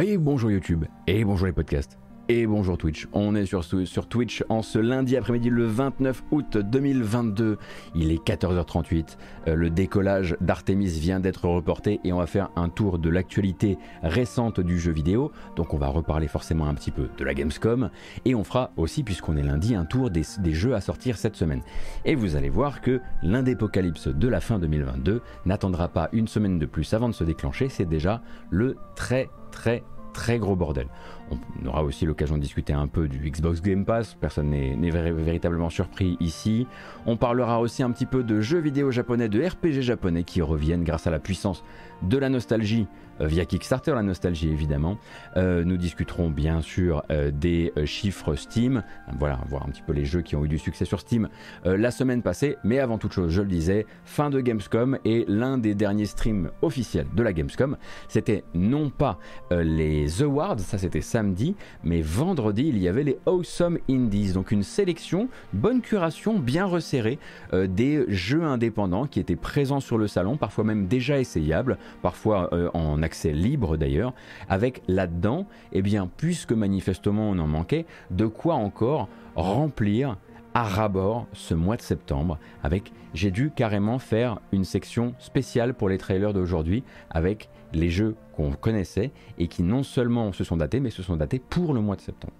[0.00, 1.98] Et bonjour YouTube, et bonjour les podcasts,
[2.28, 3.08] et bonjour Twitch.
[3.12, 7.58] On est sur, Twitch en ce lundi après-midi le 29 août 2022.
[7.96, 9.16] Il est 14h38.
[9.48, 13.76] Euh, le décollage d'Artemis vient d'être reporté et on va faire un tour de l'actualité
[14.02, 15.32] récente du jeu vidéo.
[15.56, 17.90] Donc on va reparler forcément un petit peu de la Gamescom
[18.24, 21.34] et on fera aussi, puisqu'on est lundi, un tour des, des jeux à sortir cette
[21.34, 21.62] semaine.
[22.04, 26.66] Et vous allez voir que l'indépocalypse de la fin 2022 n'attendra pas une semaine de
[26.66, 27.68] plus avant de se déclencher.
[27.68, 29.82] C'est déjà le très très
[30.18, 30.88] très gros bordel.
[31.30, 35.70] On aura aussi l'occasion de discuter un peu du Xbox Game Pass, personne n'est véritablement
[35.70, 36.66] surpris ici.
[37.06, 40.82] On parlera aussi un petit peu de jeux vidéo japonais, de RPG japonais qui reviennent
[40.82, 41.62] grâce à la puissance
[42.02, 42.86] de la nostalgie
[43.20, 44.98] euh, via Kickstarter, la nostalgie évidemment.
[45.36, 48.82] Euh, nous discuterons bien sûr euh, des chiffres Steam,
[49.18, 51.28] voilà, voir un petit peu les jeux qui ont eu du succès sur Steam
[51.64, 52.56] la semaine passée.
[52.64, 56.50] Mais avant toute chose, je le disais, fin de Gamescom et l'un des derniers streams
[56.62, 57.76] officiels de la Gamescom,
[58.08, 59.18] c'était non pas
[59.50, 64.62] les Awards, ça c'était samedi, mais vendredi il y avait les Awesome Indies, donc une
[64.62, 67.18] sélection, bonne curation, bien resserrée
[67.52, 73.02] des jeux indépendants qui étaient présents sur le salon, parfois même déjà essayables, parfois en
[73.02, 74.14] accès libre d'ailleurs,
[74.48, 80.16] avec là-dedans, eh bien, puisque manifestement on en manquait, de quoi encore remplir
[80.54, 85.88] à rabord ce mois de septembre avec j'ai dû carrément faire une section spéciale pour
[85.88, 90.80] les trailers d'aujourd'hui avec les jeux qu'on connaissait et qui non seulement se sont datés
[90.80, 92.34] mais se sont datés pour le mois de septembre.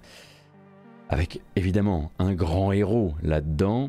[1.08, 3.88] Avec évidemment un grand héros là-dedans,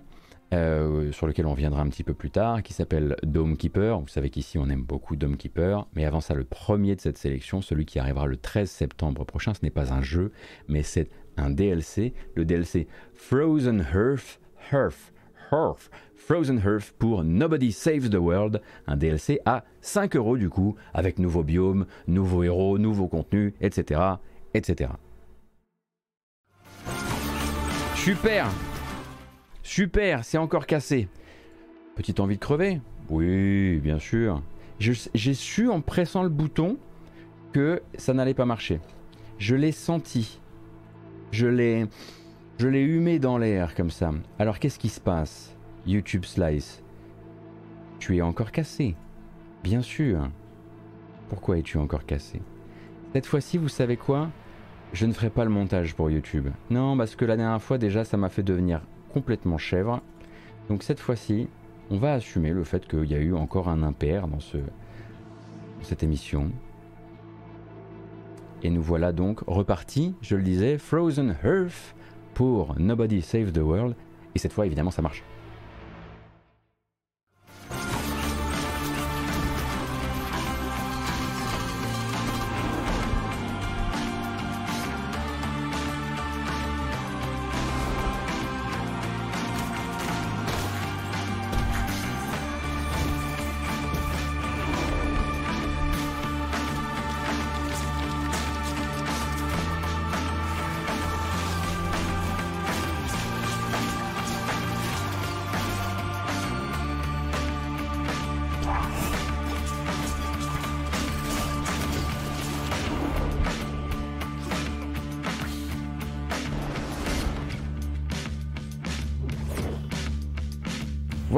[0.53, 3.99] euh, sur lequel on reviendra un petit peu plus tard, qui s'appelle Dome Keeper.
[3.99, 7.17] Vous savez qu'ici on aime beaucoup Dome Keeper, mais avant ça, le premier de cette
[7.17, 10.31] sélection, celui qui arrivera le 13 septembre prochain, ce n'est pas un jeu,
[10.67, 14.39] mais c'est un DLC, le DLC Frozen Hearth,
[14.71, 15.13] Hearth,
[15.51, 20.75] Hearth, Frozen Hearth pour Nobody Saves the World, un DLC à 5 euros du coup,
[20.93, 24.01] avec nouveaux biomes, nouveaux héros, nouveaux contenus, etc.
[24.53, 24.91] etc.
[27.95, 28.47] Super
[29.69, 31.07] Super, c'est encore cassé.
[31.95, 34.41] Petite envie de crever Oui, bien sûr.
[34.79, 36.79] J'ai su en pressant le bouton
[37.53, 38.79] que ça n'allait pas marcher.
[39.37, 40.39] Je l'ai senti.
[41.31, 41.85] Je l'ai
[42.57, 44.11] je l'ai humé dans l'air comme ça.
[44.39, 45.55] Alors qu'est-ce qui se passe?
[45.85, 46.81] YouTube Slice.
[47.99, 48.95] Tu es encore cassé.
[49.63, 50.31] Bien sûr.
[51.29, 52.41] Pourquoi es-tu encore cassé?
[53.13, 54.31] Cette fois-ci, vous savez quoi?
[54.93, 56.47] Je ne ferai pas le montage pour YouTube.
[56.71, 58.81] Non, parce que la dernière fois déjà, ça m'a fait devenir
[59.13, 60.01] complètement chèvre.
[60.69, 61.47] Donc cette fois-ci,
[61.89, 64.57] on va assumer le fait qu'il y a eu encore un impair dans, ce,
[65.81, 66.51] cette émission.
[68.61, 71.95] Et nous voilà donc repartis, je le disais, Frozen Earth
[72.33, 73.95] pour Nobody Save the World.
[74.35, 75.23] Et cette fois, évidemment, ça marche.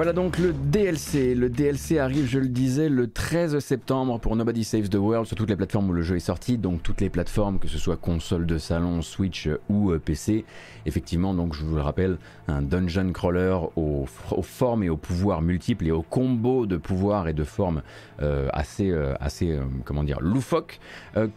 [0.01, 1.35] Voilà donc le DLC.
[1.35, 5.37] Le DLC arrive, je le disais, le 13 septembre pour Nobody Saves the World sur
[5.37, 7.97] toutes les plateformes où le jeu est sorti, donc toutes les plateformes, que ce soit
[7.97, 10.43] console de salon, Switch ou euh, PC.
[10.87, 12.17] Effectivement, donc je vous le rappelle,
[12.47, 14.07] un dungeon crawler aux,
[14.41, 17.83] formes et aux pouvoirs multiples et aux combos de pouvoirs et de formes
[18.23, 20.79] euh, assez, euh, assez comment dire, loufoques,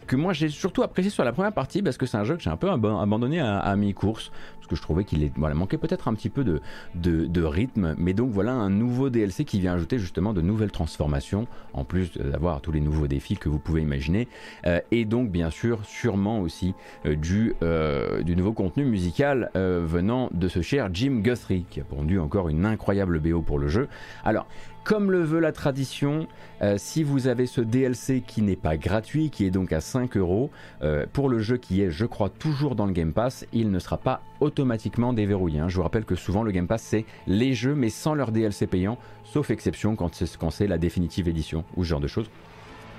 [0.07, 2.41] que moi j'ai surtout apprécié sur la première partie parce que c'est un jeu que
[2.41, 6.29] j'ai un peu abandonné à, mi-course parce que je trouvais qu'il manquait peut-être un petit
[6.29, 6.59] peu de,
[6.95, 7.93] de, rythme.
[7.99, 12.17] Mais donc voilà un nouveau DLC qui vient ajouter justement de nouvelles transformations, en plus
[12.17, 14.27] d'avoir tous les nouveaux défis que vous pouvez imaginer.
[14.65, 16.73] Euh, et donc bien sûr, sûrement aussi
[17.05, 21.83] euh, du, euh, du nouveau contenu musical venant de ce cher Jim Guthrie, qui a
[21.83, 23.87] pondu encore une incroyable BO pour le jeu.
[24.23, 24.47] Alors,
[24.85, 26.27] comme le veut la tradition,
[26.61, 30.15] euh, si vous avez ce DLC qui n'est pas gratuit, qui est donc à 5
[30.15, 30.51] euros,
[30.83, 33.79] euh, pour le jeu qui est, je crois, toujours dans le Game Pass, il ne
[33.79, 35.59] sera pas automatiquement déverrouillé.
[35.59, 35.69] Hein.
[35.69, 38.67] Je vous rappelle que souvent le Game Pass, c'est les jeux, mais sans leur DLC
[38.67, 42.29] payant, sauf exception quand c'est la définitive édition ou ce genre de choses.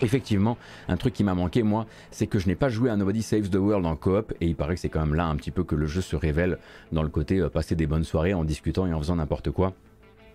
[0.03, 0.59] Effectivement,
[0.89, 3.49] un truc qui m'a manqué, moi, c'est que je n'ai pas joué à Nobody Saves
[3.49, 5.63] the World en coop, et il paraît que c'est quand même là un petit peu
[5.63, 6.59] que le jeu se révèle
[6.91, 9.73] dans le côté euh, passer des bonnes soirées en discutant et en faisant n'importe quoi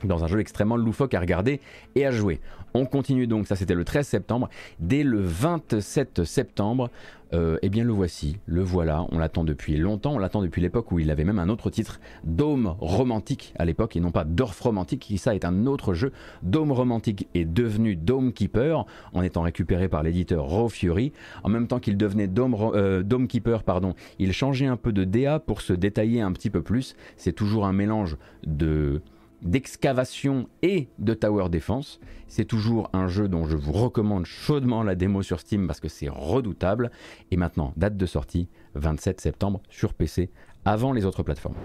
[0.08, 1.60] dans un jeu extrêmement loufoque à regarder
[1.96, 2.40] et à jouer.
[2.74, 4.50] On continue donc, ça c'était le 13 septembre.
[4.80, 6.90] Dès le 27 septembre,
[7.34, 10.92] euh, eh bien le voici, le voilà, on l'attend depuis longtemps, on l'attend depuis l'époque
[10.92, 14.60] où il avait même un autre titre, Dome Romantique à l'époque, et non pas Dorf
[14.60, 16.12] Romantique, qui ça est un autre jeu.
[16.44, 21.14] Dome Romantique est devenu Dome Keeper, en étant récupéré par l'éditeur Raw Fury.
[21.44, 25.06] En même temps qu'il devenait Dome, euh, Dome Keeper, pardon, il changeait un peu de
[25.06, 26.96] DA pour se détailler un petit peu plus.
[27.16, 29.02] C'est toujours un mélange de
[29.42, 32.00] d'excavation et de tower defense.
[32.28, 35.90] C'est toujours un jeu dont je vous recommande chaudement la démo sur Steam parce que
[35.90, 36.92] c'est redoutable.
[37.32, 40.30] Et maintenant, date de sortie, 27 septembre sur PC,
[40.66, 41.56] avant les autres plateformes.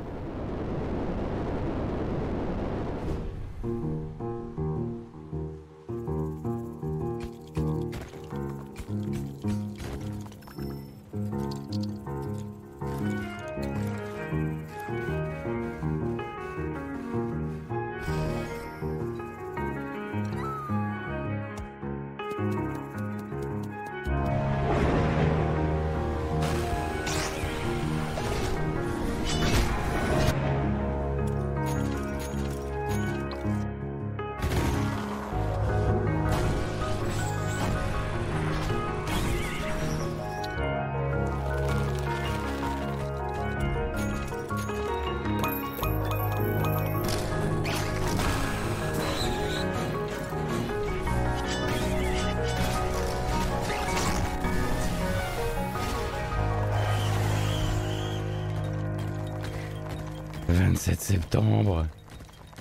[60.77, 61.89] 27 septembre.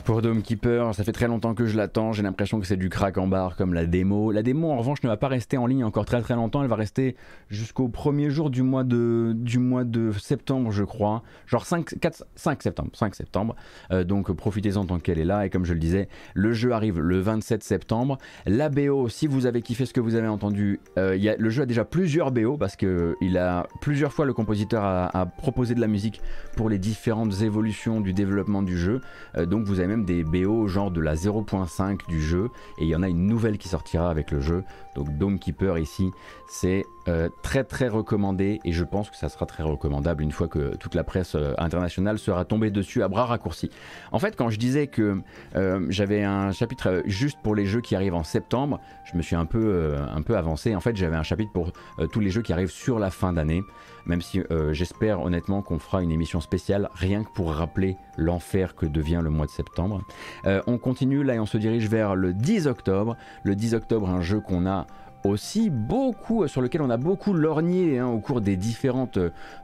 [0.05, 2.89] Pour Dome Keeper, ça fait très longtemps que je l'attends, j'ai l'impression que c'est du
[2.89, 4.31] crack en barre comme la démo.
[4.31, 6.69] La démo en revanche ne va pas rester en ligne encore très très longtemps, elle
[6.69, 7.15] va rester
[7.49, 12.23] jusqu'au premier jour du mois de, du mois de septembre je crois, genre 5, 4,
[12.35, 13.55] 5 septembre, 5 septembre.
[13.89, 16.99] Euh, donc profitez-en tant qu'elle est là et comme je le disais, le jeu arrive
[16.99, 18.19] le 27 septembre.
[18.45, 21.65] La BO, si vous avez kiffé ce que vous avez entendu, euh, le jeu a
[21.65, 25.87] déjà plusieurs BO parce que il a plusieurs fois le compositeur a, proposé de la
[25.87, 26.21] musique
[26.55, 29.01] pour les différentes évolutions du développement du jeu.
[29.35, 32.89] Euh, donc vous avez même des BO genre de la 0.5 du jeu et il
[32.89, 34.63] y en a une nouvelle qui sortira avec le jeu.
[34.95, 36.11] Donc Dome Keeper ici,
[36.47, 40.47] c'est euh, très très recommandé et je pense que ça sera très recommandable une fois
[40.47, 43.69] que toute la presse euh, internationale sera tombée dessus à bras raccourcis.
[44.11, 45.21] En fait, quand je disais que
[45.55, 49.35] euh, j'avais un chapitre juste pour les jeux qui arrivent en septembre, je me suis
[49.35, 50.75] un peu, un peu avancé.
[50.75, 51.71] En fait, j'avais un chapitre pour
[52.11, 53.63] tous les jeux qui arrivent sur la fin d'année
[54.05, 54.41] même si
[54.71, 59.29] j'espère honnêtement qu'on fera une émission spéciale rien que pour rappeler l'enfer que devient le
[59.29, 60.01] mois de septembre.
[60.45, 63.17] on continue là et on se dirige vers le 10 octobre.
[63.43, 64.87] Le 10 octobre, un jeu qu'on a
[65.25, 69.17] aussi beaucoup, sur lequel on a beaucoup lorgné hein, au cours des différentes,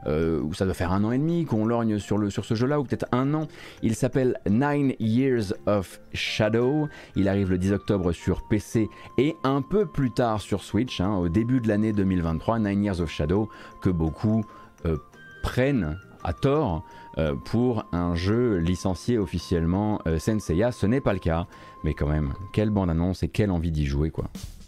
[0.06, 2.54] euh, où ça doit faire un an et demi qu'on lorgne sur, le, sur ce
[2.54, 3.48] jeu-là, ou peut-être un an.
[3.82, 6.88] Il s'appelle Nine Years of Shadow.
[7.16, 8.88] Il arrive le 10 octobre sur PC
[9.18, 12.58] et un peu plus tard sur Switch, hein, au début de l'année 2023.
[12.58, 13.48] Nine Years of Shadow,
[13.80, 14.44] que beaucoup
[14.86, 14.96] euh,
[15.42, 16.84] prennent à tort
[17.18, 20.72] euh, pour un jeu licencié officiellement Senseiya.
[20.72, 21.46] Ce n'est pas le cas,
[21.84, 24.26] mais quand même, quelle bande-annonce et quelle envie d'y jouer quoi.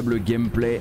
[0.00, 0.80] pour l'incroyable gameplay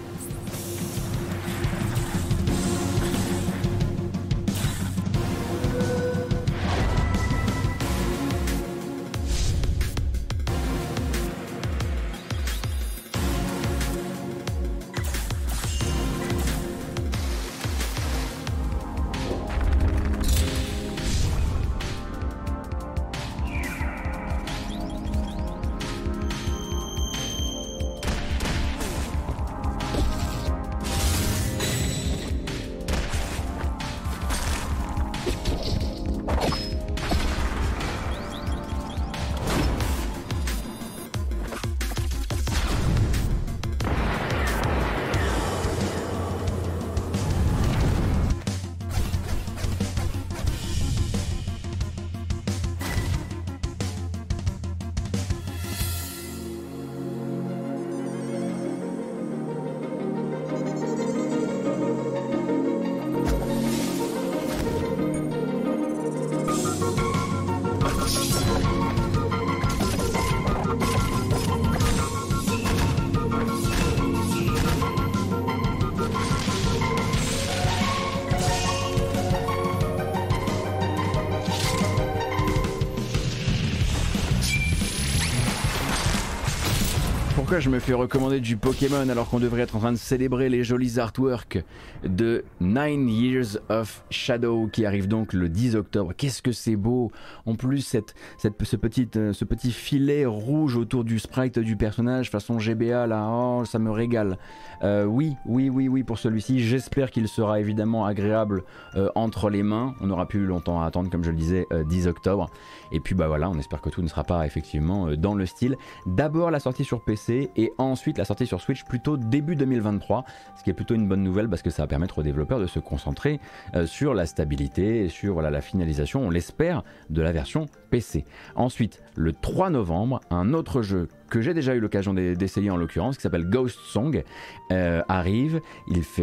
[87.52, 90.48] pourquoi je me fais recommander du Pokémon alors qu'on devrait être en train de célébrer
[90.48, 91.62] les jolis artworks
[92.06, 96.14] de Nine Years of Shadow qui arrive donc le 10 octobre.
[96.16, 97.12] Qu'est-ce que c'est beau
[97.46, 101.76] En plus, cette, cette, ce, petit, euh, ce petit filet rouge autour du sprite du
[101.76, 104.38] personnage façon GBA là, oh, ça me régale.
[104.84, 106.62] Euh, oui, oui, oui, oui pour celui-ci.
[106.62, 108.64] J'espère qu'il sera évidemment agréable
[108.96, 109.94] euh, entre les mains.
[110.00, 112.50] On n'aura plus longtemps à attendre, comme je le disais, 10 octobre.
[112.92, 115.78] Et puis bah voilà, on espère que tout ne sera pas effectivement dans le style.
[116.06, 120.26] D'abord la sortie sur PC et ensuite la sortie sur Switch plutôt début 2023,
[120.58, 122.68] ce qui est plutôt une bonne nouvelle parce que ça va permettre aux développeurs de
[122.68, 123.40] se concentrer
[123.76, 128.26] euh, sur la stabilité sur la finalisation, on l'espère, de la version PC.
[128.56, 133.18] Ensuite, le 3 novembre, un autre jeu que j'ai déjà eu l'occasion d'essayer en l'occurrence,
[133.18, 134.24] qui s'appelle Ghost Song,
[134.72, 135.62] euh, arrive.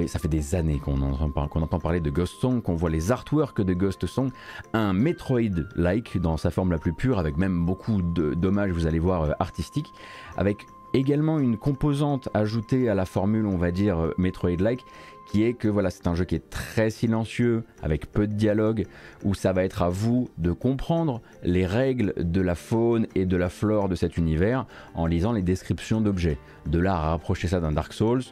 [0.07, 3.63] Ça fait des années qu'on entend, entend parler de Ghost Song, qu'on voit les artworks
[3.63, 4.31] de Ghost Song,
[4.73, 9.23] un Metroid-like dans sa forme la plus pure, avec même beaucoup d'hommages, vous allez voir,
[9.23, 9.93] euh, artistiques,
[10.37, 14.85] avec également une composante ajoutée à la formule, on va dire, euh, Metroid-like,
[15.30, 18.87] qui est que voilà, c'est un jeu qui est très silencieux, avec peu de dialogue,
[19.25, 23.37] où ça va être à vous de comprendre les règles de la faune et de
[23.37, 26.38] la flore de cet univers en lisant les descriptions d'objets.
[26.66, 28.23] De là à rapprocher ça d'un Dark Souls,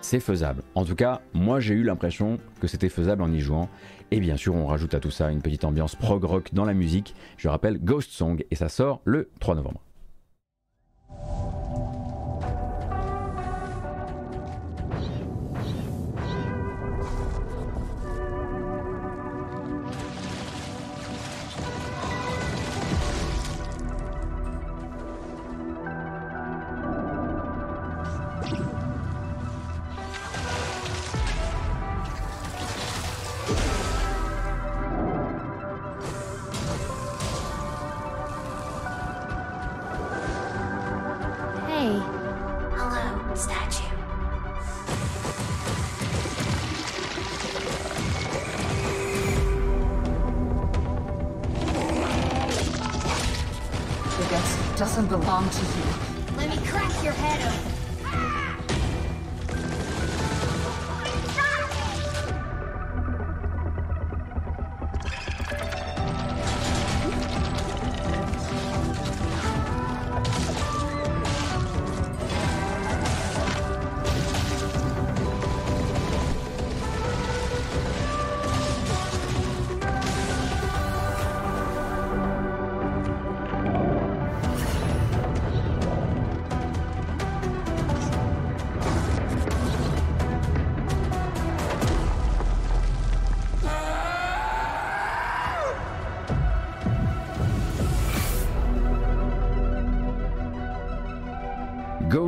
[0.00, 0.62] c'est faisable.
[0.74, 3.68] En tout cas, moi j'ai eu l'impression que c'était faisable en y jouant.
[4.10, 6.74] Et bien sûr, on rajoute à tout ça une petite ambiance prog rock dans la
[6.74, 7.14] musique.
[7.38, 9.80] Je rappelle Ghost Song et ça sort le 3 novembre.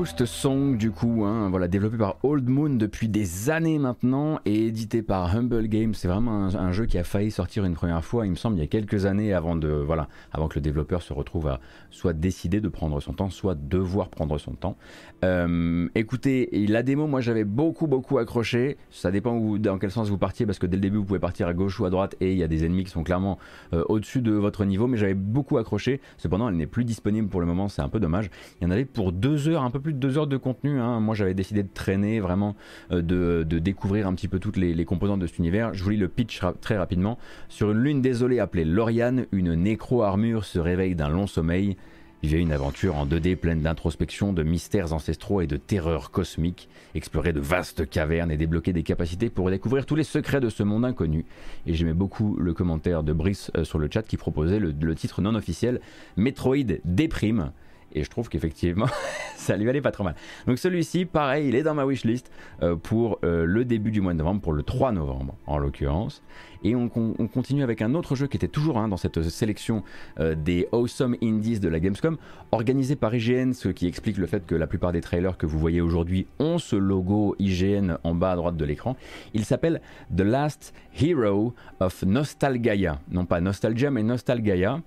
[0.05, 4.67] Ghost Song du coup, hein, voilà, développé par Old Moon depuis des années maintenant et
[4.67, 5.95] édité par Humble Games.
[5.95, 8.61] C'est vraiment un, jeu qui a failli sortir une première fois, il me semble, il
[8.61, 11.59] y a quelques années avant de, voilà, avant que le développeur se retrouve à
[11.91, 14.77] soit décider de prendre son temps, soit devoir prendre son temps.
[15.25, 18.77] Euh, écoutez, la démo, moi j'avais beaucoup beaucoup accroché.
[18.91, 21.49] Ça dépend dans quel sens vous partiez, parce que dès le début vous pouvez partir
[21.49, 23.39] à gauche ou à droite et il y a des ennemis qui sont clairement
[23.73, 26.03] euh, au-dessus de votre niveau, mais j'avais beaucoup accroché.
[26.19, 28.29] Cependant, elle n'est plus disponible pour le moment, c'est un peu dommage.
[28.61, 30.81] Il y en avait pour deux heures, un peu plus deux heures de contenu.
[30.81, 31.01] Hein.
[31.01, 32.57] Moi, j'avais décidé de traîner, vraiment,
[32.93, 35.73] euh, de, découvrir un petit peu toutes les, composantes de cet univers.
[35.75, 37.19] Je vous lis le pitch très rapidement.
[37.49, 41.77] Sur une lune désolée appelée Loriane, une nécro-armure se réveille d'un long sommeil.
[42.23, 46.71] Vivez une aventure en 2D pleine d'introspection, de mystères ancestraux et de terreurs cosmiques.
[46.95, 50.63] Explorer de vastes cavernes et débloquer des capacités pour découvrir tous les secrets de ce
[50.63, 51.27] monde inconnu.
[51.67, 54.95] Et j'aimais beaucoup le commentaire de Brice euh, sur le chat qui proposait le, le
[54.95, 55.83] titre non officiel
[56.17, 57.53] Metroid déprime.
[57.95, 58.87] Et je trouve qu'effectivement,
[59.37, 60.15] ça lui allait pas trop mal.
[60.47, 62.31] Donc celui-ci, pareil, il est dans ma wishlist
[62.63, 66.23] euh, pour euh, le début du mois de novembre, pour le 3 novembre en l'occurrence.
[66.65, 69.83] Et on, continue avec un autre jeu qui était toujours hein, dans cette sélection
[70.19, 72.17] euh, des Awesome Indies de la Gamescom,
[72.53, 75.59] organisé par IGN, ce qui explique le fait que la plupart des trailers que vous
[75.59, 78.97] voyez aujourd'hui ont ce logo IGN en bas à droite de l'écran.
[79.35, 79.83] Il s'appelle
[80.17, 82.99] The Last Hero of Nostalgaia.
[83.11, 84.81] Non pas Nostalgia, mais Nostalgaia.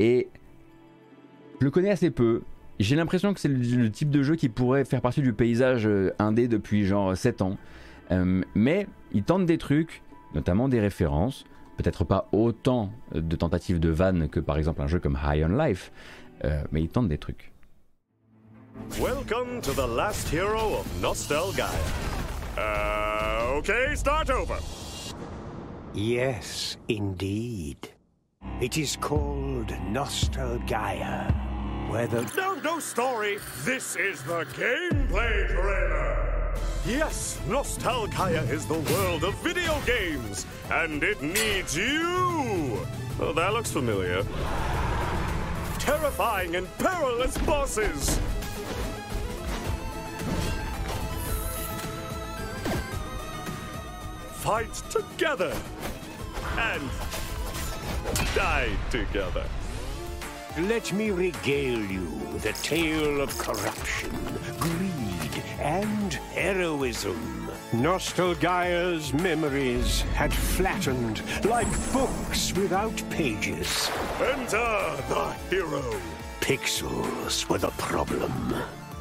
[0.00, 0.28] Et
[1.60, 2.42] je le connais assez peu,
[2.82, 6.12] j'ai l'impression que c'est le, type de jeu qui pourrait faire partie du paysage euh,
[6.18, 7.56] indé depuis genre 7 ans.
[8.10, 10.02] Euh, mais il tente des trucs,
[10.34, 11.44] notamment des références,
[11.76, 15.56] peut-être pas autant de tentatives de vannes que par exemple un jeu comme High on
[15.56, 15.92] Life,
[16.44, 17.52] euh, mais il tente des trucs.
[18.98, 21.68] Welcome to the last hero of Nostalgia.
[22.56, 24.58] Uh, okay, start over.
[25.94, 27.76] Yes, indeed.
[28.60, 31.51] It is called Nostalgia.
[31.92, 33.38] No, no story!
[33.64, 36.54] This is the gameplay trailer!
[36.86, 42.80] Yes, Nostalgaia is the world of video games, and it needs you!
[43.18, 44.24] That looks familiar.
[45.78, 48.18] Terrifying and perilous bosses!
[54.36, 55.54] Fight together!
[56.56, 56.88] And
[58.34, 59.44] die together.
[60.58, 64.10] Let me regale you with a tale of corruption,
[64.58, 67.50] greed, and heroism.
[67.72, 73.90] Nostalgia's memories had flattened like books without pages.
[74.20, 75.98] Enter the hero.
[76.42, 78.54] Pixels were the problem.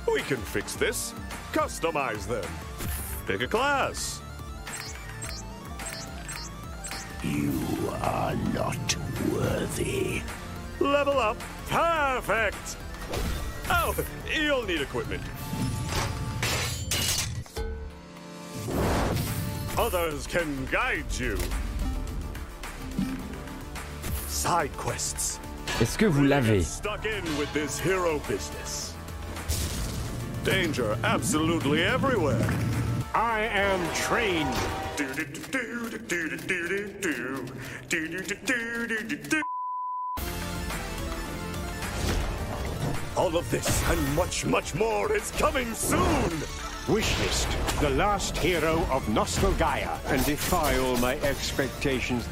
[0.07, 1.13] We can fix this.
[1.51, 2.49] Customize them.
[3.27, 4.21] Pick a class.
[7.21, 7.61] You
[8.01, 8.95] are not
[9.33, 10.21] worthy.
[10.81, 11.37] Level up.
[11.69, 12.77] Perfect.
[13.69, 13.95] Oh,
[14.35, 15.21] you'll need equipment.
[19.77, 21.37] Others can guide you.
[24.27, 25.39] Side quests.
[25.79, 28.95] Est-ce que vous l'avez Stuck in with this hero business.
[30.43, 32.49] Danger absolutely everywhere.
[33.13, 34.55] I am trained.
[43.17, 46.29] All of this and much, much more is coming soon!
[46.87, 52.27] Wishlist, the last hero of Nostalgaia, and defy all my expectations.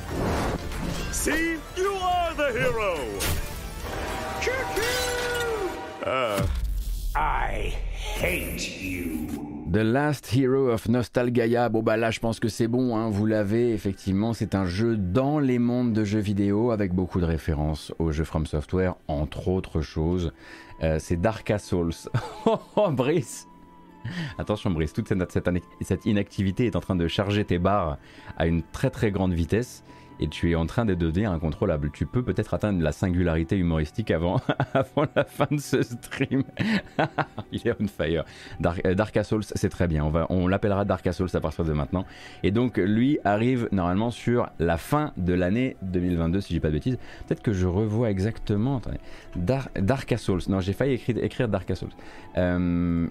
[1.12, 1.58] See?
[1.76, 2.98] You are the hero!
[6.04, 6.48] Uh,
[7.14, 9.49] I hate you.
[9.72, 11.70] The Last Hero of Nostalgaia.
[11.70, 14.34] Bon bah là je pense que c'est bon, hein, vous l'avez effectivement.
[14.34, 18.24] C'est un jeu dans les mondes de jeux vidéo avec beaucoup de références aux jeux
[18.24, 20.34] From Software, entre autres choses.
[20.82, 21.94] Euh, c'est Dark Souls.
[22.48, 23.48] oh Brice
[24.40, 25.38] Attention Brice, toute cette,
[25.82, 28.00] cette inactivité est en train de charger tes barres
[28.38, 29.84] à une très très grande vitesse
[30.20, 31.92] et tu es en train de devenir incontrôlable.
[31.92, 34.42] Tu peux peut-être atteindre la singularité humoristique avant,
[34.74, 36.44] avant la fin de ce stream.
[37.52, 38.24] Il est on fire.
[38.60, 40.12] Dark, euh, Dark Souls, c'est très bien.
[40.30, 42.06] On, l'appellera Dark Souls à partir de maintenant.
[42.44, 46.70] Et donc, lui arrive normalement sur la fin de l'année 2022, si je dis pas
[46.70, 46.98] de bêtises.
[47.28, 48.82] Peut-être que je revois exactement.
[49.36, 50.42] Dark, Souls.
[50.50, 51.90] Non, j'ai failli écrire, Dark Souls.
[52.38, 53.08] Euh,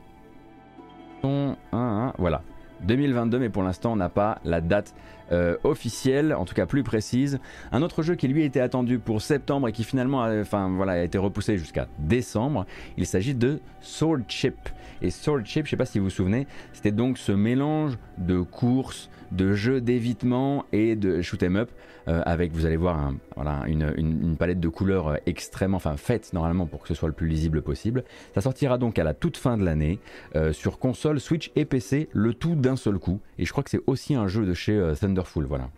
[1.22, 2.42] voilà.
[2.82, 4.94] 2022, mais pour l'instant, on n'a pas la date
[5.32, 7.38] euh, officielle, en tout cas plus précise.
[7.72, 10.92] Un autre jeu qui lui était attendu pour septembre et qui finalement a, enfin, voilà,
[10.92, 14.56] a été repoussé jusqu'à décembre, il s'agit de Sword Chip.
[15.02, 18.40] Et Sword Chip, je sais pas si vous vous souvenez, c'était donc ce mélange de
[18.40, 21.70] courses, de jeux d'évitement et de shoot 'em up
[22.08, 26.32] euh, avec, vous allez voir, voilà, une, une, palette de couleurs euh, extrêmement, enfin faite
[26.32, 28.04] normalement pour que ce soit le plus lisible possible.
[28.34, 29.98] Ça sortira donc à la toute fin de l'année
[30.34, 33.20] euh, sur console, Switch et PC, le tout d'un seul coup.
[33.38, 35.68] Et je crois que c'est aussi un jeu de chez Thunderful, voilà.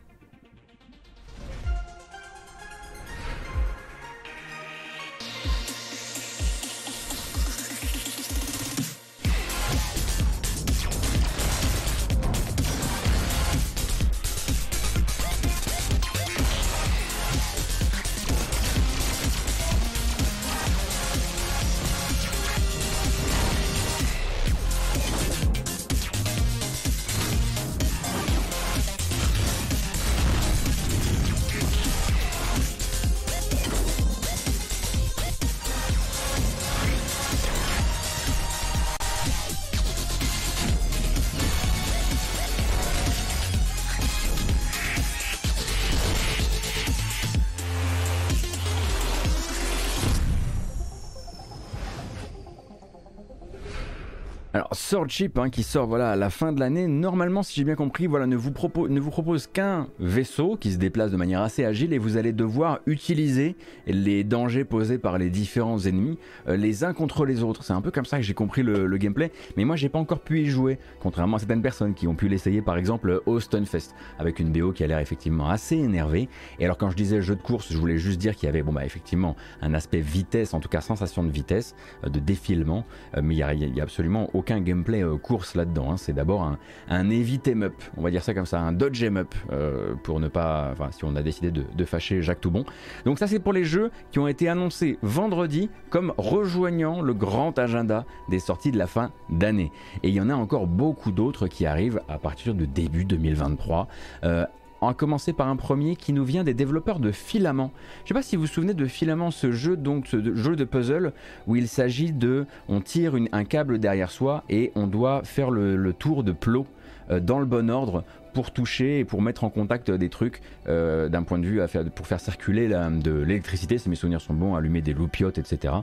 [54.72, 56.86] Sword Chip hein, qui sort voilà à la fin de l'année.
[56.86, 60.72] Normalement, si j'ai bien compris, voilà ne vous propose ne vous propose qu'un vaisseau qui
[60.72, 65.18] se déplace de manière assez agile et vous allez devoir utiliser les dangers posés par
[65.18, 67.64] les différents ennemis euh, les uns contre les autres.
[67.64, 69.32] C'est un peu comme ça que j'ai compris le, gameplay.
[69.56, 72.28] Mais moi, j'ai pas encore pu y jouer, contrairement à certaines personnes qui ont pu
[72.28, 76.28] l'essayer, par exemple au Stunfest, avec une BO qui a l'air effectivement assez énervée.
[76.58, 78.62] Et alors quand je disais jeu de course, je voulais juste dire qu'il y avait
[78.62, 82.84] bon bah effectivement un aspect vitesse, en tout cas sensation de vitesse, euh, de défilement,
[83.16, 85.92] euh, mais il n'y a, absolument aucun gameplay euh, course là-dedans.
[85.92, 85.96] Hein.
[85.98, 89.18] C'est d'abord un, un em up, on va dire ça comme ça, un dodge em
[89.18, 92.64] up, euh, pour ne pas, enfin si on a décidé de, fâcher Jacques Toubon.
[93.04, 97.58] Donc ça c'est pour les jeux qui ont été annoncés vendredi comme rejoignant le grand
[97.58, 99.72] agenda des sorties de la fin d'année.
[100.02, 103.88] Et il y en a encore beaucoup d'autres qui arrivent à partir de début 2023.
[104.24, 104.46] Euh,
[104.88, 107.72] va commencer par un premier qui nous vient des développeurs de Filament.
[108.04, 110.64] Je sais pas si vous vous souvenez de Filament, ce jeu donc ce jeu de
[110.64, 111.12] puzzle
[111.46, 115.92] où il s'agit de, on tire un câble derrière soi et on doit faire le,
[115.92, 116.66] tour de plot
[117.10, 121.08] euh, dans le bon ordre pour toucher et pour mettre en contact des trucs euh,
[121.08, 121.60] d'un point de vue
[121.94, 125.74] pour faire circuler de l'électricité, si mes souvenirs sont bons, allumer des loupiotes, etc.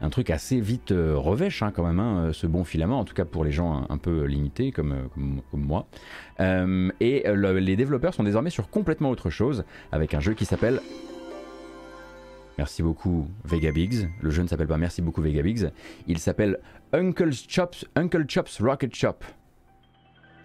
[0.00, 3.14] Un truc assez vite euh, revêche hein, quand même, hein, ce bon filament, en tout
[3.14, 5.08] cas pour les gens un, peu limités comme,
[5.50, 5.88] comme, moi.
[6.40, 10.80] Euh, et les développeurs sont désormais sur complètement autre chose, avec un jeu qui s'appelle...
[12.58, 14.08] Merci beaucoup Vegabigs.
[14.20, 15.70] Le jeu ne s'appelle pas Merci beaucoup Vegabigs.
[16.08, 16.58] Il s'appelle
[16.92, 19.18] Uncle Chops, Uncle Chops Rocket Shop.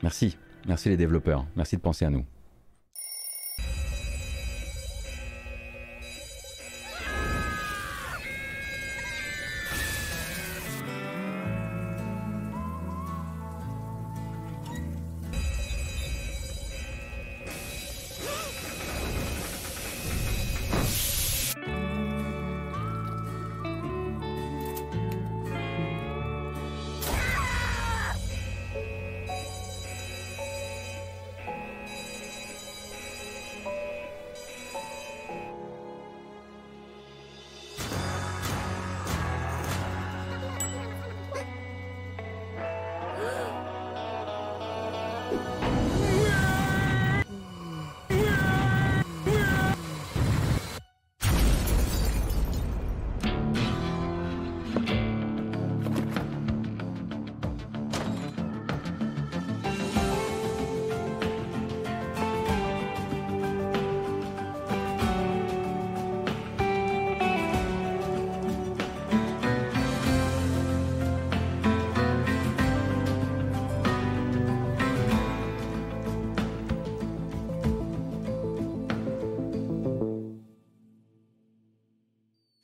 [0.04, 0.38] Merci.
[0.68, 2.26] Merci les développeurs, merci de penser à nous.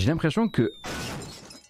[0.09, 0.73] L'impression que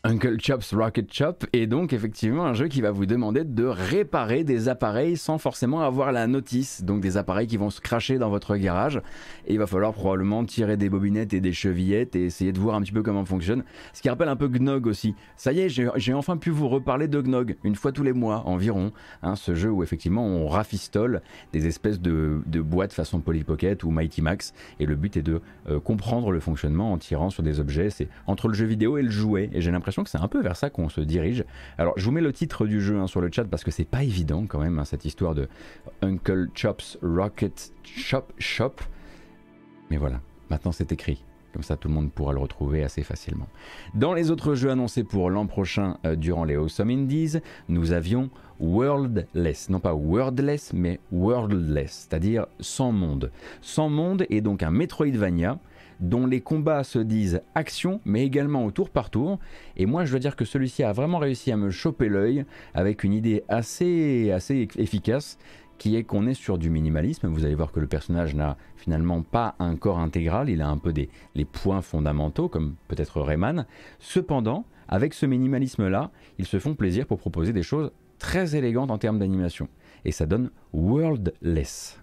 [0.06, 4.46] Uncle Chop's Rocket Shop est donc effectivement un jeu qui va vous demander de réparer
[4.46, 6.86] des appareils sans forcément avoir la notice.
[6.86, 9.02] Donc des appareils qui vont se cracher dans votre garage
[9.46, 12.76] et il va falloir probablement tirer des bobinettes et des chevillettes et essayer de voir
[12.76, 13.66] un petit peu comment fonctionne.
[13.92, 15.16] Ce qui rappelle un peu Gnog aussi.
[15.36, 18.44] Ça y est, j'ai enfin pu vous reparler de Gnog une fois tous les mois
[18.46, 18.94] environ.
[19.22, 23.92] Hein, ce jeu où effectivement on rafistole des espèces de, boîtes façon Polly Pocket ou
[23.92, 27.60] Mighty Max et le but est de euh, comprendre le fonctionnement en tirant sur des
[27.60, 27.90] objets.
[27.90, 30.42] C'est entre le jeu vidéo et le jouet et j'ai l'impression que c'est un peu
[30.42, 31.46] vers ça qu'on se dirige.
[31.78, 33.86] Alors, je vous mets le titre du jeu hein, sur le chat parce que c'est
[33.86, 35.48] pas évident quand même, hein, cette histoire de
[36.02, 38.76] Uncle Chop's Rocket Shop Shop.
[39.90, 41.24] Mais voilà, maintenant c'est écrit.
[41.54, 43.48] Comme ça, tout le monde pourra le retrouver assez facilement.
[43.96, 47.38] Dans les autres jeux annoncés pour l'an prochain euh, durant les Awesome Indies,
[47.70, 49.70] nous avions Worldless.
[49.70, 53.32] Non pas Wordless, mais Worldless, c'est-à-dire sans monde.
[53.62, 55.58] Sans monde est donc un Metroidvania
[56.00, 59.40] dont les combats se disent action, mais également au tour par tour.
[59.78, 63.04] Et moi, je dois dire que celui-ci a vraiment réussi à me choper l'œil avec
[63.04, 65.38] une idée assez, assez efficace
[65.78, 67.28] qui est qu'on est sur du minimalisme.
[67.28, 70.78] Vous allez voir que le personnage n'a finalement pas un corps intégral, il a un
[70.78, 73.66] peu des les points fondamentaux, comme peut-être Rayman.
[73.98, 78.98] Cependant, avec ce minimalisme-là, ils se font plaisir pour proposer des choses très élégantes en
[78.98, 79.70] termes d'animation.
[80.06, 82.00] Et ça donne Worldless.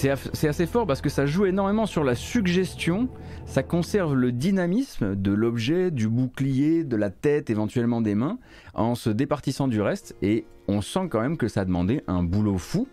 [0.00, 3.10] C'est assez fort parce que ça joue énormément sur la suggestion,
[3.44, 8.38] ça conserve le dynamisme de l'objet, du bouclier, de la tête, éventuellement des mains,
[8.72, 12.22] en se départissant du reste, et on sent quand même que ça a demandé un
[12.22, 12.88] boulot fou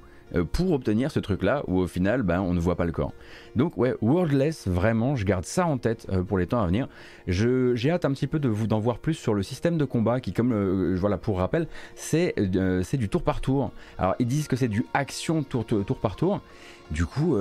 [0.51, 3.13] pour obtenir ce truc-là où au final, ben, on ne voit pas le corps.
[3.55, 6.87] Donc ouais, Wordless, vraiment, je garde ça en tête euh, pour les temps à venir.
[7.27, 10.19] J'ai hâte un petit peu de vous d'en voir plus sur le système de combat
[10.19, 13.71] qui, comme euh, voilà pour rappel, c'est du tour par tour.
[13.97, 16.41] Alors ils disent que c'est du action tour, tour, par tour.
[16.91, 17.35] Du coup,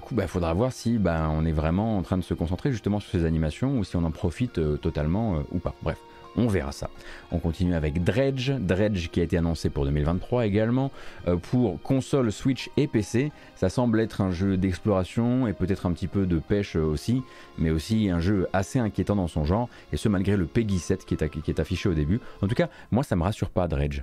[0.00, 2.98] coup, bah, faudra voir si bah, on est vraiment en train de se concentrer justement
[2.98, 5.74] sur ces animations ou si on en profite totalement ou pas.
[5.82, 5.98] Bref.
[6.36, 6.90] On verra ça.
[7.32, 10.90] On continue avec Dredge, Dredge qui a été annoncé pour 2023 également,
[11.28, 13.32] euh, pour console Switch et PC.
[13.56, 17.22] Ça semble être un jeu d'exploration et peut-être un petit peu de pêche aussi,
[17.58, 21.04] mais aussi un jeu assez inquiétant dans son genre, et ce malgré le Peggy 7
[21.04, 22.20] qui est, qui est affiché au début.
[22.42, 24.02] En tout cas, moi ça me rassure pas Dredge.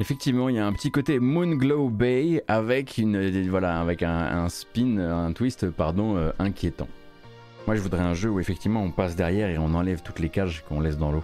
[0.00, 4.96] Effectivement, il y a un petit côté Moonglow Bay avec, une, voilà, avec un, spin,
[4.96, 6.88] un twist pardon, euh, inquiétant.
[7.66, 10.30] Moi, je voudrais un jeu où effectivement on passe derrière et on enlève toutes les
[10.30, 11.22] cages qu'on laisse dans l'eau.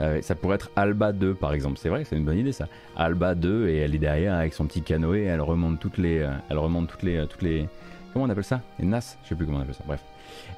[0.00, 2.68] Euh, ça pourrait être Alba 2 par exemple, c'est vrai, c'est une bonne idée ça.
[2.96, 6.30] Alba 2 et elle est derrière avec son petit canoë, elle remonte toutes les, euh,
[6.48, 7.66] elle remonte toutes les, toutes les,
[8.12, 8.60] comment on appelle ça?
[8.78, 9.84] Les NAS, je sais plus comment on appelle ça.
[9.84, 10.00] Bref.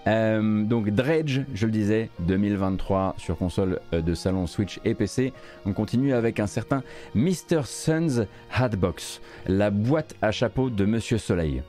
[0.07, 5.33] Euh, donc Dredge, je le disais, 2023 sur console euh, de salon Switch et PC.
[5.65, 6.83] On continue avec un certain
[7.15, 7.63] Mr.
[7.65, 11.63] Sun's Hatbox, la boîte à chapeau de Monsieur Soleil.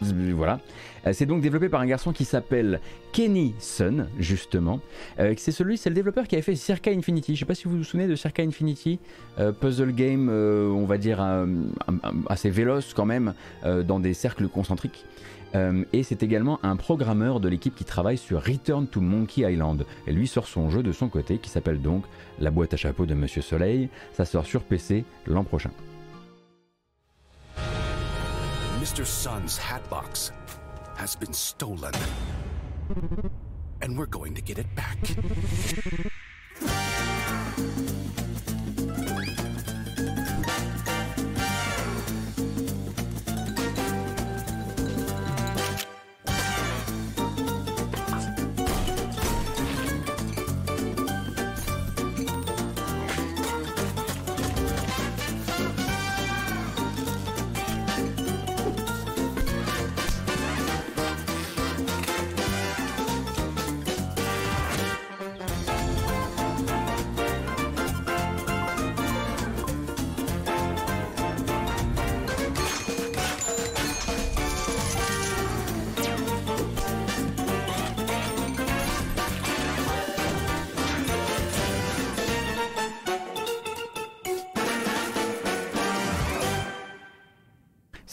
[0.00, 0.60] Voilà.
[1.06, 2.80] Euh, c'est donc développé par un garçon qui s'appelle
[3.12, 4.80] Kenny Sun, justement.
[5.16, 7.34] c'est celui, c'est le développeur qui avait fait Circa Infinity.
[7.34, 8.98] Je sais pas si vous vous souvenez de Circa Infinity,
[9.60, 11.24] puzzle game, on va dire
[12.28, 15.06] assez véloce quand même, dans des cercles concentriques.
[15.54, 19.86] Euh, et c'est également un programmeur de l'équipe qui travaille sur Return to Monkey Island.
[20.06, 22.04] Et lui sort son jeu de son côté qui s'appelle donc
[22.38, 23.88] La boîte à chapeau de Monsieur Soleil.
[24.12, 25.70] Ça sort sur PC l'an prochain.
[28.80, 29.04] Mr.
[29.04, 30.32] Sun's hatbox
[30.98, 31.92] has been stolen.
[33.82, 34.98] And we're going to get it back.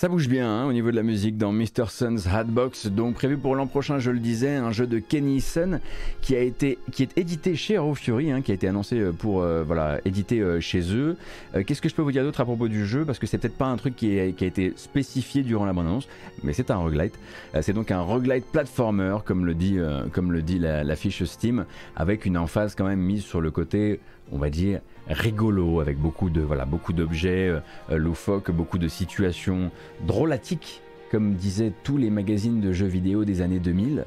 [0.02, 1.86] Ça bouge bien hein, au niveau de la musique dans Mr.
[1.90, 5.80] Sun's Hatbox, donc prévu pour l'an prochain, je le disais, un jeu de Kenny Sun
[6.22, 9.12] qui a été, qui est édité chez Hero Fury, hein, qui a été annoncé euh,
[9.12, 11.18] pour euh, voilà euh, chez eux.
[11.54, 13.06] Qu'est-ce que je peux vous dire d'autre à propos du jeu?
[13.06, 16.08] Parce que c'est peut-être pas un truc qui, a été spécifié durant la bande-annonce,
[16.42, 17.14] mais c'est un roguelite.
[17.62, 19.78] c'est donc un roguelite platformer, comme le dit,
[20.14, 24.00] comme dit la fiche Steam, avec une emphase quand même mise sur le côté,
[24.32, 24.80] on va dire
[25.14, 29.72] rigolo avec beaucoup de voilà beaucoup d'objets euh, loufoques, beaucoup de situations
[30.06, 34.06] drôlatiques comme disaient tous les magazines de jeux vidéo des années 2000,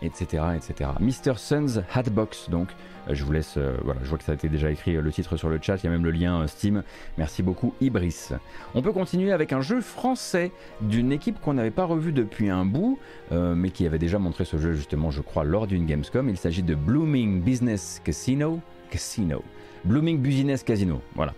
[0.00, 0.88] etc., etc.
[0.98, 1.36] Mr.
[1.36, 2.68] Sun's Hatbox, donc,
[3.08, 5.12] euh, je vous laisse, euh, voilà, je vois que ça a été déjà écrit le
[5.12, 6.82] titre sur le chat, il y a même le lien Steam.
[7.18, 8.30] Merci beaucoup, Ibris.
[8.74, 10.50] On peut continuer avec un jeu français
[10.80, 12.98] d'une équipe qu'on n'avait pas revue depuis un bout,
[13.30, 16.26] mais qui avait déjà montré ce jeu justement, je crois, lors d'une Gamescom.
[16.30, 18.60] Il s'agit de Blooming Business Casino.
[18.90, 19.42] Casino.
[19.84, 21.00] Blooming Business Casino.
[21.14, 21.34] Voilà,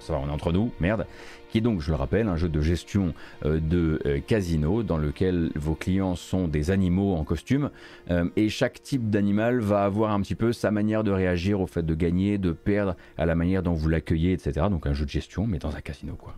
[0.00, 1.06] ça va, on est entre nous, merde.
[1.50, 4.98] Qui est donc, je le rappelle, un jeu de gestion euh, de euh, casino dans
[4.98, 7.70] lequel vos clients sont des animaux en costume
[8.10, 11.66] euh, et chaque type d'animal va avoir un petit peu sa manière de réagir au
[11.66, 14.66] fait de gagner, de perdre, à la manière dont vous l'accueillez, etc.
[14.70, 16.34] Donc un jeu de gestion, mais dans un casino, quoi.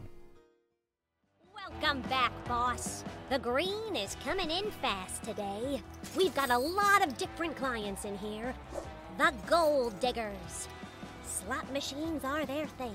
[1.57, 3.05] Welcome back, boss.
[3.31, 5.83] The green is coming in fast today.
[6.17, 8.55] We've got a lot of different clients in here.
[9.19, 10.69] The gold diggers.
[11.31, 12.95] Slot machines are their thing.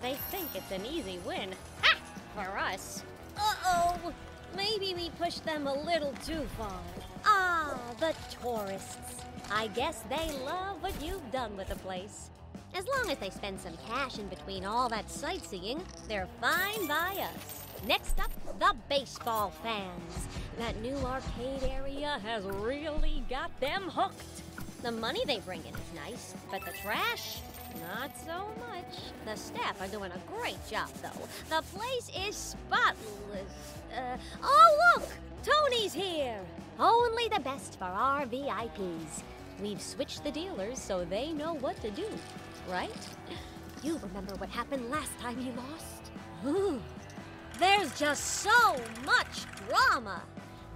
[0.00, 1.50] They think it's an easy win.
[1.82, 1.96] Ha!
[2.34, 3.02] For us.
[3.36, 4.12] Uh-oh.
[4.56, 6.80] Maybe we pushed them a little too far.
[7.24, 9.22] Ah, the tourists.
[9.50, 12.30] I guess they love what you've done with the place.
[12.74, 17.28] As long as they spend some cash in between all that sightseeing, they're fine by
[17.34, 17.64] us.
[17.86, 20.28] Next up, the baseball fans.
[20.58, 24.42] That new arcade area has really got them hooked.
[24.82, 27.40] The money they bring in is nice, but the trash?
[27.80, 28.98] Not so much.
[29.24, 31.28] The staff are doing a great job, though.
[31.48, 33.74] The place is spotless.
[33.96, 35.08] Uh, oh, look!
[35.42, 36.40] Tony's here!
[36.78, 39.22] Only the best for our VIPs.
[39.62, 42.08] We've switched the dealers so they know what to do,
[42.68, 42.90] right?
[43.82, 46.10] You remember what happened last time you lost?
[46.46, 46.80] Ooh.
[47.58, 50.22] There's just so much drama.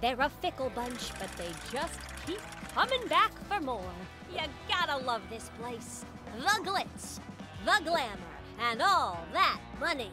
[0.01, 2.39] They're a fickle bunch, but they just keep
[2.73, 3.91] coming back for more.
[4.31, 6.05] You gotta love this place.
[6.37, 7.19] The glitz,
[7.65, 8.17] the glamour,
[8.71, 10.11] and all that money.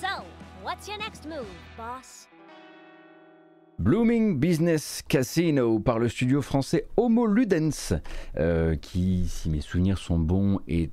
[0.00, 0.24] So,
[0.62, 2.28] what's your next move, boss?
[3.78, 7.92] Blooming Business Casino par le studio français Homo Ludens,
[8.36, 10.90] euh, qui, si mes souvenirs sont bons, est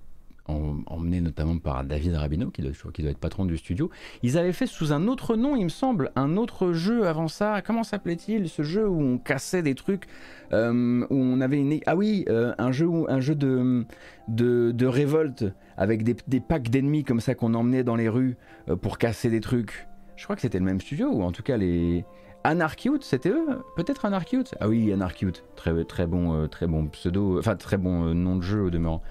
[0.85, 2.71] emmené notamment par David Rabino, qui doit,
[3.11, 3.89] être patron du studio.
[4.23, 7.61] Ils avaient fait sous un autre nom, il me semble, un autre jeu avant ça.
[7.61, 10.05] Comment s'appelait-il Ce jeu où on cassait des trucs,
[10.53, 11.79] euh, où on avait une...
[11.85, 13.85] Ah oui, euh, un jeu, un jeu de,
[14.27, 15.45] de, révolte
[15.77, 18.37] avec des, packs d'ennemis comme ça qu'on emmenait dans les rues
[18.81, 19.87] pour casser des trucs.
[20.15, 22.05] Je crois que c'était le même studio, ou en tout cas les...
[22.43, 25.43] Anarchute, c'était eux Peut-être Anarchute Ah oui, Anarchute.
[25.55, 28.69] Très, très, bon, euh, très bon pseudo, enfin très bon euh, nom de jeu au
[28.69, 29.01] demeurant.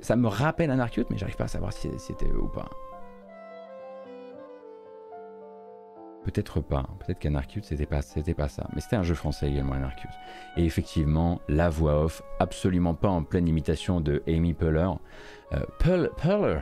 [0.00, 2.68] Ça me rappelle Anarchute, mais j'arrive pas à savoir si c'était eux ou pas.
[6.24, 6.84] Peut-être pas.
[6.98, 8.00] Peut-être qu'Anarchute, c'était pas,
[8.36, 8.66] pas ça.
[8.74, 10.10] Mais c'était un jeu français également, Anarchute.
[10.56, 14.90] Et effectivement, la voix off, absolument pas en pleine imitation de Amy Puller.
[15.52, 16.60] Euh.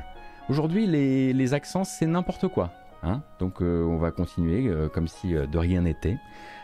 [0.50, 2.72] Aujourd'hui, les, les accents, c'est n'importe quoi.
[3.04, 3.22] Hein.
[3.38, 6.16] Donc euh, on va continuer euh, comme si euh, de rien n'était.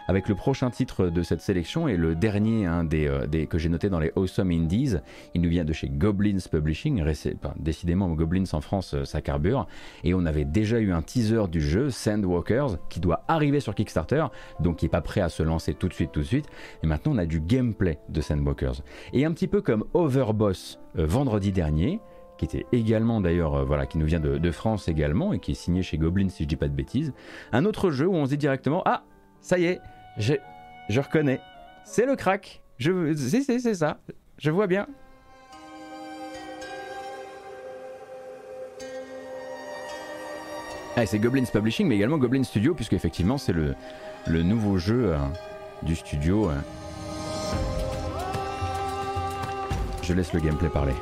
[0.09, 3.89] Avec le prochain titre de cette sélection et le dernier hein, des, que j'ai noté
[3.89, 4.97] dans les Awesome Indies,
[5.35, 7.05] il nous vient de chez Goblins Publishing.
[7.59, 9.67] décidément, Goblins en France, ça carbure.
[10.05, 14.27] Et on avait déjà eu un teaser du jeu, Sandwalkers, qui doit arriver sur Kickstarter,
[14.61, 16.47] donc qui n'est pas prêt à se lancer tout de suite, tout de suite.
[16.83, 18.83] Et maintenant, on a du gameplay de Sandwalkers.
[19.13, 22.01] Et un petit peu comme Overboss vendredi dernier,
[22.41, 25.55] qui était également d'ailleurs, euh, voilà, qui nous vient de, France également et qui est
[25.55, 27.13] signé chez Goblin si je dis pas de bêtises.
[27.53, 29.05] Un autre jeu où on se dit directement ah
[29.41, 29.81] ça y est,
[30.17, 31.41] je reconnais,
[31.85, 32.63] c'est le crack.
[32.79, 33.99] Je c'est ça,
[34.39, 34.87] je vois bien.
[40.97, 43.75] Ah, c'est Goblins Publishing, mais également Goblin Studio, puisque effectivement c'est le,
[44.27, 45.19] le nouveau jeu euh,
[45.83, 46.51] du studio.
[46.51, 46.55] Euh.
[50.03, 50.95] Je laisse le gameplay parler.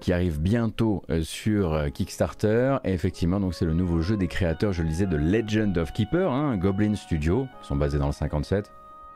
[0.00, 2.78] Qui arrive bientôt euh, sur euh, Kickstarter.
[2.82, 5.92] Et effectivement, donc c'est le nouveau jeu des créateurs, je le disais, de Legend of
[5.92, 8.72] Keeper, hein, Goblin Studio, qui sont basés dans le 57.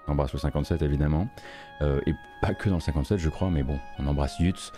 [0.06, 1.26] On embrasse le 57 évidemment.
[1.82, 4.70] Euh, et pas que dans le 57 je crois, mais bon, on embrasse Yutz.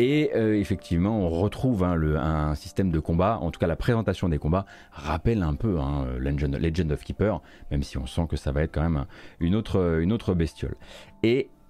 [0.00, 4.38] et effectivement, on retrouve hein, un système de combat, en tout cas la présentation des
[4.38, 7.40] combats rappelle un peu hein, Legend, of Keeper,
[7.70, 9.06] même si on sent que ça va être quand même
[9.38, 10.74] une autre, une autre bestiole.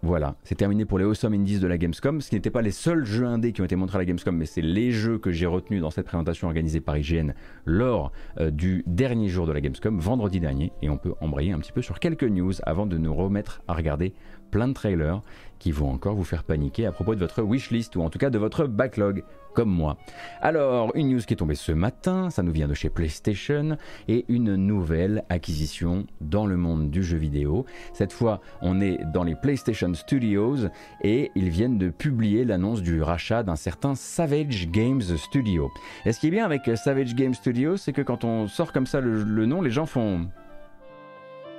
[0.02, 3.04] Voilà, c'est terminé pour les Awesome Indies de la Gamescom, ce n'était pas les seuls
[3.04, 5.44] jeux indés qui ont été montrés à la Gamescom, mais c'est les jeux que j'ai
[5.44, 7.32] retenus dans cette présentation organisée par IGN
[7.66, 11.58] lors euh, du dernier jour de la Gamescom, vendredi dernier, et on peut embrayer un
[11.58, 14.14] petit peu sur quelques news avant de nous remettre à regarder
[14.50, 15.22] plein de trailers
[15.60, 18.30] qui vont encore vous faire paniquer à propos de votre wishlist ou en tout cas
[18.30, 19.22] de votre backlog
[19.54, 19.96] comme moi.
[20.40, 23.76] Alors, une news qui est tombée ce matin, ça nous vient de chez PlayStation,
[24.08, 27.66] et une nouvelle acquisition dans le monde du jeu vidéo.
[27.92, 30.68] Cette fois, on est dans les PlayStation Studios
[31.02, 35.70] et ils viennent de publier l'annonce du rachat d'un certain Savage Games Studio.
[36.06, 38.86] Et ce qui est bien avec Savage Games Studio, c'est que quand on sort comme
[38.86, 40.28] ça le, nom, les gens font...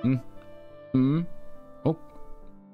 [0.04, 0.16] Hmm.
[0.94, 1.22] Hmm.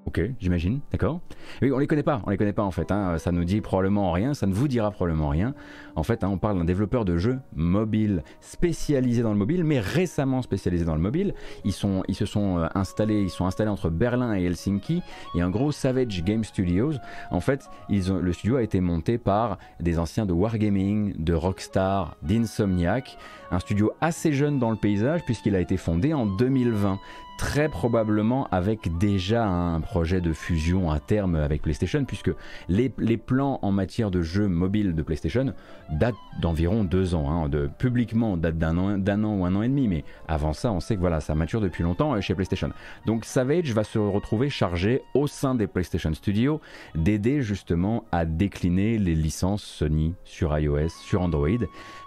[0.08, 1.20] Ok, j'imagine, d'accord.
[1.60, 2.90] Oui, on les connaît pas, on les connaît pas en fait.
[2.90, 3.18] Hein.
[3.18, 5.52] Ça nous dit probablement rien, ça ne vous dira probablement rien.
[5.96, 9.80] En fait, hein, on parle d'un développeur de jeux mobile spécialisé dans le mobile, mais
[9.80, 11.34] récemment spécialisé dans le mobile.
[11.66, 15.02] Ils se sont euh, installés, ils sont installés entre Berlin et Helsinki.
[15.34, 16.94] Et un gros Savage Game Studios.
[17.30, 23.18] En fait, le studio a été monté par des anciens de Wargaming, de Rockstar, d'Insomniac.
[23.50, 26.98] Un studio assez jeune dans le paysage puisqu'il a été fondé en 2020
[27.38, 32.32] très probablement avec déjà un projet de fusion à terme avec PlayStation, puisque
[32.68, 35.54] les, plans en matière de jeux mobiles de PlayStation
[35.88, 37.30] datent d'environ deux ans.
[37.30, 40.52] Hein, de, publiquement, datent d'un an, d'un an ou un an et demi, mais avant
[40.52, 42.70] ça, on sait que voilà, ça mature depuis longtemps euh, chez PlayStation.
[43.06, 46.60] Donc Savage va se retrouver chargé au sein des PlayStation Studios
[46.96, 51.48] d'aider justement à décliner les licences Sony sur iOS, sur Android.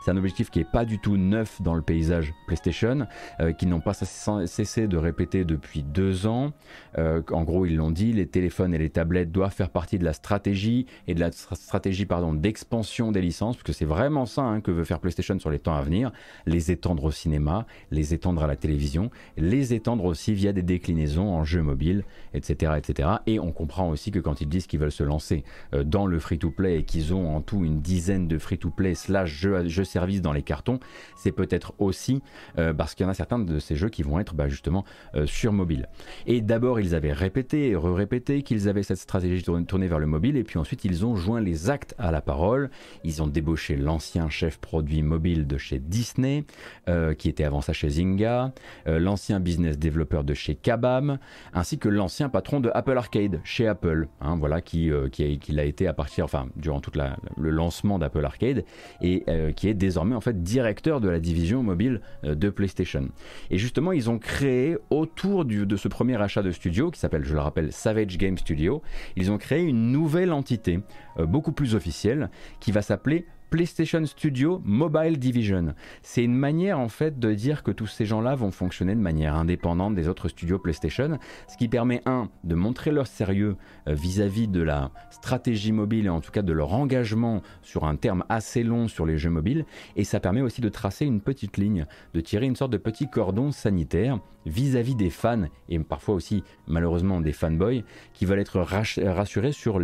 [0.03, 3.07] C'est un objectif qui n'est pas du tout neuf dans le paysage PlayStation,
[3.39, 6.51] euh, qui n'ont pas cessé de répéter depuis deux ans.
[6.97, 10.03] Euh, en gros, ils l'ont dit, les téléphones et les tablettes doivent faire partie de
[10.03, 14.41] la stratégie et de la stratégie pardon d'expansion des licences, parce que c'est vraiment ça
[14.41, 16.11] hein, que veut faire PlayStation sur les temps à venir,
[16.45, 21.29] les étendre au cinéma, les étendre à la télévision, les étendre aussi via des déclinaisons
[21.29, 22.03] en jeux mobiles,
[22.33, 23.09] etc., etc.
[23.27, 25.43] Et on comprend aussi que quand ils disent qu'ils veulent se lancer
[25.73, 29.67] euh, dans le free-to-play et qu'ils ont en tout une dizaine de free-to-play slash jeux,
[29.67, 30.79] jeux services dans les cartons,
[31.15, 32.21] c'est peut-être aussi
[32.57, 34.83] euh, parce qu'il y en a certains de ces jeux qui vont être bah, justement
[35.15, 35.87] euh, sur mobile.
[36.27, 40.37] Et d'abord, ils avaient répété et re-répété qu'ils avaient cette stratégie tournée vers le mobile,
[40.37, 42.69] et puis ensuite, ils ont joint les actes à la parole.
[43.03, 46.45] Ils ont débauché l'ancien chef produit mobile de chez Disney,
[46.89, 48.53] euh, qui était avant ça chez Zynga,
[48.85, 51.17] l'ancien business développeur de chez Kabam,
[51.53, 55.51] ainsi que l'ancien patron de Apple Arcade chez Apple, hein, voilà, qui, qui, a, qui
[55.51, 56.91] l'a été à partir, enfin, durant tout
[57.37, 58.63] le lancement d'Apple Arcade,
[59.01, 59.23] et
[59.55, 63.09] qui est désormais en fait directeur de la division mobile euh, de PlayStation.
[63.49, 67.33] Et justement, ils ont créé autour de ce premier achat de studio, qui s'appelle, je
[67.33, 68.83] le rappelle, Savage Game Studio,
[69.15, 70.79] ils ont créé une nouvelle entité,
[71.17, 72.29] euh, beaucoup plus officielle,
[72.59, 75.75] qui va s'appeler PlayStation Studio Mobile Division.
[76.03, 79.35] C'est une manière en fait de dire que tous ces gens-là vont fonctionner de manière
[79.35, 83.57] indépendante des autres studios PlayStation, ce qui permet un de montrer leur sérieux
[83.89, 87.97] euh, vis-à-vis de la stratégie mobile et en tout cas de leur engagement sur un
[87.97, 89.65] terme assez long sur les jeux mobiles,
[89.97, 93.09] et ça permet aussi de tracer une petite ligne, de tirer une sorte de petit
[93.09, 97.83] cordon sanitaire vis-à-vis des fans et parfois aussi malheureusement des fanboys
[98.13, 99.79] qui veulent être rassurés sur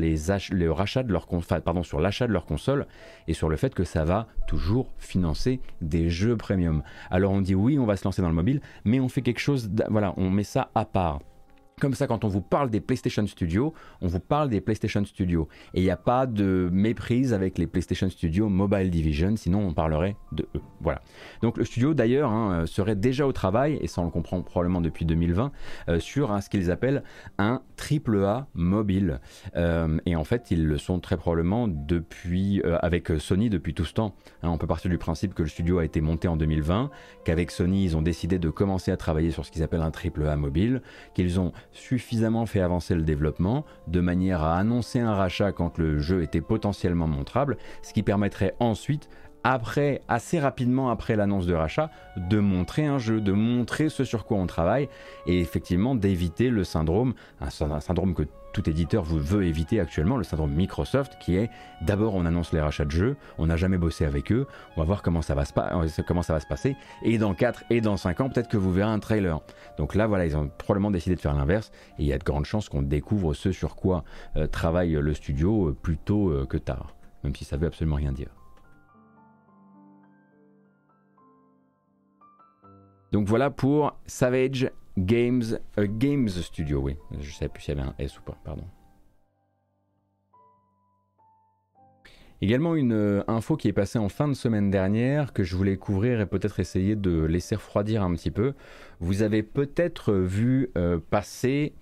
[1.83, 2.87] sur l'achat de leur console
[3.27, 6.83] et sur le fait que ça va toujours financer des jeux premium.
[7.09, 9.39] Alors on dit oui, on va se lancer dans le mobile, mais on fait quelque
[9.39, 11.19] chose, voilà, on met ça à part.
[11.79, 13.71] Comme ça, quand on vous parle des PlayStation Studios,
[14.01, 15.47] on vous parle des PlayStation Studios.
[15.75, 19.73] Et il n'y a pas de méprise avec les PlayStation Studios Mobile Division, sinon on
[19.75, 20.61] parlerait de eux.
[20.81, 21.03] Voilà.
[21.43, 24.81] Donc le studio, d'ailleurs, hein, serait déjà au travail, et ça on le comprend probablement
[24.81, 25.51] depuis 2020,
[25.89, 27.03] euh, sur ce qu'ils appellent
[27.37, 29.19] un triple A mobile.
[29.55, 33.85] Euh, et en fait, ils le sont très probablement depuis, euh, avec Sony depuis tout
[33.85, 34.15] ce temps.
[34.41, 36.89] Hein, on peut partir du principe que le studio a été monté en 2020,
[37.23, 40.25] qu'avec Sony, ils ont décidé de commencer à travailler sur ce qu'ils appellent un triple
[40.25, 40.81] A mobile,
[41.13, 45.99] qu'ils ont suffisamment fait avancer le développement de manière à annoncer un rachat quand le
[45.99, 49.09] jeu était potentiellement montrable, ce qui permettrait ensuite
[49.43, 54.25] après, assez rapidement après l'annonce de rachat, de montrer un jeu, de montrer ce sur
[54.25, 54.89] quoi on travaille
[55.25, 58.23] et effectivement d'éviter le syndrome, un, syndrome que
[58.57, 61.51] tout éditeur veut éviter actuellement, le syndrome Microsoft, qui est
[61.81, 64.85] d'abord on annonce les rachats de jeux, on n'a jamais bossé avec eux, on va
[64.85, 68.47] voir comment ça va se, euh, passer, et dans 4 et dans 5 ans, peut-être
[68.47, 69.41] que vous verrez un trailer.
[69.77, 72.23] Donc là, voilà, ils ont probablement décidé de faire l'inverse, et il y a de
[72.23, 74.03] grandes chances qu'on découvre ce sur quoi
[74.37, 78.11] euh, travaille le studio euh, plus tôt que tard, même si ça veut absolument rien
[78.11, 78.29] dire.
[83.11, 86.97] Donc voilà pour Savage Games, euh, Games Studio, oui.
[87.11, 88.63] Je ne savais plus s'il y avait un S ou pas, pardon.
[92.41, 95.77] Également une euh, info qui est passée en fin de semaine dernière que je voulais
[95.77, 98.53] couvrir et peut-être essayer de laisser refroidir un petit peu.
[98.99, 101.73] Vous avez peut-être vu euh, passer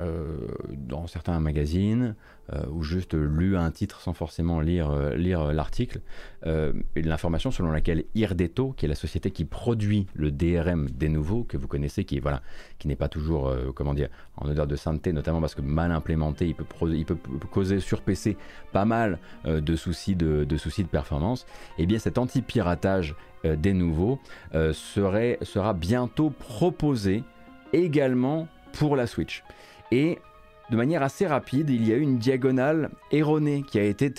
[0.00, 2.14] dans certains magazines
[2.52, 6.00] euh, ou juste lu un titre sans forcément lire, euh, lire l'article,
[6.46, 11.42] euh, l'information selon laquelle Irdeto, qui est la société qui produit le DRM des nouveaux,
[11.42, 12.42] que vous connaissez, qui, voilà,
[12.78, 16.46] qui n'est pas toujours comment dire, en odeur de sainteté, notamment parce que mal implémenté,
[16.46, 17.16] il peut,
[17.50, 18.36] causer sur PC
[18.72, 21.46] pas mal de, soucis de, soucis de performance,
[21.78, 24.20] et eh bien cet anti-piratage des nouveaux
[24.72, 27.24] serait, sera bientôt proposé
[27.72, 29.42] également pour la Switch.
[29.92, 30.18] Et
[30.70, 34.10] de manière assez rapide, il y a eu une diagonale erronée qui a été,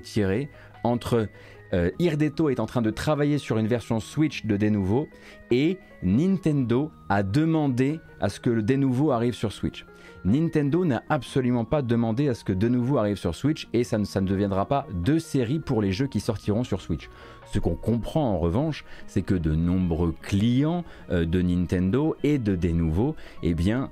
[0.00, 0.48] tirée
[0.82, 1.28] entre
[1.72, 5.08] euh, Irdeto est en train de travailler sur une version Switch de Denuvo
[5.50, 9.84] et Nintendo a demandé à ce que le Denuvo arrive sur Switch.
[10.24, 14.04] Nintendo n'a absolument pas demandé à ce que Denuvo arrive sur Switch et ça ne,
[14.04, 17.08] ça deviendra pas deux séries pour les jeux qui sortiront sur Switch.
[17.52, 22.54] Ce qu'on comprend en revanche, c'est que de nombreux clients euh, de Nintendo et de
[22.54, 23.90] Denuvo, eh bien,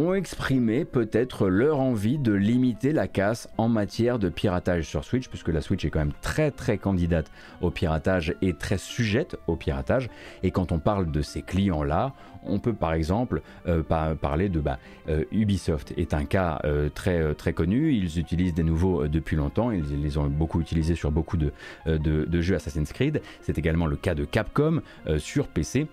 [0.00, 5.28] ont exprimé peut-être leur envie de limiter la casse en matière de piratage sur Switch,
[5.28, 7.30] puisque la Switch est quand même très très candidate
[7.60, 10.08] au piratage et très sujette au piratage.
[10.42, 14.78] Et quand on parle de ces clients-là, on peut par exemple euh, parler de bah,
[15.08, 17.92] euh, Ubisoft est un cas euh, très très connu.
[17.92, 19.70] Ils utilisent des nouveaux depuis longtemps.
[19.70, 21.52] Ils, les ont beaucoup utilisés sur beaucoup de,
[21.86, 23.20] de jeux Assassin's Creed.
[23.42, 24.80] C'est également le cas de Capcom
[25.18, 25.86] sur PC.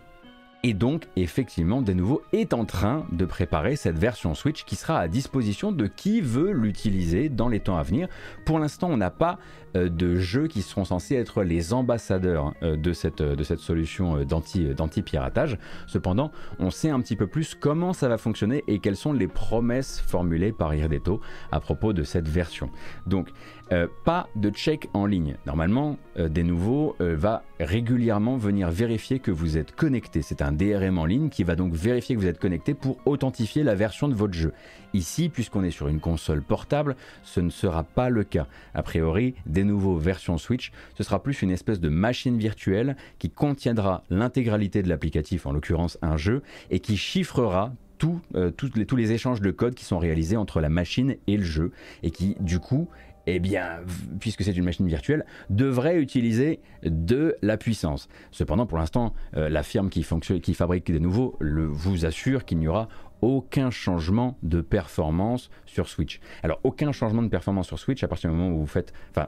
[0.68, 5.00] Et donc, effectivement, de nouveau, est en train de préparer cette version Switch qui sera
[5.00, 8.10] à disposition de qui veut l'utiliser dans les temps à venir.
[8.46, 9.40] Pour l'instant, on n'a pas
[9.76, 14.26] de jeux qui seront censés être les ambassadeurs euh, de, cette, de cette solution euh,
[14.26, 15.58] d'anti-piratage.
[15.88, 19.28] Cependant, on sait un petit peu plus comment ça va fonctionner et quelles sont les
[19.28, 22.70] promesses formulées par Irdeto à propos de cette version.
[23.06, 23.30] Donc,
[23.74, 25.36] euh, pas de check en ligne.
[25.46, 30.22] Normalement, euh, des nouveaux euh, va régulièrement venir vérifier que vous êtes connecté.
[30.22, 33.64] C'est un DRM en ligne qui va donc vérifier que vous êtes connecté pour authentifier
[33.64, 34.54] la version de votre jeu.
[34.94, 38.48] Ici, puisqu'on est sur une console portable, ce ne sera pas le cas.
[38.74, 43.32] A priori, des nouveaux versions Switch, ce sera plus une espèce de machine virtuelle qui
[43.32, 49.12] contiendra l'intégralité de l'applicatif, en l'occurrence un jeu, et qui chiffrera tous les, tous les
[49.14, 51.72] échanges de code qui sont réalisés entre la machine et le jeu
[52.04, 52.88] et qui du coup
[53.28, 53.82] eh bien,
[54.20, 58.08] puisque c'est une machine virtuelle, devrait utiliser de la puissance.
[58.32, 62.88] Cependant, pour l'instant, euh, la firme qui, fabrique des nouveaux vous assure qu'il n'y aura
[63.22, 66.22] aucun changement de performance sur Switch.
[66.42, 69.28] Alors, aucun changement de performance sur Switch à partir du moment où vous faites, enfin,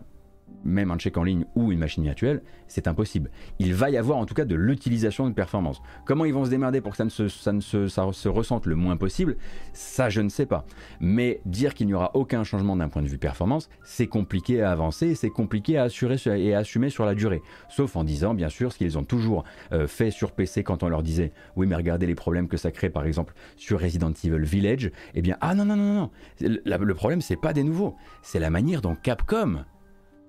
[0.64, 3.32] même un check en ligne ou une machine virtuelle, c'est impossible.
[3.60, 5.82] Il va y avoir en tout cas de l'utilisation de performance.
[6.06, 9.38] Comment ils vont se démerder pour que ça ne se, ressente le moins possible,
[9.74, 10.66] ça je ne sais pas.
[11.00, 14.72] Mais dire qu'il n'y aura aucun changement d'un point de vue performance, c'est compliqué à
[14.72, 17.42] avancer, c'est compliqué à assurer et à assumer sur la durée.
[17.70, 20.90] Sauf en disant bien sûr ce qu'ils ont toujours euh, fait sur PC quand on
[20.90, 24.44] leur disait oui mais regardez les problèmes que ça crée par exemple sur Resident Evil
[24.44, 27.96] Village, eh bien ah non non non non, le, le problème c'est pas des nouveaux,
[28.22, 29.64] c'est la manière dont Capcom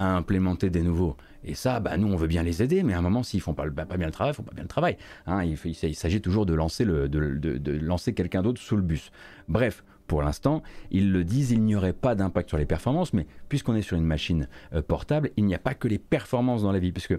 [0.00, 1.16] à implémenter des nouveaux.
[1.44, 3.54] Et ça, bah, nous, on veut bien les aider, mais à un moment, s'ils font
[3.54, 4.96] pas, pas bien le travail, ils font pas bien le travail.
[5.26, 5.44] Hein.
[5.44, 9.12] il, il s'agit toujours de lancer, le, de, de, lancer quelqu'un d'autre sous le bus.
[9.48, 13.26] Bref, pour l'instant, ils le disent, il n'y aurait pas d'impact sur les performances, mais
[13.48, 16.72] puisqu'on est sur une machine euh, portable, il n'y a pas que les performances dans
[16.72, 17.18] la vie, puisque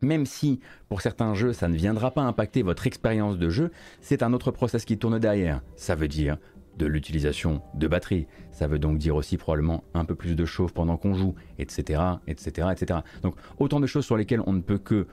[0.00, 3.70] même si pour certains jeux ça ne viendra pas impacter votre expérience de jeu,
[4.00, 5.62] c'est un autre process qui tourne derrière.
[5.76, 6.38] Ça veut dire
[6.78, 8.26] de l'utilisation de batterie.
[8.50, 12.02] Ça veut donc dire aussi probablement un peu plus de chauffe pendant qu'on joue, etc.,
[12.26, 13.00] etc., etc.
[13.22, 15.06] Donc autant de choses sur lesquelles on ne peut que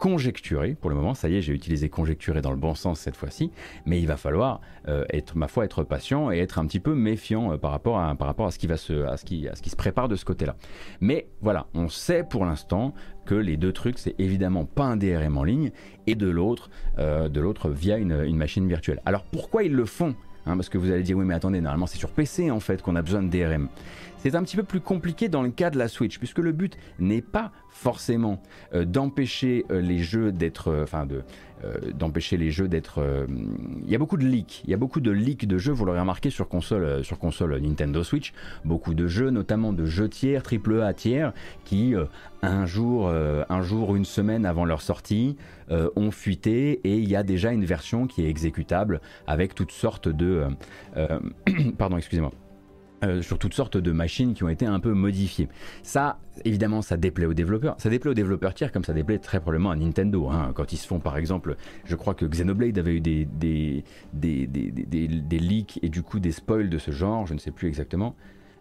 [0.00, 1.14] conjecturer pour le moment.
[1.14, 3.52] Ça y est, j'ai utilisé conjecturer dans le bon sens cette fois-ci,
[3.84, 6.94] mais il va falloir euh, être, ma foi, être patient et être un petit peu
[6.94, 9.46] méfiant euh, par, rapport à, par rapport à ce qui va se, à ce qui,
[9.46, 10.56] à ce qui se prépare de ce côté-là.
[11.02, 12.94] Mais voilà, on sait pour l'instant
[13.26, 15.70] que les deux trucs, c'est évidemment pas un DRM en ligne
[16.06, 19.02] et de l'autre, euh, de l'autre via une, une machine virtuelle.
[19.04, 20.16] Alors pourquoi ils le font?
[20.50, 22.82] Hein, parce que vous allez dire, oui, mais attendez, normalement c'est sur PC en fait
[22.82, 23.68] qu'on a besoin de DRM.
[24.22, 26.76] C'est un petit peu plus compliqué dans le cas de la Switch, puisque le but
[26.98, 28.42] n'est pas forcément
[28.74, 31.22] euh, d'empêcher euh, les jeux d'être, euh, enfin de
[31.92, 33.06] d'empêcher les jeux d'être.
[33.84, 35.74] Il y a beaucoup de leaks, il y a beaucoup de leaks de jeux.
[35.74, 38.32] Vous l'aurez remarqué sur console, sur console Nintendo Switch,
[38.64, 41.34] beaucoup de jeux, notamment de jeux tiers, triple A tiers,
[41.66, 41.94] qui
[42.40, 45.36] un jour, un jour, une semaine avant leur sortie,
[45.68, 50.08] ont fuité et il y a déjà une version qui est exécutable avec toutes sortes
[50.08, 50.46] de,
[51.76, 52.32] pardon, excusez-moi
[53.02, 55.48] euh, sur toutes sortes de machines qui ont été un peu modifiées.
[55.82, 57.74] Ça, évidemment, ça déplaît aux développeurs.
[57.78, 60.28] Ça déplaît aux développeurs tiers comme ça déplaît très probablement à Nintendo.
[60.28, 60.52] Hein.
[60.54, 64.46] quand ils se font, par exemple, je crois que Xenoblade avait eu des, des, des,
[64.46, 68.14] des, leaks et du coup des spoils de ce genre, je ne sais plus exactement.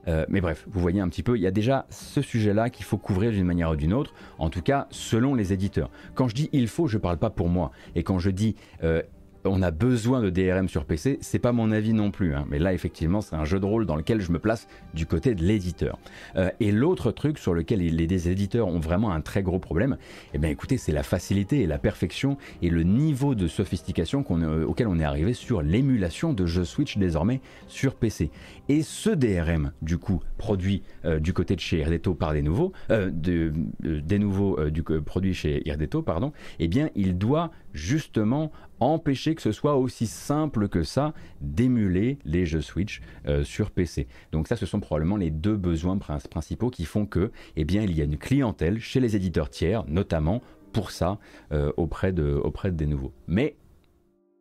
[0.07, 2.85] Euh, mais bref, vous voyez un petit peu, il y a déjà ce sujet-là qu'il
[2.85, 5.89] faut couvrir d'une manière ou d'une autre, en tout cas selon les éditeurs.
[6.15, 7.71] Quand je dis il faut, je ne parle pas pour moi.
[7.95, 9.01] Et quand je dis euh,
[9.49, 12.35] on a besoin de DRM sur PC, c'est pas mon avis non plus.
[12.35, 12.45] Hein.
[12.49, 15.35] Mais là, effectivement, c'est un jeu de rôle dans lequel je me place du côté
[15.35, 15.97] de l'éditeur.
[16.35, 19.97] Euh, et l'autre truc sur lequel les, éditeurs ont vraiment un très gros problème,
[20.33, 24.65] eh bien écoutez, c'est la facilité et la perfection et le niveau de sophistication euh,
[24.65, 28.29] auquel on est arrivé sur l'émulation de jeux Switch désormais sur PC.
[28.67, 32.73] Et ce DRM, du coup, produit euh, du côté de chez Irdeto par des nouveaux,
[32.89, 39.41] de, des nouveaux du, produits chez Irdeto, pardon, eh bien, il doit justement empêcher que
[39.41, 44.07] ce soit aussi simple que ça d'émuler les jeux Switch euh, sur PC.
[44.31, 47.95] Donc ça, ce sont probablement les deux besoins principaux qui font que, eh bien, il
[47.95, 51.17] y a une clientèle chez les éditeurs tiers, notamment pour ça,
[51.51, 53.13] euh, auprès, de, auprès des nouveaux.
[53.27, 53.55] Mais,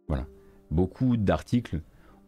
[0.08, 0.26] voilà,
[0.70, 1.80] beaucoup d'articles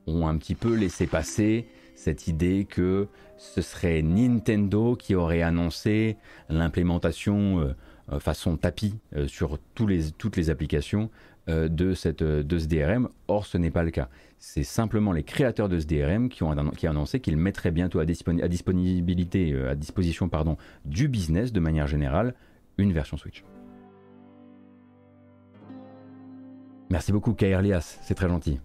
[0.07, 6.17] ont un petit peu laissé passer cette idée que ce serait Nintendo qui aurait annoncé
[6.49, 7.75] l'implémentation euh,
[8.19, 8.99] façon tapis
[9.29, 11.11] sur toutes les applications
[11.49, 13.09] de, cette, euh, de ce DRM.
[13.29, 14.09] Or, ce n'est pas le cas.
[14.39, 18.03] C'est simplement les créateurs de ce DRM qui ont, qui annoncé qu'ils mettraient bientôt à,
[18.03, 22.35] à disponibilité, euh, à disposition pardon, du business de manière générale
[22.79, 23.45] une version Switch.
[26.91, 28.59] Merci beaucoup Kairlias, c'est très gentil.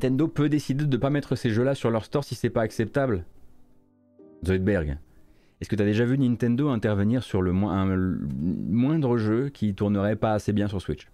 [0.00, 2.62] Nintendo peut décider de ne pas mettre ces jeux-là sur leur store si c'est pas
[2.62, 3.26] acceptable.
[4.46, 4.96] Zoidberg.
[5.60, 10.32] Est-ce que tu as déjà vu Nintendo intervenir sur le moindre jeu qui tournerait pas
[10.32, 11.06] assez bien sur Switch?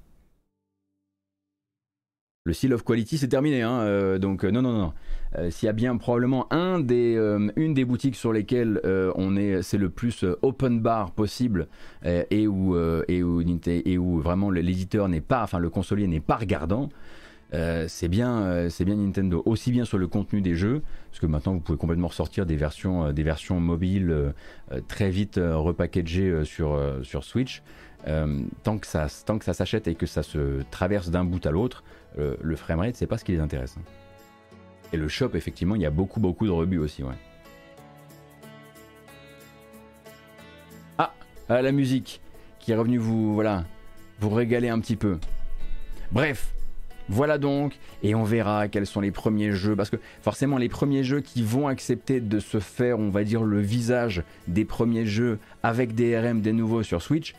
[2.44, 4.92] Le Seal of Quality c'est terminé, hein, euh, donc euh, non, non, non.
[5.36, 7.16] Euh, s'il y a bien probablement un des,
[7.56, 11.66] une des boutiques sur lesquelles on est, c'est le plus open bar possible
[12.04, 12.76] et où,
[13.08, 16.88] et, où, et où vraiment l'éditeur n'est pas, enfin le consolier n'est pas regardant,
[17.54, 19.42] euh, c'est bien, euh, bien Nintendo.
[19.46, 22.56] Aussi bien sur le contenu des jeux, parce que maintenant vous pouvez complètement ressortir des
[22.56, 24.34] versions, euh, des versions mobiles
[24.88, 27.62] très vite repackagées sur, sur Switch.
[28.04, 31.84] tant que ça, ça s'achète et que ça se traverse d'un bout à l'autre,
[32.18, 33.76] le framerate c'est pas ce qui les intéresse.
[34.92, 37.14] Et le shop, effectivement, il y a beaucoup beaucoup de rebuts aussi, ouais.
[40.98, 41.12] Ah,
[41.48, 42.20] ah, la musique
[42.58, 43.64] qui est revenue vous, voilà,
[44.20, 45.18] vous régaler un petit peu.
[46.12, 46.55] Bref,
[47.08, 51.04] voilà donc, et on verra quels sont les premiers jeux, parce que forcément les premiers
[51.04, 55.38] jeux qui vont accepter de se faire, on va dire, le visage des premiers jeux
[55.62, 57.34] avec des RM des nouveaux sur Switch,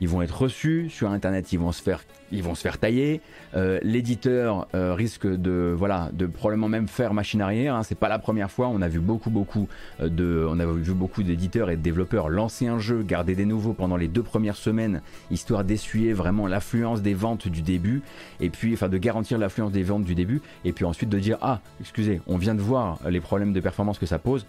[0.00, 3.20] ils vont être reçus sur internet, ils vont se faire, ils vont se faire tailler.
[3.54, 7.74] Euh, l'éditeur euh, risque de, voilà, de probablement même faire machine arrière.
[7.74, 7.82] Hein.
[7.82, 8.68] C'est pas la première fois.
[8.68, 9.68] On a vu beaucoup, beaucoup
[10.00, 13.44] euh, de, on a vu beaucoup d'éditeurs et de développeurs lancer un jeu, garder des
[13.44, 18.02] nouveaux pendant les deux premières semaines, histoire d'essuyer vraiment l'affluence des ventes du début,
[18.40, 21.36] et puis, enfin, de garantir l'affluence des ventes du début, et puis ensuite de dire,
[21.42, 24.46] ah, excusez, on vient de voir les problèmes de performance que ça pose,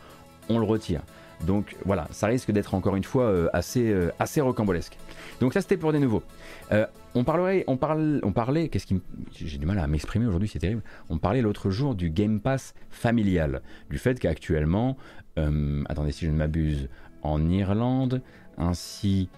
[0.50, 1.02] on le retire.
[1.46, 4.98] Donc voilà, ça risque d'être encore une fois assez, assez rocambolesque.
[5.40, 6.24] Donc ça c'était pour des nouveaux.
[6.72, 6.86] Euh,
[7.16, 9.02] on parlerait, on parle, on parlait, qu'est-ce qui,
[9.34, 10.84] j'ai du mal à m'exprimer aujourd'hui, c'est terrible.
[11.10, 14.98] On parlait l'autre jour du Game Pass familial, du fait qu'actuellement,
[15.38, 16.90] euh, attendez si je ne m'abuse,
[17.24, 18.22] en Irlande,
[18.58, 19.30] ainsi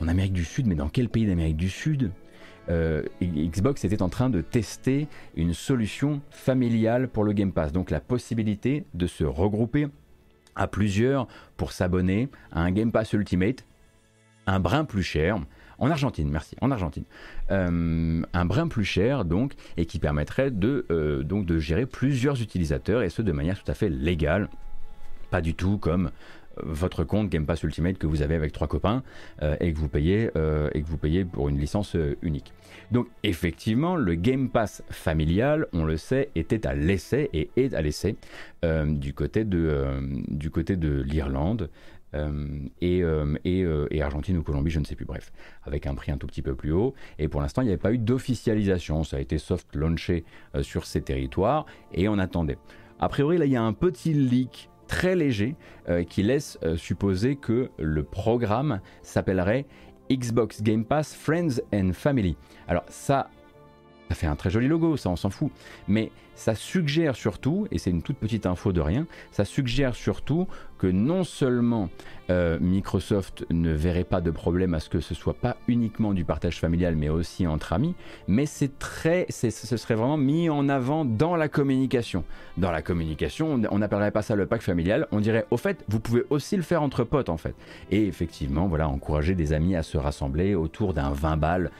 [0.00, 2.10] en Amérique du Sud, mais dans quel pays d'Amérique du Sud?
[2.72, 5.06] Euh, Xbox était en train de tester
[5.36, 9.88] une solution familiale pour le Game Pass, donc la possibilité de se regrouper
[10.54, 13.64] à plusieurs pour s'abonner à un Game Pass Ultimate
[14.46, 15.38] un brin plus cher.
[15.78, 17.04] En Argentine, merci, en Argentine.
[17.50, 22.40] Euh, un brin plus cher, donc, et qui permettrait de, euh, donc, de gérer plusieurs
[22.40, 24.48] utilisateurs, et ce de manière tout à fait légale.
[25.30, 26.10] Pas du tout comme
[26.56, 29.02] votre compte Game Pass Ultimate que vous avez avec trois copains
[29.40, 32.52] et, que vous payez, et que vous payez pour une licence unique.
[32.92, 37.82] Donc effectivement, le Game Pass familial, on le sait, était à l'essai et est à
[37.82, 38.16] l'essai
[38.62, 41.70] du côté de, du côté de l'Irlande.
[42.14, 42.46] Euh,
[42.80, 45.32] et, euh, euh, et, Argentine ou Colombie, je ne sais plus, bref,
[45.64, 46.94] avec un prix un tout petit peu plus haut.
[47.18, 50.24] Et pour l'instant, il n'y avait pas eu d'officialisation, ça a été soft launché
[50.60, 52.58] sur ces territoires et on attendait.
[53.00, 55.56] A priori, là, il y a un petit leak très léger
[56.08, 59.66] qui laisse supposer que le programme s'appellerait
[60.16, 62.36] Xbox Game Pass Friends and Family.
[62.68, 63.30] Alors ça,
[64.08, 65.50] ça fait un très joli logo, ça on s'en fout.
[65.88, 70.46] Mais ça suggère surtout, et c'est une toute petite info de rien, ça suggère surtout
[70.82, 71.90] que non seulement
[72.28, 76.24] euh, Microsoft ne verrait pas de problème à ce que ce soit pas uniquement du
[76.24, 77.94] partage familial, mais aussi entre amis,
[78.26, 82.24] mais c'est très, ce serait vraiment mis en avant dans la communication.
[82.56, 86.00] Dans la communication, on n'appellerait pas ça le pack familial, on dirait au fait, vous
[86.00, 87.54] pouvez aussi le faire entre potes en fait.
[87.92, 91.70] Et effectivement, voilà, encourager des amis à se rassembler autour d'un 20 balles,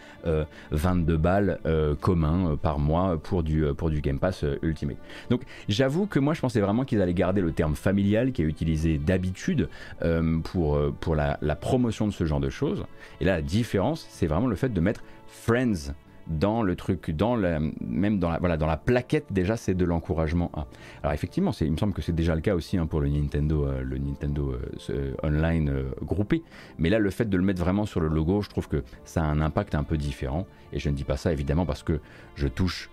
[0.70, 4.96] 22 euh, balles euh, commun par mois pour du, pour du Game Pass Ultimate.
[5.30, 8.46] Donc j'avoue que moi je pensais vraiment qu'ils allaient garder le terme familial qui est
[8.46, 9.68] utilisé d'habitude
[10.02, 12.84] euh, pour, euh, pour la, promotion de ce genre de choses.
[13.20, 15.92] Et là la différence c'est vraiment le fait de mettre Friends
[16.26, 19.84] dans le truc, dans la, même dans la, voilà, dans la plaquette déjà, c'est de
[19.84, 20.66] l'encouragement à.
[21.02, 23.66] Alors effectivement, il me semble que c'est déjà le cas aussi hein, pour le Nintendo,
[23.66, 24.56] euh, le Nintendo
[24.90, 26.42] euh, Online euh, groupé.
[26.78, 29.22] Mais là, le fait de le mettre vraiment sur le logo, je trouve que ça
[29.22, 30.46] a un impact un peu différent.
[30.72, 32.00] Et je ne dis pas ça évidemment parce que
[32.34, 32.88] je touche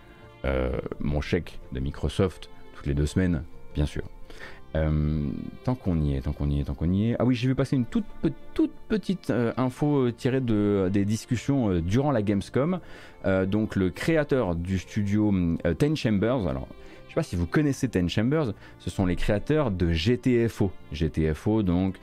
[0.99, 3.43] mon chèque de Microsoft toutes les deux semaines,
[3.75, 4.03] bien sûr.
[4.75, 5.29] Euh,
[5.63, 7.15] tant qu'on y est, tant qu'on y est, tant qu'on y est.
[7.17, 8.05] Ah oui, j'ai vu passer une toute,
[8.87, 12.79] petite euh, info euh, tirée de, des discussions durant la Gamescom.
[13.47, 15.33] donc le créateur du studio
[15.77, 16.67] Ten Chambers, alors
[17.05, 20.71] je sais pas si vous connaissez Ten Chambers, ce sont les créateurs de GTFO.
[20.93, 21.95] GTFO donc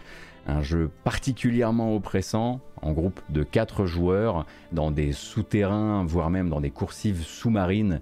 [0.47, 6.61] un jeu particulièrement oppressant en groupe de 4 joueurs dans des souterrains, voire même dans
[6.61, 8.01] des coursives sous-marines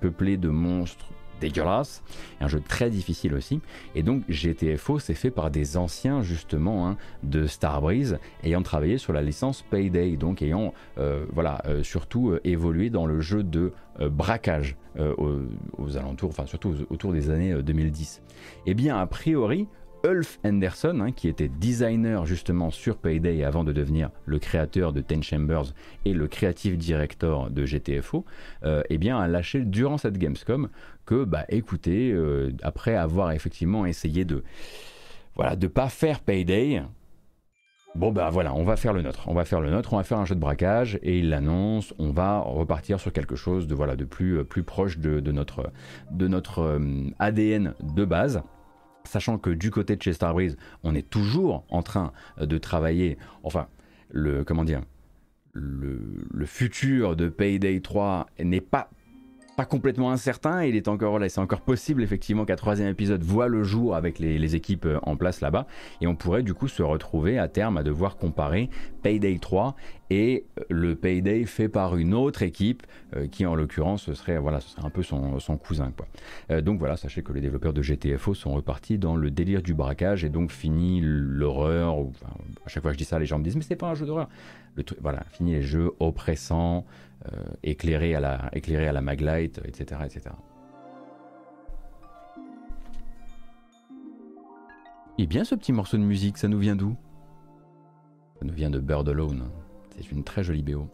[0.00, 1.06] peuplées de monstres
[1.40, 2.02] dégueulasse,
[2.40, 3.60] un jeu très difficile aussi.
[3.94, 9.12] Et donc GTFO c'est fait par des anciens justement hein, de Starbreeze ayant travaillé sur
[9.12, 13.72] la licence Payday, donc ayant euh, voilà euh, surtout euh, évolué dans le jeu de
[14.10, 18.22] braquage aux, alentours, enfin surtout autour des années 2010.
[18.66, 19.68] Et eh bien a priori
[20.06, 25.00] Ulf Henderson, hein, qui était designer justement sur Payday avant de devenir le créateur de
[25.00, 28.24] Ten Chambers et le creative director de GTFO,
[28.64, 30.68] euh, eh bien, a lâché durant cette Gamescom
[31.06, 34.44] que, bah, écoutez, euh, après avoir effectivement essayé de,
[35.34, 36.82] voilà, de pas faire Payday,
[37.94, 40.02] Bon bah voilà, on va faire le nôtre, on va faire le nôtre, on va
[40.02, 43.74] faire un jeu de braquage et il l'annonce, on va repartir sur quelque chose de
[43.74, 45.72] voilà de plus, plus proche de, notre,
[46.10, 48.42] de notre euh, ADN de base
[49.16, 53.66] sachant que du côté de chez Starbreeze, on est toujours en train de travailler, enfin,
[54.10, 54.82] le, comment dire,
[55.54, 55.98] le,
[56.30, 58.90] le futur de Payday 3 n'est pas
[59.56, 60.64] pas complètement incertain.
[60.64, 64.18] Il est encore là, c'est encore possible effectivement qu'un troisième épisode voit le jour avec
[64.18, 65.66] les, équipes euh, en place là-bas,
[66.00, 68.70] et on pourrait du coup se retrouver à terme à devoir comparer
[69.02, 69.74] Payday 3
[70.10, 72.84] et euh, le Payday fait par une autre équipe
[73.16, 76.60] euh, qui en l'occurrence ce serait voilà ce serait un peu son, cousin quoi.
[76.60, 80.22] donc voilà, sachez que les développeurs de GTFO sont repartis dans le délire du braquage
[80.22, 81.96] et donc fini l'horreur.
[82.64, 83.94] à chaque fois que je dis ça, les gens me disent mais c'est pas un
[83.94, 84.28] jeu d'horreur.
[85.00, 86.84] voilà, fini les jeux oppressants.
[87.24, 90.02] Euh, éclairé, à la, éclairé à maglite, etc.
[90.04, 90.34] etc.
[95.18, 96.94] Et bien ce petit morceau de musique, ça nous vient d'où?
[98.38, 99.50] Ça nous vient de Bird Alone.
[99.96, 100.88] C'est une très jolie BO.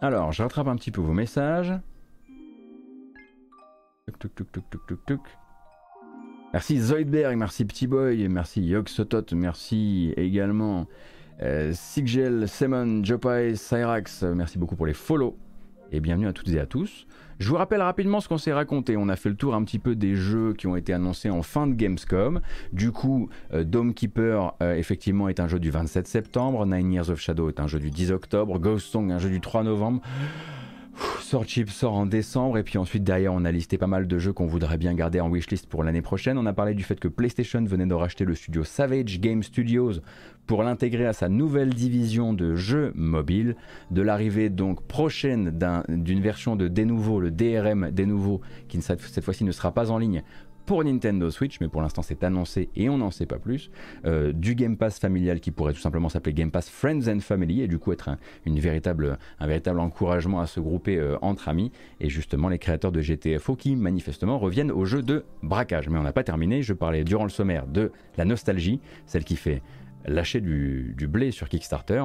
[0.00, 1.72] Alors, je rattrape un petit peu vos messages.
[6.52, 10.86] Merci Zoidberg, merci Petit Boy, merci Yogsotot, merci également
[11.40, 15.38] euh, Sigel, Simon, Jopai, Cyrax, merci beaucoup pour les follow
[15.92, 17.06] et bienvenue à toutes et à tous.
[17.38, 18.96] Je vous rappelle rapidement ce qu'on s'est raconté.
[18.96, 21.42] On a fait le tour un petit peu des jeux qui ont été annoncés en
[21.42, 22.40] fin de Gamescom.
[22.72, 26.66] Du coup, euh, Dome Keeper, euh, effectivement, est un jeu du 27 septembre.
[26.66, 28.58] Nine Years of Shadow est un jeu du 10 octobre.
[28.58, 30.02] Ghost Song, un jeu du 3 novembre.
[31.32, 34.18] Sword Chip sort en décembre et puis ensuite derrière on a listé pas mal de
[34.18, 36.36] jeux qu'on voudrait bien garder en wishlist pour l'année prochaine.
[36.36, 39.92] On a parlé du fait que PlayStation venait de racheter le studio Savage Game Studios
[40.46, 43.56] pour l'intégrer à sa nouvelle division de jeux mobiles,
[43.90, 45.58] de l'arrivée donc prochaine
[45.88, 50.24] d'une version de Denuvo, le DRM Denuvo, qui cette fois-ci ne sera pas en ligne
[50.66, 53.70] pour Nintendo Switch, mais pour l'instant c'est annoncé et on n'en sait pas plus,
[54.04, 57.62] euh, du Game Pass familial qui pourrait tout simplement s'appeler Game Pass Friends and Family
[57.62, 61.48] et du coup être un, une véritable, un véritable encouragement à se grouper euh, entre
[61.48, 65.88] amis et justement les créateurs de GTFO qui manifestement reviennent au jeu de braquage.
[65.88, 69.36] Mais on n'a pas terminé, je parlais durant le sommaire de la nostalgie, celle qui
[69.36, 69.62] fait
[70.06, 72.04] lâcher du, blé sur Kickstarter.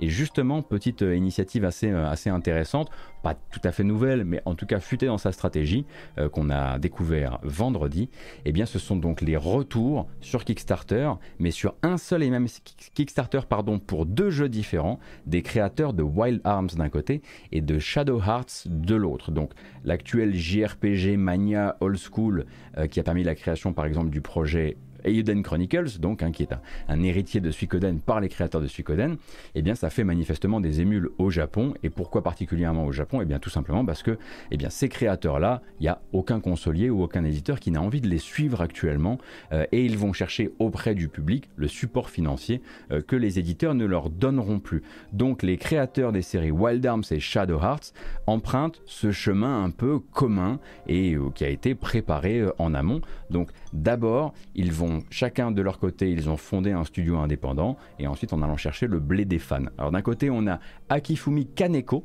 [0.00, 2.90] Et justement, petite euh, initiative assez, euh, assez intéressante,
[3.22, 5.84] pas tout à fait nouvelle, mais en tout cas futée dans sa stratégie,
[6.18, 8.08] euh, qu'on a découvert vendredi.
[8.44, 12.46] Eh bien, ce sont donc les retours sur Kickstarter, mais sur un seul et même
[12.94, 17.22] Kickstarter, pardon, pour deux jeux différents, des créateurs de Wild Arms d'un côté
[17.52, 19.30] et de Shadow Hearts de l'autre.
[19.30, 19.52] Donc,
[19.84, 22.46] l'actuel JRPG Mania Old School,
[22.90, 26.54] qui a permis la création, par exemple, du projet Eiyuden Chronicles, donc hein, qui est
[26.88, 29.16] un, héritier de Suikoden par les créateurs de Suikoden,
[29.54, 31.74] eh bien ça fait manifestement des émules au Japon.
[31.82, 33.20] Et pourquoi particulièrement au Japon?
[33.22, 34.18] Eh bien tout simplement parce que
[34.50, 38.00] eh bien, ces créateurs-là, il n'y a aucun consolier ou aucun éditeur qui n'a envie
[38.00, 39.18] de les suivre actuellement.
[39.52, 43.74] Euh, et ils vont chercher auprès du public le support financier euh, que les éditeurs
[43.74, 44.82] ne leur donneront plus.
[45.12, 47.92] Donc les créateurs des séries Wild Arms et Shadow Hearts
[48.26, 53.00] empruntent ce chemin un peu commun et euh, qui a été préparé en amont.
[53.30, 58.06] Donc d'abord, ils vont chacun de leur côté, ils ont fondé un studio indépendant et
[58.06, 59.64] ensuite en allant chercher le blé des fans.
[59.78, 62.04] Alors d'un côté, on a Akifumi Kaneko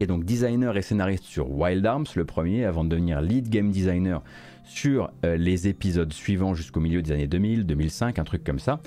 [0.00, 3.70] et donc designer et scénariste sur Wild Arms, le premier, avant de devenir lead game
[3.70, 4.22] designer
[4.64, 8.80] sur euh, les épisodes suivants jusqu'au milieu des années 2000, 2005, un truc comme ça.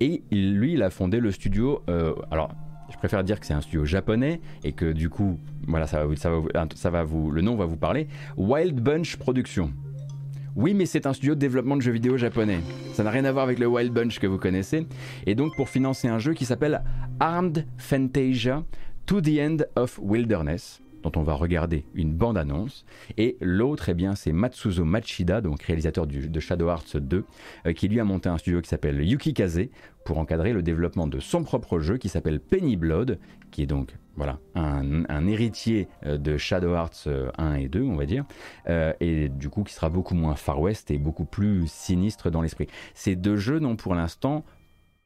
[0.00, 1.82] Et lui, il a fondé le studio.
[1.88, 2.50] Euh, alors,
[2.90, 7.56] je préfère dire que c'est un studio japonais et que du coup, voilà, le nom
[7.56, 8.08] va vous parler.
[8.36, 9.72] Wild Bunch Productions.
[10.56, 12.60] Oui, mais c'est un studio de développement de jeux vidéo japonais.
[12.94, 14.86] Ça n'a rien à voir avec le Wild Bunch que vous connaissez.
[15.26, 16.82] Et donc, pour financer un jeu qui s'appelle
[17.20, 18.64] Armed Fantasia
[19.04, 20.80] To the End of Wilderness,
[21.10, 22.84] dont on va regarder une bande-annonce.
[23.16, 27.24] Et l'autre, eh bien, c'est Matsuzo Machida, donc réalisateur de Shadow Hearts 2,
[27.66, 29.68] euh, qui lui a monté un studio qui s'appelle Yukikaze
[30.04, 33.18] pour encadrer le développement de son propre jeu qui s'appelle Penny Blood,
[33.50, 37.96] qui est donc voilà, un, héritier euh, de Shadow Hearts 1 euh, et 2, on
[37.96, 38.24] va dire,
[39.00, 42.66] et du coup qui sera beaucoup moins Far West et beaucoup plus sinistre dans l'esprit.
[42.94, 44.44] Ces deux jeux n'ont pour l'instant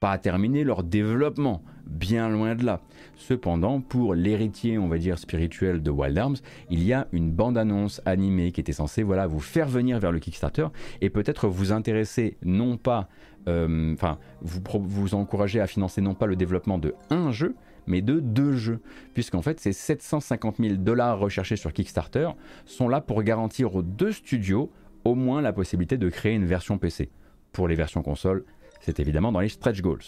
[0.01, 2.81] pas terminé leur développement, bien loin de là.
[3.17, 6.37] Cependant, pour l'héritier, on va dire, spirituel de Wild Arms,
[6.71, 10.19] il y a une bande-annonce animée qui était censée voilà, vous faire venir vers le
[10.19, 10.69] Kickstarter
[11.03, 13.09] et peut-être vous intéresser non pas,
[13.47, 17.55] euh, enfin, vous, vous encourager à financer non pas le développement de un jeu,
[17.87, 18.81] mais de deux jeux,
[19.13, 22.31] puisqu'en fait ces 750 000 dollars recherchés sur Kickstarter
[22.65, 24.71] sont là pour garantir aux deux studios
[25.05, 27.11] au moins la possibilité de créer une version PC.
[27.53, 28.45] Pour les versions console,
[28.81, 30.03] c'est évidemment dans les stretch goals.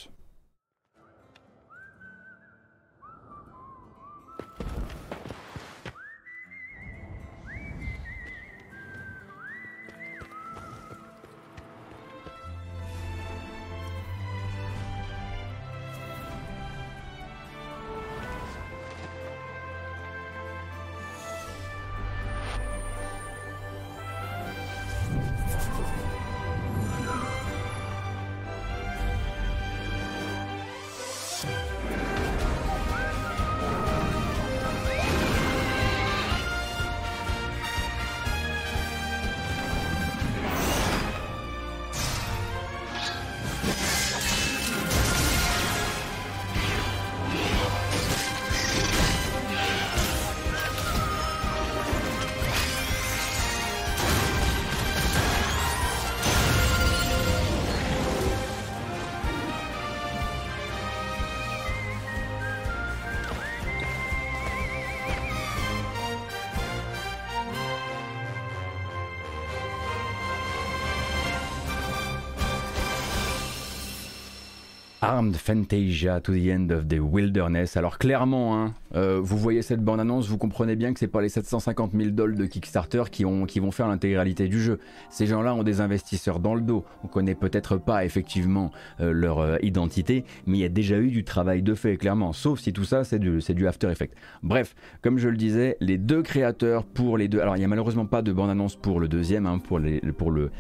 [75.13, 77.77] Armed Fantasia to the End of the Wilderness.
[77.77, 81.29] Alors clairement, hein, euh, vous voyez cette bande-annonce, vous comprenez bien que c'est pas les
[81.29, 84.79] 750 000 dollars de Kickstarter qui, ont, qui vont faire l'intégralité du jeu.
[85.11, 86.85] Ces gens-là ont des investisseurs dans le dos.
[87.05, 88.71] On connaît peut-être pas effectivement
[89.01, 92.33] euh, leur euh, identité, mais il y a déjà eu du travail de fait, clairement.
[92.33, 94.15] Sauf si tout ça, c'est du, du After Effects.
[94.43, 97.41] Bref, comme je le disais, les deux créateurs pour les deux...
[97.41, 100.31] Alors il n'y a malheureusement pas de bande-annonce pour le deuxième, hein, pour, les, pour
[100.31, 100.51] le,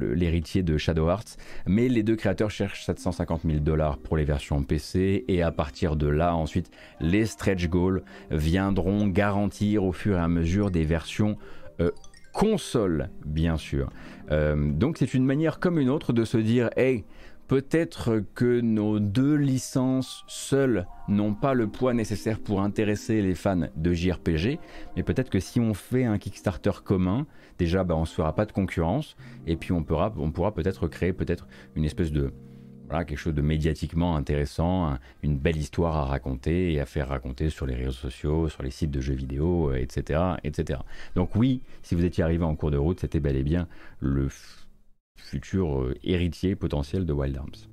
[0.00, 1.36] l'héritier de Shadow Hearts,
[1.66, 5.50] mais les deux créateurs cherchent cette 150 000 dollars pour les versions PC et à
[5.50, 6.70] partir de là ensuite
[7.02, 11.36] les stretch goals viendront garantir au fur et à mesure des versions
[11.80, 11.90] euh,
[12.32, 13.90] console bien sûr.
[14.30, 17.04] Euh, donc c'est une manière comme une autre de se dire hey
[17.48, 23.68] peut-être que nos deux licences seules n'ont pas le poids nécessaire pour intéresser les fans
[23.76, 24.58] de JRPG,
[24.96, 27.26] mais peut-être que si on fait un Kickstarter commun,
[27.58, 30.54] déjà bah, on ne se fera pas de concurrence, et puis on pourra, on pourra
[30.54, 31.46] peut-être créer peut-être
[31.76, 32.32] une espèce de,
[33.04, 37.66] quelque chose de médiatiquement intéressant, une belle histoire à raconter et à faire raconter sur
[37.66, 40.20] les réseaux sociaux, sur les sites de jeux vidéo, etc.
[40.22, 40.80] Euh, etc.
[41.14, 43.68] Donc oui, si vous étiez arrivé en cours de route, c'était bel et bien
[44.00, 44.28] le
[45.16, 47.71] futur euh, héritier potentiel de Wild Arms.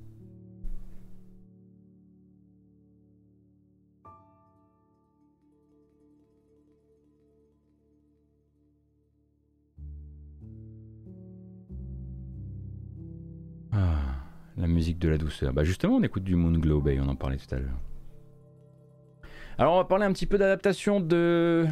[14.70, 15.52] Musique de la douceur.
[15.52, 17.78] Bah justement, on écoute du Moon Glow Bay, on en parlait tout à l'heure.
[19.58, 21.66] Alors on va parler un petit peu d'adaptation de...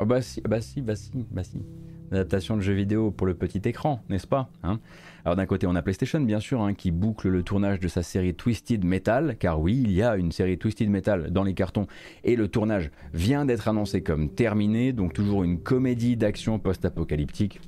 [0.00, 1.62] Oh bah si, bah si, bah si, bah si.
[2.10, 4.80] D'adaptation de jeux vidéo pour le petit écran, n'est-ce pas hein?
[5.24, 8.02] Alors d'un côté on a PlayStation bien sûr, hein, qui boucle le tournage de sa
[8.02, 11.86] série Twisted Metal, car oui, il y a une série Twisted Metal dans les cartons,
[12.24, 17.60] et le tournage vient d'être annoncé comme terminé, donc toujours une comédie d'action post-apocalyptique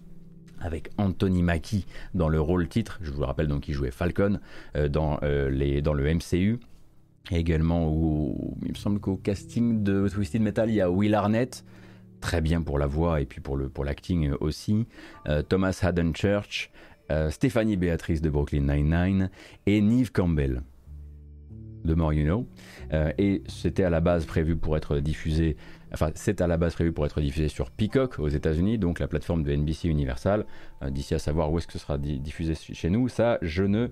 [0.62, 2.98] avec Anthony Mackie dans le rôle titre.
[3.02, 4.40] Je vous le rappelle donc il jouait Falcon
[4.76, 6.58] euh, dans, euh, les, dans le MCU.
[7.30, 7.88] Également,
[8.64, 11.64] il me semble qu'au casting de Twisted Metal, il y a Will Arnett,
[12.20, 14.88] très bien pour la voix et puis pour, le, pour l'acting aussi.
[15.28, 16.70] Euh, Thomas Haddon Church,
[17.28, 19.28] Stéphanie Béatrice de Brooklyn Nine-Nine
[19.66, 20.62] et Neve Campbell
[21.84, 22.46] de More You Know.
[23.18, 25.58] et c'était à la base prévu pour être diffusé
[25.92, 29.08] enfin c'est à la base prévu pour être diffusé sur Peacock aux États-Unis, donc la
[29.08, 30.44] plateforme de NBC Universal.
[30.90, 33.88] D'ici à savoir où est-ce que ce sera diffusé chez nous, ça je ne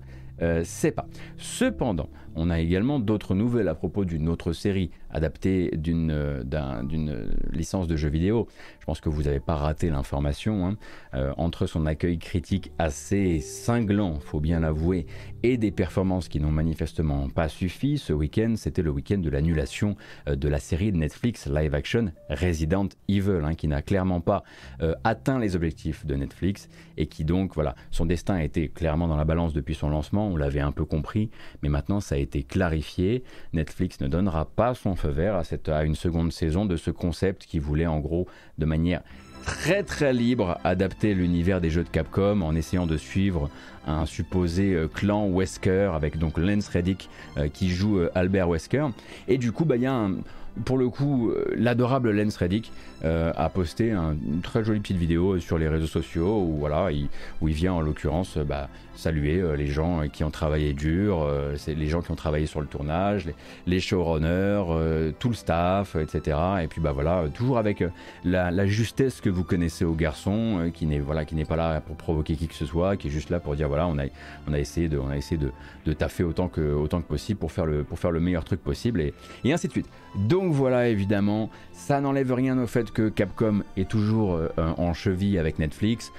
[0.63, 1.07] sais pas.
[1.37, 7.95] Cependant, on a également d'autres nouvelles à propos d'une autre série adaptée d'une licence de
[7.95, 8.47] jeux vidéo.
[8.79, 10.65] Je pense que vous n'avez pas raté l'information.
[10.65, 10.77] Hein.
[11.13, 15.05] Euh, entre son accueil critique assez cinglant, faut bien l'avouer,
[15.43, 19.95] et des performances qui n'ont manifestement pas suffi, ce week-end, c'était le week-end de l'annulation
[20.27, 24.43] euh, de la série de Netflix live action Resident Evil, hein, qui n'a clairement pas
[24.81, 29.17] euh, atteint les objectifs de Netflix et qui donc, voilà, son destin été clairement dans
[29.17, 31.29] la balance depuis son lancement, on l'avait un peu compris,
[31.61, 33.23] mais maintenant ça a été clarifié.
[33.53, 37.59] Netflix ne donnera pas son feu vert à, une seconde saison de ce concept qui
[37.59, 38.27] voulait en gros
[38.57, 39.01] de manière
[39.45, 43.49] très très libre adapter l'univers des jeux de Capcom en essayant de suivre
[43.87, 48.87] un supposé euh, clan Wesker avec donc Lance Reddick euh, qui joue euh, Albert Wesker
[49.27, 50.09] et du coup bah y a
[50.65, 52.73] pour le coup, l'adorable Lance Reddick
[53.03, 57.07] a posté une très jolie petite vidéo sur les réseaux sociaux où, voilà, il,
[57.39, 61.55] où il vient en l'occurrence bah, saluer euh, les gens qui ont travaillé dur, euh,
[61.57, 63.27] c'est les gens qui ont travaillé sur le tournage,
[63.65, 66.37] les, showrunners, euh, tout le staff, etc.
[66.63, 67.83] Et puis bah voilà, toujours avec
[68.23, 71.95] la, justesse que vous connaissez au garçon, qui n'est voilà, qui n'est pas là pour
[71.95, 74.03] provoquer qui que ce soit, qui est juste là pour dire voilà, on a,
[74.47, 75.51] on a essayé de, on a essayé de,
[75.85, 78.61] de taffer autant que, autant que possible pour faire le, pour faire le meilleur truc
[78.61, 79.13] possible et,
[79.43, 79.89] et ainsi de suite.
[80.15, 81.49] Donc voilà, évidemment,
[81.81, 86.13] ça n'enlève rien au fait que Capcom est toujours en cheville avec Netflix,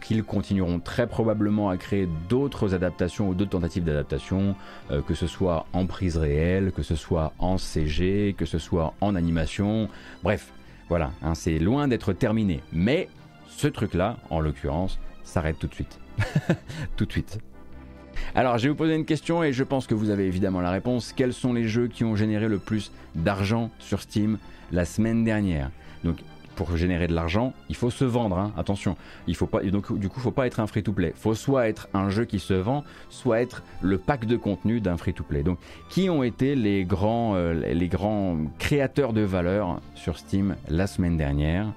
[0.00, 4.54] qu'ils continueront très probablement à créer d'autres adaptations ou d'autres tentatives d'adaptation,
[4.90, 8.94] euh, que ce soit en prise réelle, que ce soit en CG, que ce soit
[9.00, 9.88] en animation.
[10.22, 10.52] Bref,
[10.88, 12.60] voilà, hein, c'est loin d'être terminé.
[12.72, 13.08] Mais
[13.48, 15.98] ce truc-là, en l'occurrence, s'arrête tout de suite.
[16.96, 17.38] tout de suite.
[18.34, 20.70] Alors, je vais vous poser une question et je pense que vous avez évidemment la
[20.70, 21.12] réponse.
[21.12, 24.38] Quels sont les jeux qui ont généré le plus d'argent sur Steam?
[24.72, 25.70] La semaine dernière
[26.04, 26.16] Donc,
[26.56, 28.36] pour générer de l'argent, il faut se vendre.
[28.36, 28.52] Hein.
[28.58, 28.96] Attention,
[29.26, 29.62] il faut pas.
[29.62, 31.14] Donc du coup, faut pas être un free-to-play.
[31.16, 34.98] Faut soit être un jeu qui se vend, soit être le pack de contenu d'un
[34.98, 35.42] free-to-play.
[35.42, 35.58] Donc,
[35.88, 41.16] qui ont été les grands, euh, les grands créateurs de valeur sur Steam la semaine
[41.16, 41.72] dernière?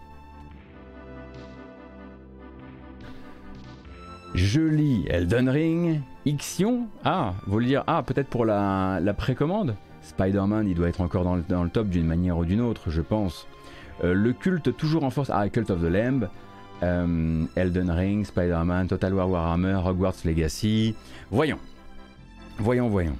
[4.33, 6.87] Je lis Elden Ring, Ixion?
[7.05, 9.75] Ah, vous le dire Ah, peut-être pour la, précommande?
[10.03, 13.47] Spider-Man, il doit être encore dans le top d'une manière ou d'une autre, je pense.
[14.03, 15.29] Euh, le culte toujours en force.
[15.33, 16.29] Ah, Cult of the Lamb.
[16.81, 20.95] Euh, Elden Ring, Spider-Man, Total War Warhammer, Hogwarts Legacy.
[21.31, 21.59] Voyons.
[22.57, 23.15] Voyons, voyons.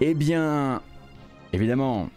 [0.00, 0.80] Eh bien,
[1.52, 2.08] évidemment,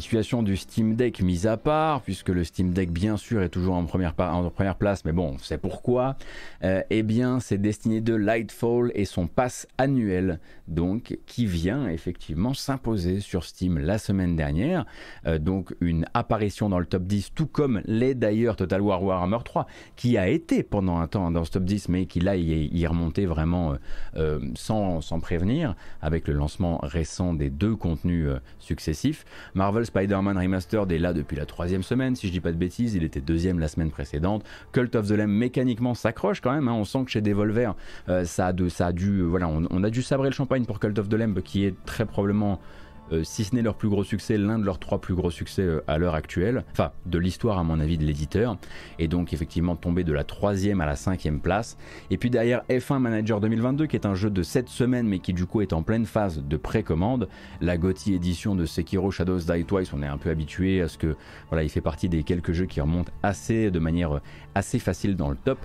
[0.00, 3.74] Situation du Steam Deck mise à part, puisque le Steam Deck bien sûr est toujours
[3.74, 6.16] en première, place, mais bon, c'est pourquoi.
[6.64, 12.54] Euh, eh bien, c'est destiné de Lightfall et son pass annuel, donc, qui vient effectivement
[12.54, 14.86] s'imposer sur Steam la semaine dernière.
[15.26, 19.44] Euh, donc, une apparition dans le top 10, tout comme l'est d'ailleurs Total War Warhammer
[19.44, 19.66] 3,
[19.96, 23.26] qui a été pendant un temps dans ce top 10, mais qui là y est,
[23.26, 23.74] vraiment
[24.16, 28.28] euh, sans, sans, prévenir, avec le lancement récent des deux contenus
[28.58, 29.26] successifs.
[29.54, 32.94] Marvel Spider-Man Remastered est là depuis la troisième semaine, si je dis pas de bêtises,
[32.94, 34.44] il était deuxième la semaine précédente.
[34.72, 36.74] Cult of the Lamb mécaniquement s'accroche quand même, hein.
[36.74, 37.74] on sent que chez Devolver,
[38.08, 41.14] euh, ça, dû, voilà, on, on, a dû sabrer le champagne pour Cult of the
[41.14, 42.81] Lamb qui est très probablement euh,
[43.24, 45.84] si ce n'est leur plus gros succès, l'un de leurs trois plus gros succès euh,
[45.86, 48.56] à l'heure actuelle, enfin de l'histoire à mon avis de l'éditeur,
[48.98, 51.76] et donc effectivement tomber de la troisième à la cinquième place.
[52.10, 55.32] Et puis derrière F1 Manager 2022, qui est un jeu de 7 semaines, mais qui
[55.32, 57.28] du coup est en pleine phase de précommande,
[57.60, 60.98] la GOTY édition de Sekiro Shadows Die Twice, on est un peu habitué à ce
[60.98, 61.16] que
[61.48, 64.20] voilà, il fait partie des quelques jeux qui remontent assez de manière
[64.54, 65.58] assez facile dans le top.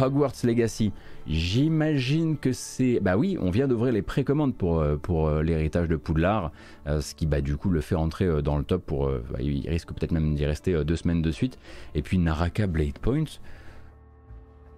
[0.00, 0.92] Hogwarts Legacy,
[1.26, 3.00] j'imagine que c'est...
[3.00, 6.52] Bah oui, on vient d'ouvrir les précommandes pour, euh, pour euh, l'héritage de Poudlard,
[6.86, 9.08] euh, ce qui bah, du coup le fait entrer dans le top pour...
[9.08, 11.58] Bah, il risque peut-être même d'y rester deux semaines de suite.
[11.94, 13.38] Et puis Naraka Blade Points,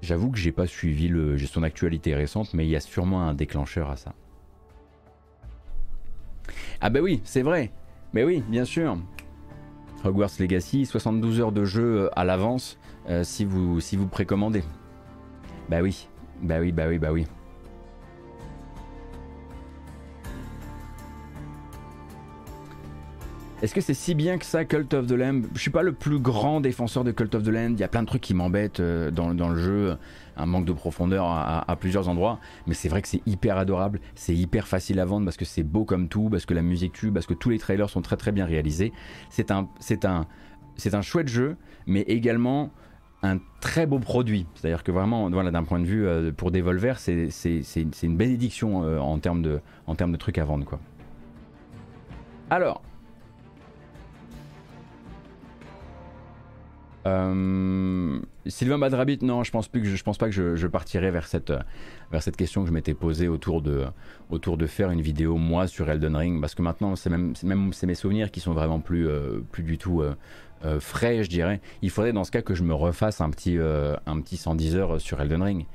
[0.03, 3.35] j'avoue que j'ai pas suivi le, son actualité récente, mais il y a sûrement un
[3.35, 4.15] déclencheur à ça.
[6.81, 7.73] Ah bah oui, c'est vrai.
[8.13, 8.99] Mais oui, bien sûr.
[10.05, 12.79] Hogwarts Legacy, 72 heures de jeu à l'avance
[13.23, 14.63] si vous précommandez.
[15.69, 16.09] Bah oui,
[16.43, 17.27] bah oui, bah oui, bah oui.
[23.63, 25.47] Est-ce que c'est si bien que ça, Cult of the Lamb?
[25.55, 27.73] Je suis pas le plus grand défenseur de Cult of the Lamb.
[27.73, 29.97] Il y a plein de trucs qui m'embêtent euh, dans, le jeu,
[30.37, 32.39] un manque de profondeur à, plusieurs endroits.
[32.67, 35.63] Mais c'est vrai que c'est hyper adorable, c'est hyper facile à vendre parce que c'est
[35.63, 38.17] beau comme tout, parce que la musique tue, parce que tous les trailers sont très
[38.17, 38.93] très bien réalisés.
[39.31, 39.69] C'est un,
[40.05, 40.27] un,
[40.77, 41.57] c'est un chouette jeu,
[41.87, 42.71] mais également
[43.23, 44.47] un très beau produit.
[44.55, 47.29] C'est-à-dire que vraiment, voilà, d'un point de vue euh, pour Devolver, c'est
[48.03, 50.79] une bénédiction euh, en, termes de, trucs à vendre.
[52.51, 52.83] Alors,
[57.07, 62.69] Euh, Sylvain Badrabit, non, je pense pense pas que je, partirai vers cette question que
[62.69, 66.97] je m'étais posée autour de faire une vidéo moi sur Elden Ring parce que maintenant
[66.97, 67.35] c'est même
[67.73, 69.09] c'est mes souvenirs qui sont vraiment plus
[69.59, 70.03] du tout
[70.67, 71.61] euh, frais, je dirais.
[71.83, 75.01] Il faudrait dans ce cas que je me refasse un petit un petit 110 heures
[75.01, 75.67] sur Elden Ring.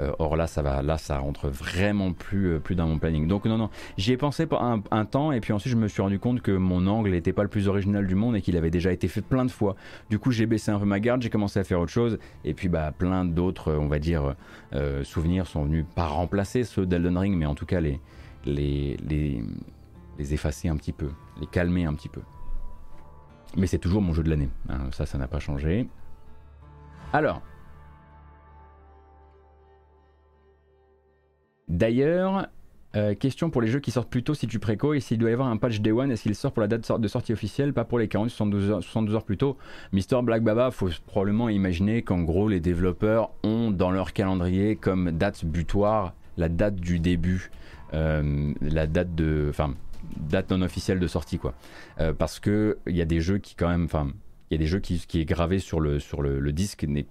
[0.00, 3.28] Euh, or là, ça va, là, ça rentre vraiment plus, euh, plus dans mon planning.
[3.28, 6.02] Donc non, non, j'y ai pensé pour un, temps et puis ensuite je me suis
[6.02, 8.70] rendu compte que mon angle n'était pas le plus original du monde et qu'il avait
[8.70, 9.76] déjà été fait plein de fois.
[10.10, 12.54] Du coup, j'ai baissé un peu ma garde, j'ai commencé à faire autre chose et
[12.54, 14.34] puis bah plein d'autres, on va dire,
[14.74, 18.00] euh, souvenirs sont venus pas remplacer ceux d'Elden Ring, mais en tout cas les,
[18.46, 19.42] les, les,
[20.18, 22.20] les effacer un petit peu, les calmer un petit peu.
[23.56, 24.88] Mais c'est toujours mon jeu de l'année, hein.
[24.92, 25.88] ça, ça n'a pas changé.
[27.12, 27.42] Alors,
[31.68, 32.46] D'ailleurs,
[32.94, 35.30] euh, question pour les jeux qui sortent plus tôt si tu préco et s'il doit
[35.30, 37.72] y avoir un patch Day One, est-ce qu'il sort pour la date de sortie officielle,
[37.72, 39.56] pas pour les 40 72 heures, 72 heures plus tôt?
[39.92, 45.10] Mister Black Baba, faut probablement imaginer qu'en gros les développeurs ont dans leur calendrier comme
[45.10, 47.50] date butoir la date du début,
[47.94, 49.74] euh, la date de, enfin
[50.16, 51.54] date non officielle de sortie quoi,
[52.00, 54.08] euh, parce que il y a des jeux qui quand même, enfin
[54.50, 57.06] il y a des jeux qui, qui, est gravé sur le, sur le, disque n'est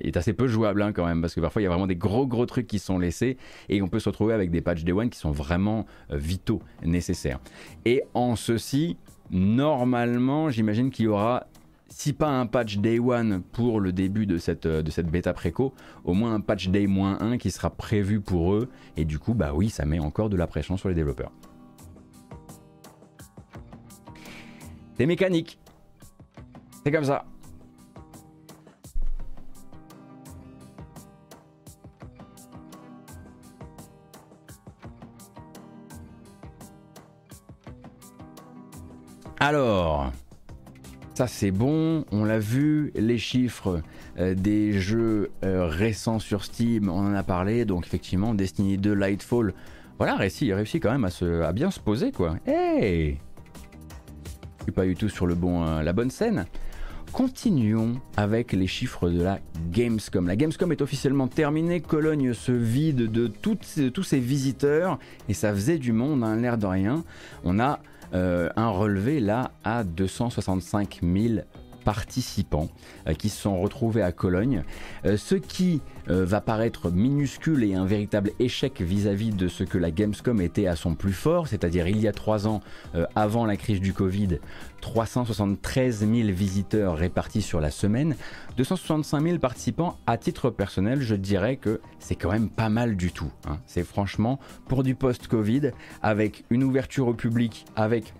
[0.00, 1.96] est assez peu jouable hein, quand même parce que parfois il y a vraiment des
[1.96, 3.36] gros gros trucs qui sont laissés
[3.68, 6.62] et on peut se retrouver avec des patchs Day One qui sont vraiment euh, vitaux,
[6.84, 7.40] nécessaires.
[7.84, 8.96] Et en ceci,
[9.30, 11.46] normalement, j'imagine qu'il y aura
[11.88, 15.32] si pas un patch Day One pour le début de cette, euh, de cette bêta
[15.32, 15.72] préco,
[16.04, 19.52] au moins un patch Day 1 qui sera prévu pour eux et du coup bah
[19.54, 21.32] oui ça met encore de la pression sur les développeurs.
[24.96, 25.58] C'est mécanique.
[26.84, 27.24] C'est comme ça.
[39.38, 40.10] Alors,
[41.14, 43.82] ça c'est bon, on l'a vu, les chiffres
[44.18, 48.94] euh, des jeux euh, récents sur Steam, on en a parlé, donc effectivement Destiny 2
[48.94, 49.52] Lightfall,
[49.98, 52.36] voilà, réussi, réussi quand même à, se, bien se poser quoi.
[52.46, 53.18] Hey
[54.72, 56.46] pas du tout sur euh, la bonne scène.
[57.12, 59.38] Continuons avec les chiffres de la
[59.70, 60.26] Gamescom.
[60.26, 64.98] La Gamescom est officiellement terminée, Cologne se vide de tous ses visiteurs
[65.28, 67.04] et ça faisait du monde, hein, l'air de rien.
[67.44, 67.80] On a
[68.14, 71.40] euh, un relevé là à 265 000
[71.86, 72.68] participants
[73.06, 74.64] euh, qui se sont retrouvés à Cologne,
[75.06, 79.90] euh, ce qui va paraître minuscule et un véritable échec vis-à-vis de ce que la
[79.90, 82.60] Gamescom était à son plus fort, c'est-à-dire il y a trois ans,
[83.16, 84.38] avant la crise du Covid,
[84.82, 88.14] 373 000 visiteurs répartis sur la semaine,
[88.56, 93.10] 265 000 participants à titre personnel, je dirais que c'est quand même pas mal du
[93.10, 93.32] tout.
[93.48, 93.58] Hein.
[93.66, 95.72] C'est franchement pour du post-Covid,
[96.02, 98.14] avec une ouverture au public, avec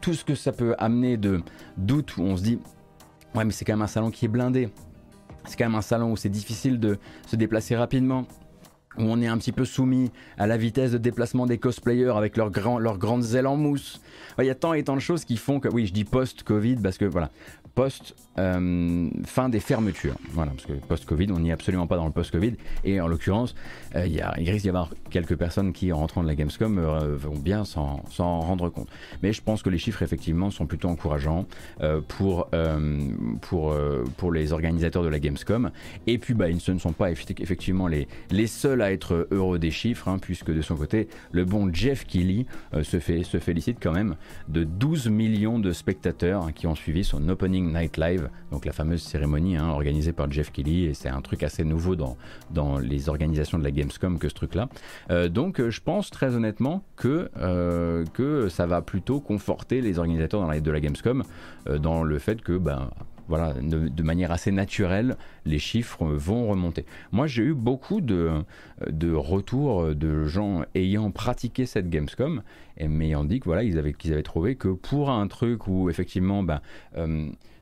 [0.00, 1.42] tout ce que ça peut amener de
[1.76, 2.58] doute où on se dit
[3.36, 4.70] ouais mais c'est quand même un salon qui est blindé.
[5.44, 8.26] C'est quand même un salon où c'est difficile de se déplacer rapidement
[8.98, 12.36] où on est un petit peu soumis à la vitesse de déplacement des cosplayers avec
[12.36, 14.00] leurs, leurs grandes ailes en mousse.
[14.38, 16.76] Il y a tant et tant de choses qui font que, oui, je dis post-Covid
[16.76, 17.30] parce que voilà,
[17.76, 20.16] post euh, fin des fermetures.
[20.32, 22.54] Voilà, parce que post-Covid, on n'y est absolument pas dans le post-Covid.
[22.84, 23.54] Et en l'occurrence,
[23.94, 27.36] euh, il, risque d'y avoir quelques personnes qui, en rentrant de la Gamescom, euh, vont
[27.36, 28.88] bien s'en rendre compte.
[29.22, 31.46] Mais je pense que les chiffres, effectivement, sont plutôt encourageants
[32.08, 32.48] pour,
[34.32, 35.70] les organisateurs de la Gamescom.
[36.06, 39.70] Et puis, bah, ce ne sont pas effectivement les, les seuls à être heureux des
[39.70, 42.46] chiffres, hein, puisque de son côté, le bon Jeff Keighley
[42.82, 44.16] se, fait, se félicite quand même
[44.48, 48.72] de 12 millions de spectateurs hein, qui ont suivi son opening night live donc la
[48.72, 52.16] fameuse cérémonie hein, organisée par Jeff Kelly, et c'est un truc assez nouveau dans,
[52.50, 54.68] dans les organisations de la Gamescom que ce truc-là.
[55.10, 59.98] Euh, donc euh, je pense très honnêtement que, euh, que ça va plutôt conforter les
[59.98, 61.24] organisateurs dans la, de la Gamescom
[61.66, 62.90] dans le fait que ben,
[63.28, 66.86] voilà, de, manière assez naturelle, les chiffres vont remonter.
[67.10, 68.44] Moi, j'ai eu beaucoup de,
[68.88, 72.42] de retours de gens ayant pratiqué cette Gamescom
[72.76, 76.60] et m'ayant dit voilà, avaient, qu'ils avaient trouvé que pour un truc où effectivement, ben,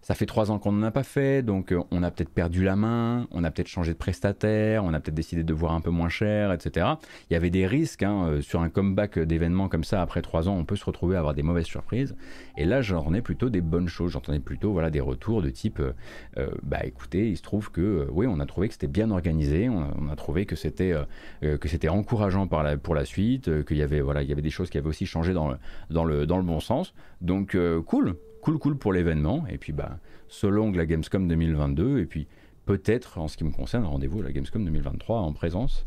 [0.05, 2.62] ça fait trois ans qu'on n'en a pas fait, donc euh, on a peut-être perdu
[2.62, 5.81] la main, on a peut-être changé de prestataire, on a peut-être décidé de voir un
[5.81, 6.89] peu moins cher, etc.
[7.31, 10.47] Il y avait des risques hein, euh, sur un comeback d'événements comme ça après trois
[10.47, 12.14] ans, on peut se retrouver à avoir des mauvaises surprises.
[12.59, 15.81] Et là, j'en ai plutôt des bonnes choses, j'entendais plutôt voilà des retours de type,
[15.81, 19.70] euh, bah écoutez, il se trouve que oui, on a trouvé que c'était bien organisé,
[19.70, 20.94] on a, trouvé que c'était
[21.40, 24.43] que c'était encourageant par la, pour la suite, qu'il y avait voilà, il y avait
[24.43, 25.56] des choses qui avaient aussi changé dans le
[25.89, 26.94] dans le dans le bon sens.
[27.20, 27.56] Donc
[27.86, 29.98] cool, cool cool pour l'événement et puis bah
[30.28, 32.28] selon la Gamescom 2022 et puis
[32.66, 35.86] peut-être en ce qui me concerne rendez-vous à la Gamescom 2023 en présence.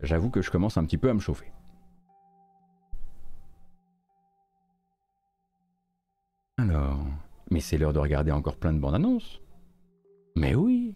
[0.00, 1.50] J'avoue que je commence un petit peu à me chauffer.
[6.56, 7.04] Alors,
[7.50, 9.40] mais c'est l'heure de regarder encore plein de bandes annonces.
[10.36, 10.94] Mais oui.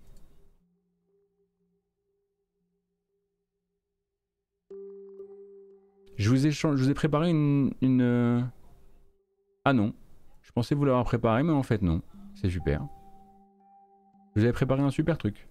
[6.17, 8.03] Je vous ai, je vous ai préparé une, une...
[8.03, 8.41] Euh,
[9.65, 9.95] ah non.
[10.53, 12.03] Je pensais vous l'avoir préparé, mais en fait non.
[12.35, 12.87] C'est super.
[14.35, 15.49] Je vous avais préparé un super truc.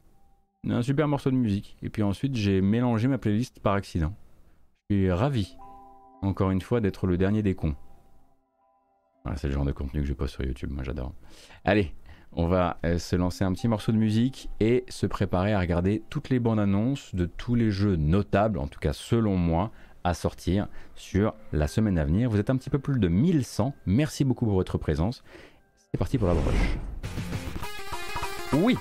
[0.69, 1.75] Un super morceau de musique.
[1.81, 4.13] Et puis ensuite, j'ai mélangé ma playlist par accident.
[4.91, 5.57] Je suis ravi,
[6.21, 7.75] encore une fois, d'être le dernier des cons.
[9.23, 11.15] Voilà, c'est le genre de contenu que je poste sur YouTube, moi j'adore.
[11.65, 11.95] Allez,
[12.31, 16.03] on va euh, se lancer un petit morceau de musique et se préparer à regarder
[16.11, 19.71] toutes les bandes annonces de tous les jeux notables, en tout cas selon moi,
[20.03, 22.29] à sortir sur la semaine à venir.
[22.29, 23.73] Vous êtes un petit peu plus de 1100.
[23.85, 25.23] Merci beaucoup pour votre présence.
[25.91, 26.77] C'est parti pour la broche.
[28.53, 28.77] Oui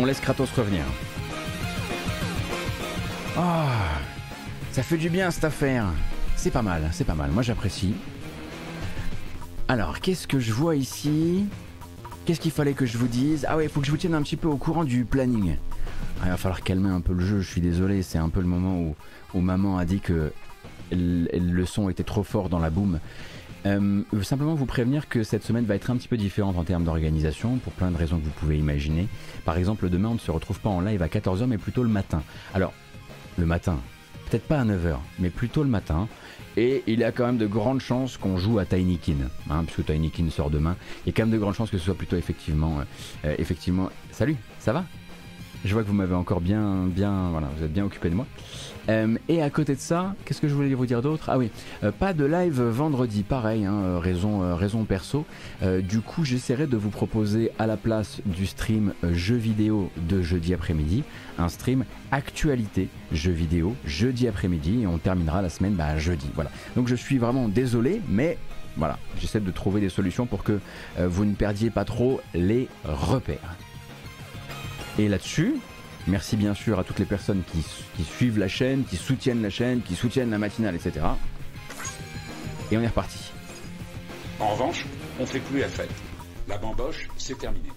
[0.00, 0.82] on laisse, Kratos revenir.
[3.36, 3.40] Oh,
[4.72, 5.86] ça fait du bien cette affaire.
[6.36, 7.30] C'est pas mal, c'est pas mal.
[7.30, 7.94] Moi j'apprécie.
[9.68, 11.44] Alors, qu'est-ce que je vois ici?
[12.24, 13.46] Qu'est-ce qu'il fallait que je vous dise?
[13.48, 15.56] Ah ouais, il faut que je vous tienne un petit peu au courant du planning.
[16.20, 18.40] Ah, il va falloir calmer un peu le jeu, je suis désolé, c'est un peu
[18.40, 18.96] le moment où,
[19.34, 20.32] où maman a dit que
[20.90, 23.00] le son était trop fort dans la boom.
[23.66, 26.84] Euh, simplement vous prévenir que cette semaine va être un petit peu différente en termes
[26.84, 29.08] d'organisation pour plein de raisons que vous pouvez imaginer.
[29.44, 31.88] Par exemple, demain on ne se retrouve pas en live à 14h mais plutôt le
[31.88, 32.22] matin.
[32.54, 32.72] Alors,
[33.38, 33.78] le matin,
[34.28, 36.08] peut-être pas à 9h, mais plutôt le matin.
[36.56, 39.86] Et il y a quand même de grandes chances qu'on joue à Tinykin, hein, puisque
[39.86, 40.76] Tinykin sort demain.
[41.04, 42.80] Il y a quand même de grandes chances que ce soit plutôt effectivement,
[43.24, 43.88] euh, effectivement.
[44.10, 44.84] Salut, ça va?
[45.64, 48.26] Je vois que vous m'avez encore bien, bien, voilà, vous êtes bien occupé de moi.
[48.88, 51.28] Euh, et à côté de ça, qu'est-ce que je voulais vous dire d'autre?
[51.28, 51.50] Ah oui,
[51.84, 55.26] euh, pas de live vendredi, pareil, hein, euh, raison, raison perso.
[55.82, 60.54] du coup, j'essaierai de vous proposer à la place du stream jeux vidéo de jeudi
[60.54, 61.04] après-midi,
[61.38, 66.28] un stream actualité jeux vidéo jeudi après-midi et on terminera la semaine bah, jeudi.
[66.34, 66.50] Voilà.
[66.74, 68.38] Donc je suis vraiment désolé, mais
[68.76, 70.58] voilà, j'essaie de trouver des solutions pour que
[70.98, 73.56] vous ne perdiez pas trop les repères.
[75.00, 75.54] Et là-dessus,
[76.06, 77.62] Merci bien sûr à toutes les personnes qui,
[78.02, 81.06] suivent la chaîne, qui soutiennent la chaîne, qui soutiennent la matinale, etc.
[82.70, 83.32] Et on est reparti.
[84.38, 84.84] En revanche,
[85.18, 85.90] on fait plus la fête.
[86.48, 87.68] La bamboche, c'est terminé.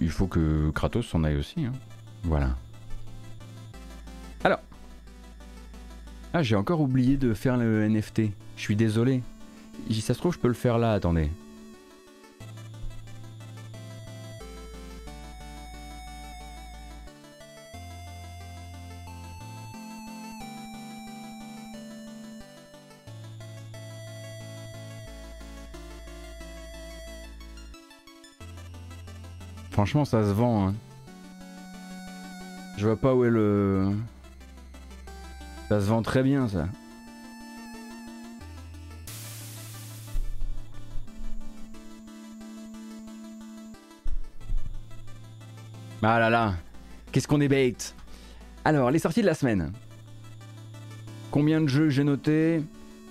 [0.00, 1.64] Il faut que Kratos s'en aille aussi.
[1.64, 1.72] Hein.
[2.24, 2.56] Voilà.
[4.44, 4.60] Alors.
[6.34, 8.22] Ah, j'ai encore oublié de faire le NFT.
[8.56, 9.22] Je suis désolé.
[9.90, 11.30] Si ça se trouve, je peux le faire là, attendez.
[29.80, 30.68] Franchement, ça se vend.
[30.68, 30.74] Hein.
[32.76, 33.92] Je vois pas où est le.
[35.70, 36.68] Ça se vend très bien, ça.
[46.02, 46.56] Ah là là,
[47.10, 47.74] qu'est-ce qu'on est bait
[48.66, 49.72] Alors, les sorties de la semaine.
[51.30, 52.62] Combien de jeux j'ai noté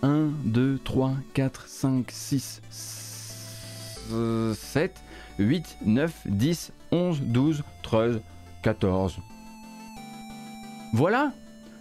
[0.03, 2.61] 1, 2, 3, 4, 5, 6,
[4.53, 5.01] 7.
[5.39, 8.21] 8, 9, 10, 11, 12, 13,
[8.61, 9.19] 14.
[10.93, 11.31] Voilà,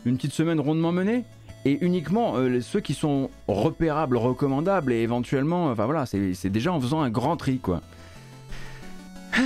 [0.05, 1.25] une petite semaine rondement menée.
[1.65, 6.81] Et uniquement euh, ceux qui sont repérables, recommandables et éventuellement, enfin voilà, c'est déjà en
[6.81, 7.83] faisant un grand tri quoi.
[9.35, 9.41] Ah,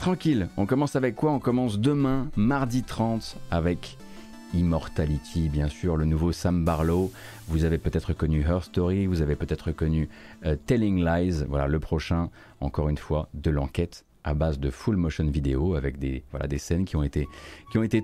[0.00, 1.32] tranquille, on commence avec quoi?
[1.32, 3.98] On commence demain, mardi 30, avec
[4.54, 7.10] Immortality, bien sûr, le nouveau Sam Barlow.
[7.48, 10.08] Vous avez peut-être connu Her Story, vous avez peut-être connu
[10.44, 11.44] euh, Telling Lies.
[11.48, 12.30] Voilà, le prochain,
[12.60, 16.22] encore une fois, de l'enquête à base de full motion vidéo avec des,
[16.58, 17.26] scènes qui ont, été,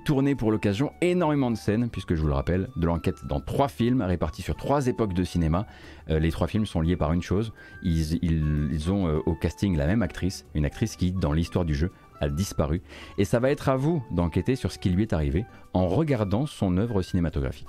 [0.04, 0.92] tournées pour l'occasion.
[1.00, 4.56] Énormément de scènes, puisque je vous le rappelle, de l'enquête dans trois films répartis sur
[4.56, 5.66] trois époques de cinéma.
[6.10, 7.52] Euh, les trois films sont liés par une chose.
[7.82, 11.74] Ils, ils, ont euh, au casting la même actrice, une actrice qui, dans l'histoire du
[11.74, 12.82] jeu, a disparu,
[13.16, 16.46] et ça va être à vous d'enquêter sur ce qui lui est arrivé en regardant
[16.46, 17.68] son œuvre cinématographique.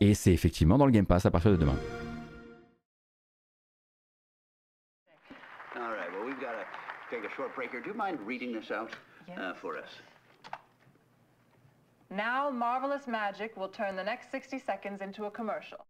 [0.00, 1.76] Et c'est effectivement dans le Game Pass à partir de demain.
[5.74, 6.64] All right, well, we've got to
[7.10, 7.80] take a short break here.
[7.80, 8.90] Do you mind reading this out
[9.60, 9.90] for us?
[12.10, 15.84] Now, Marvelous Magic will turn the next 60 seconds into a commercial.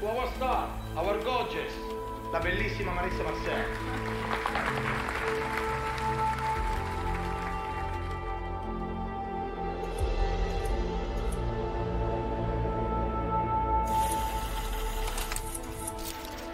[0.00, 1.72] To our star, our gorgeous,
[2.36, 3.64] la bellissima Marissa Marcel.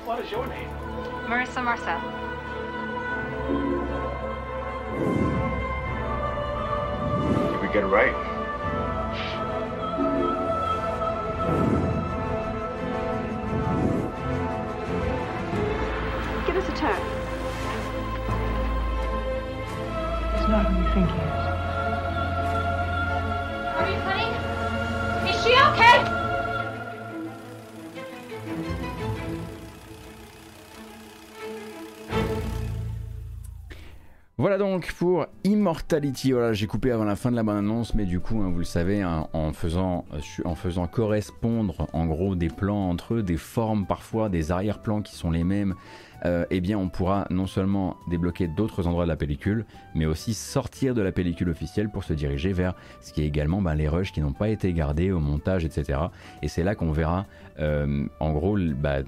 [0.04, 0.68] What is your name?
[1.26, 2.00] Marissa Marcel.
[7.50, 8.31] Did we get it right?
[34.42, 36.32] Voilà donc pour Immortality.
[36.32, 38.58] Voilà, j'ai coupé avant la fin de la bonne annonce, mais du coup, hein, vous
[38.58, 40.04] le savez, hein, en, faisant,
[40.44, 45.14] en faisant correspondre en gros des plans entre eux, des formes parfois, des arrière-plans qui
[45.14, 45.76] sont les mêmes,
[46.24, 50.34] euh, eh bien, on pourra non seulement débloquer d'autres endroits de la pellicule, mais aussi
[50.34, 53.88] sortir de la pellicule officielle pour se diriger vers ce qui est également ben, les
[53.88, 55.98] rushs qui n'ont pas été gardés au montage, etc.
[56.42, 57.26] Et c'est là qu'on verra,
[57.58, 58.98] euh, en gros, bah,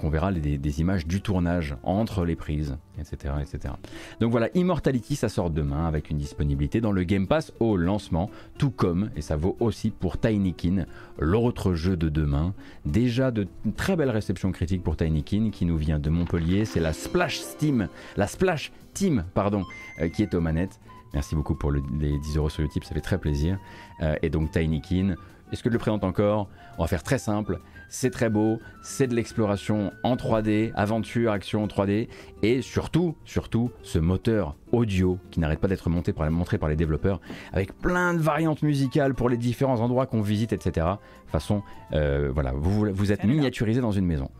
[0.00, 3.74] qu'on verra des, images du tournage entre les prises, etc., etc.
[4.20, 8.30] Donc voilà, Immortality, ça sort demain avec une disponibilité dans le Game Pass au lancement,
[8.58, 10.86] tout comme, et ça vaut aussi pour Tinykin,
[11.18, 12.52] l'autre jeu de demain.
[12.84, 16.47] Déjà de très belles réceptions critiques pour Tinykin qui nous vient de Montpellier.
[16.64, 19.64] C'est la Splash Steam, la Splash Team, pardon,
[20.00, 20.80] euh, qui est aux manettes.
[21.14, 23.58] Merci beaucoup pour le- les 10 euros sur Utip, ça fait très plaisir.
[24.02, 25.14] Euh, et donc Tinykin,
[25.52, 26.48] est-ce que je le présente encore?
[26.78, 27.58] On va faire très simple.
[27.90, 32.08] C'est très beau, c'est de l'exploration en 3D, aventure, action en 3D,
[32.42, 36.76] et surtout, surtout, ce moteur audio qui n'arrête pas d'être monté par, montré par les
[36.76, 37.18] développeurs,
[37.52, 40.86] avec plein de variantes musicales pour les différents endroits qu'on visite, etc.
[41.26, 41.62] De façon,
[41.92, 44.30] euh, voilà, vous, vous êtes miniaturisé dans une maison.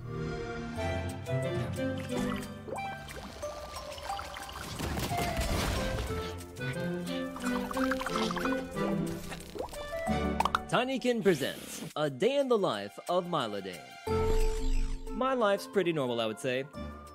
[10.78, 13.80] Tinykin presents A Day in the Life of Milodane.
[15.10, 16.66] My life's pretty normal, I would say.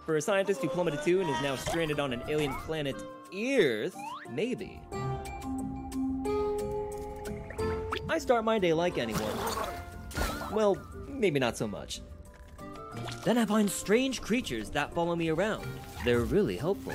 [0.06, 2.98] For a scientist who plummeted to and is now stranded on an alien planet,
[3.34, 3.96] Earth,
[4.30, 4.82] maybe.
[8.10, 9.38] I start my day like anyone.
[10.52, 10.76] Well,
[11.08, 12.02] maybe not so much.
[13.24, 15.66] Then I find strange creatures that follow me around.
[16.04, 16.92] They're really helpful.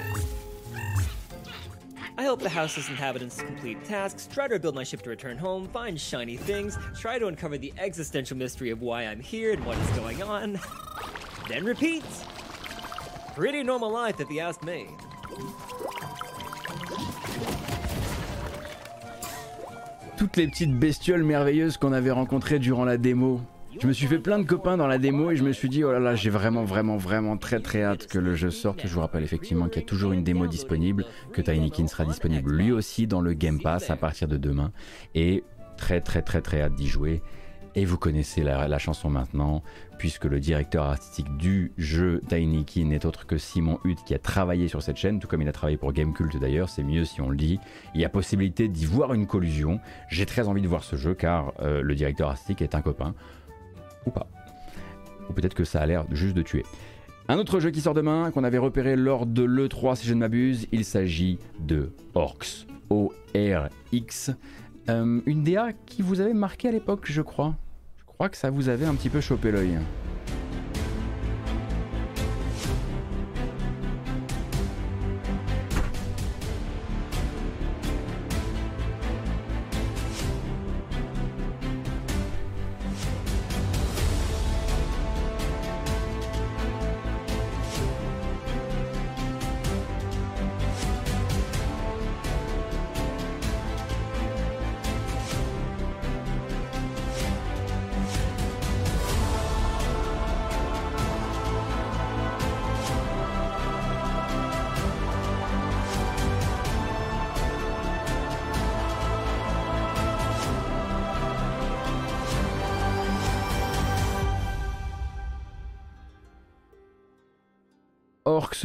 [2.19, 5.69] I help the house's inhabitants complete tasks, try to rebuild my ship to return home,
[5.69, 9.79] find shiny things, try to uncover the existential mystery of why I'm here and what
[9.79, 10.59] is going on.
[11.49, 12.03] Then repeat.
[13.37, 14.89] Pretty normal life if you ask me.
[20.19, 23.41] Toutes les petites bestioles merveilleuses qu'on avait rencontrées durant la démo.
[23.81, 25.85] Je me suis fait plein de copains dans la démo et je me suis dit,
[25.85, 28.81] oh là là, j'ai vraiment, vraiment, vraiment très très hâte que le jeu sorte.
[28.85, 32.51] Je vous rappelle effectivement qu'il y a toujours une démo disponible, que Tinykin sera disponible
[32.51, 34.73] lui aussi dans le Game Pass à partir de demain.
[35.15, 35.45] Et
[35.77, 37.23] très très très très hâte d'y jouer.
[37.75, 39.63] Et vous connaissez la, chanson maintenant,
[39.99, 44.67] puisque le directeur artistique du jeu Tinykin n'est autre que Simon Hutt qui a travaillé
[44.67, 47.29] sur cette chaîne, tout comme il a travaillé pour Gamecult d'ailleurs, c'est mieux si on
[47.29, 47.61] le dit.
[47.95, 49.79] Il y a possibilité d'y voir une collusion.
[50.09, 53.15] J'ai très envie de voir ce jeu car euh, le directeur artistique est un copain.
[54.09, 54.27] Ou pas.
[55.29, 56.65] Ou peut-être que ça a l'air juste de tuer.
[57.29, 60.21] Un autre jeu qui sort demain, qu'on avait repéré lors de l'E3 si je ne
[60.21, 62.67] m'abuse, il s'agit de Orcs.
[62.89, 64.31] O-R-X.
[64.89, 67.55] Euh, une DA qui vous avait marqué à l'époque, je crois.
[67.99, 69.79] Je crois que ça vous avait un petit peu chopé l'œil.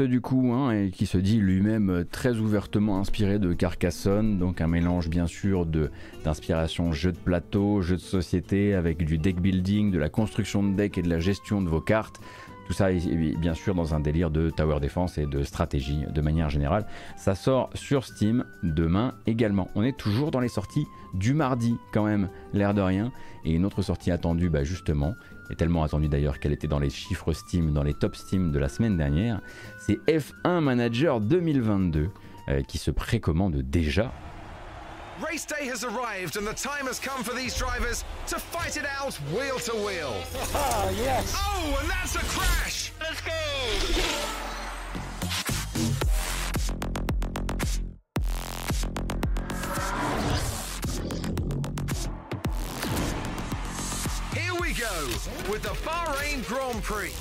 [0.07, 4.67] Du coup, hein, et qui se dit lui-même très ouvertement inspiré de Carcassonne, donc un
[4.67, 9.99] mélange bien sûr d'inspiration jeu de plateau, jeu de société, avec du deck building, de
[9.99, 12.19] la construction de deck et de la gestion de vos cartes.
[12.67, 16.49] Tout ça, bien sûr, dans un délire de tower defense et de stratégie de manière
[16.49, 16.85] générale.
[17.17, 19.69] Ça sort sur Steam demain également.
[19.75, 23.11] On est toujours dans les sorties du mardi, quand même, l'air de rien.
[23.43, 25.13] Et une autre sortie attendue, bah, justement,
[25.49, 28.60] et tellement attendue d'ailleurs qu'elle était dans les chiffres Steam, dans les top Steam de
[28.60, 29.41] la semaine dernière,
[29.80, 32.10] c'est F1 Manager 2022
[32.49, 34.11] euh, qui se précommande déjà
[35.22, 38.86] Race day has arrived and the time has come for these drivers to fight it
[38.86, 40.14] out wheel to wheel.
[40.56, 41.36] Oh, yes.
[41.38, 42.91] Oh, and that's a crash.
[42.99, 44.52] Let's go.
[55.49, 57.11] With the Bahrain Grand Prix.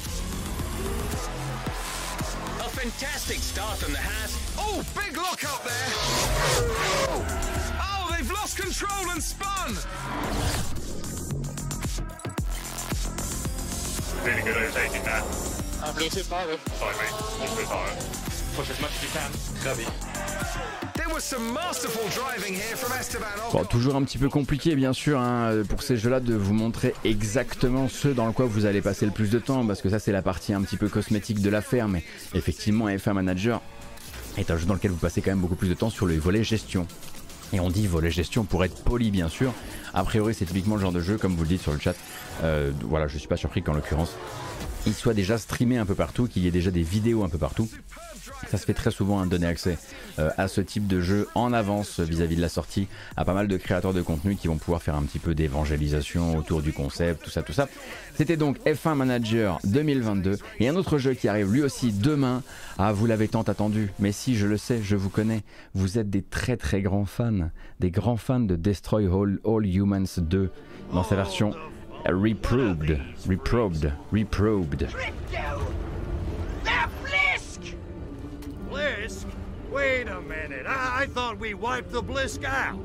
[2.61, 4.55] A fantastic start on the Haas.
[4.57, 5.91] Oh, big look up there.
[7.81, 9.75] Oh, they've lost control and spun!
[14.25, 15.25] Really good overtaking there.
[15.83, 16.45] I'm going too far.
[16.45, 17.11] Sorry, mate.
[17.41, 18.32] Push bit far.
[23.71, 27.89] Toujours un petit peu compliqué bien sûr hein, pour ces jeux-là de vous montrer exactement
[27.89, 30.13] ce dans le quoi vous allez passer le plus de temps parce que ça c'est
[30.13, 32.05] la partie un petit peu cosmétique de l'affaire mais
[32.35, 33.63] effectivement F1 Manager
[34.37, 36.17] est un jeu dans lequel vous passez quand même beaucoup plus de temps sur le
[36.17, 36.87] volet gestion.
[37.53, 39.53] Et on dit volet gestion pour être poli bien sûr.
[39.95, 41.95] A priori c'est typiquement le genre de jeu comme vous le dites sur le chat.
[42.43, 44.17] Euh, voilà je suis pas surpris qu'en l'occurrence
[44.87, 47.39] il soit déjà streamé un peu partout, qu'il y ait déjà des vidéos un peu
[47.39, 47.69] partout.
[48.51, 49.79] Ça se fait très souvent hein, donner accès
[50.19, 53.49] euh, à ce type de jeu en avance vis-à-vis de la sortie à pas mal
[53.49, 57.25] de créateurs de contenu qui vont pouvoir faire un petit peu d'évangélisation autour du concept,
[57.25, 57.69] tout ça, tout ça.
[58.15, 62.43] C'était donc F1 Manager 2022 et un autre jeu qui arrive lui aussi demain.
[62.79, 65.43] Ah, vous l'avez tant attendu, mais si je le sais, je vous connais.
[65.75, 67.51] Vous êtes des très très grands fans,
[67.81, 70.49] des grands fans de Destroy All, All Humans 2
[70.93, 71.55] dans sa version
[72.07, 74.89] Reprobed, reprobed, reprobed.
[78.71, 79.27] Blisk?
[79.71, 80.67] Wait a minute.
[80.67, 82.79] I, I thought we wiped the Blisk out.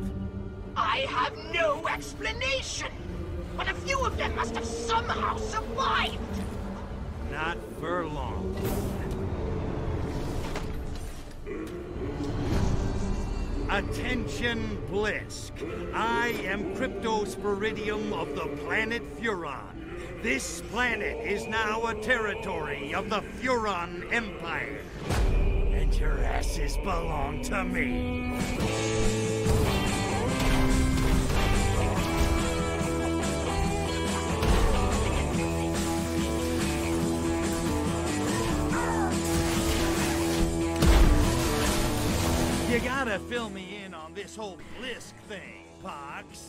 [0.76, 2.92] I have no explanation.
[3.56, 6.18] But a few of them must have somehow survived.
[7.32, 8.56] Not for long.
[13.70, 15.52] Attention, Blisk.
[15.94, 20.24] I am Cryptosporidium of the planet Furon.
[20.24, 24.82] This planet is now a territory of the Furon Empire.
[25.74, 29.17] And your asses belong to me.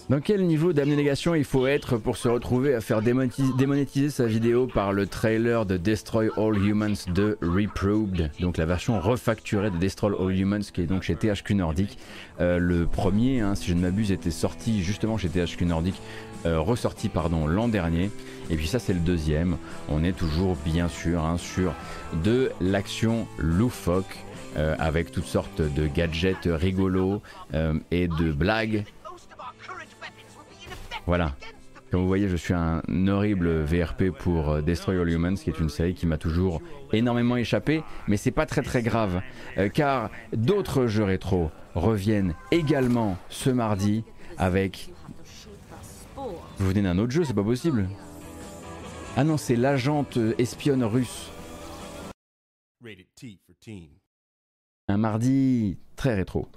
[0.09, 4.66] Dans quel niveau d'abnégation il faut être pour se retrouver à faire démonétiser sa vidéo
[4.66, 10.14] par le trailer de Destroy All Humans de Reproved, donc la version refacturée de Destroy
[10.18, 11.98] All Humans qui est donc chez THQ Nordic.
[12.40, 15.94] Euh, le premier, hein, si je ne m'abuse, était sorti justement chez THQ Nordic,
[16.46, 18.10] euh, ressorti pardon l'an dernier.
[18.50, 19.56] Et puis ça c'est le deuxième.
[19.88, 21.74] On est toujours bien sûr hein, sur
[22.24, 24.16] de l'action loufoque
[24.56, 27.22] euh, avec toutes sortes de gadgets rigolos
[27.54, 28.84] euh, et de blagues.
[31.06, 31.34] Voilà.
[31.90, 35.58] Comme vous voyez, je suis un horrible VRP pour euh, Destroy All Humans, qui est
[35.58, 36.60] une série qui m'a toujours
[36.92, 39.20] énormément échappé, mais c'est pas très très grave,
[39.74, 44.04] car d'autres jeux rétro reviennent également ce mardi
[44.38, 44.90] avec.
[46.16, 47.88] Vous venez d'un autre jeu, c'est pas possible.
[49.16, 51.30] Ah non, c'est l'agente espionne russe.
[54.90, 56.48] Un mardi très rétro.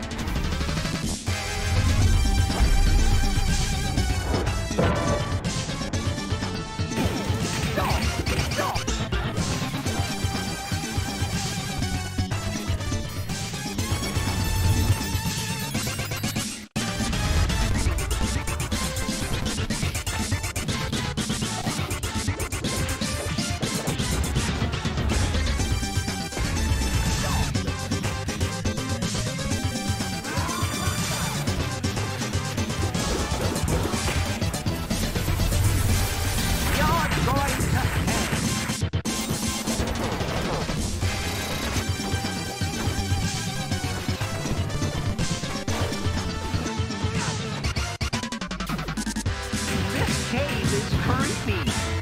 [50.31, 52.00] cave is creepy.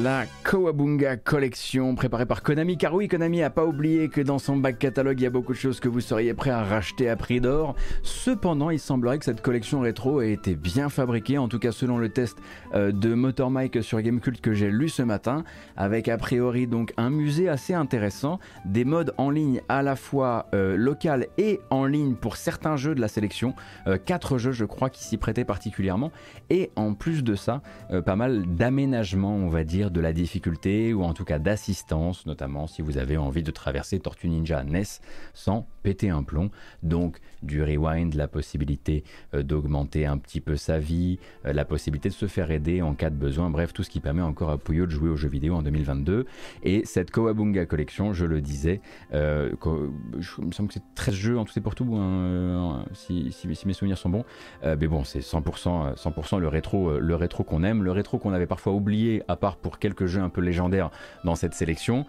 [0.00, 4.56] La Kawabunga Collection préparée par Konami, car oui, Konami a pas oublié que dans son
[4.56, 7.16] back catalogue, il y a beaucoup de choses que vous seriez prêt à racheter à
[7.16, 7.74] prix d'or.
[8.02, 11.98] Cependant, il semblerait que cette collection rétro ait été bien fabriquée, en tout cas selon
[11.98, 12.38] le test
[12.74, 15.44] euh, de Motor Mike sur Gamecult que j'ai lu ce matin,
[15.76, 20.46] avec a priori donc un musée assez intéressant, des modes en ligne à la fois
[20.54, 23.54] euh, local et en ligne pour certains jeux de la sélection,
[23.86, 26.12] euh, quatre jeux je crois qui s'y prêtaient particulièrement,
[26.48, 27.60] et en plus de ça,
[28.06, 32.66] pas mal d'aménagements on va dire de la difficulté ou en tout cas d'assistance, notamment
[32.66, 34.84] si vous avez envie de traverser Tortue Ninja NES
[35.34, 36.50] sans péter un plomb.
[36.82, 39.04] Donc du rewind, la possibilité
[39.34, 42.94] euh, d'augmenter un petit peu sa vie, euh, la possibilité de se faire aider en
[42.94, 45.28] cas de besoin, bref, tout ce qui permet encore à Puyo de jouer aux jeux
[45.28, 46.26] vidéo en 2022.
[46.62, 48.80] Et cette Kawabunga Collection, je le disais,
[49.12, 49.50] euh,
[50.40, 53.34] il me semble que c'est 13 jeux en tout et pour tout, hein, si,
[53.66, 54.24] mes souvenirs sont bons.
[54.62, 58.46] mais bon, c'est 100%, 100% le rétro, le rétro qu'on aime, le rétro qu'on avait
[58.46, 60.90] parfois oublié, à part pour quelques jeux un peu légendaires
[61.24, 62.06] dans cette sélection,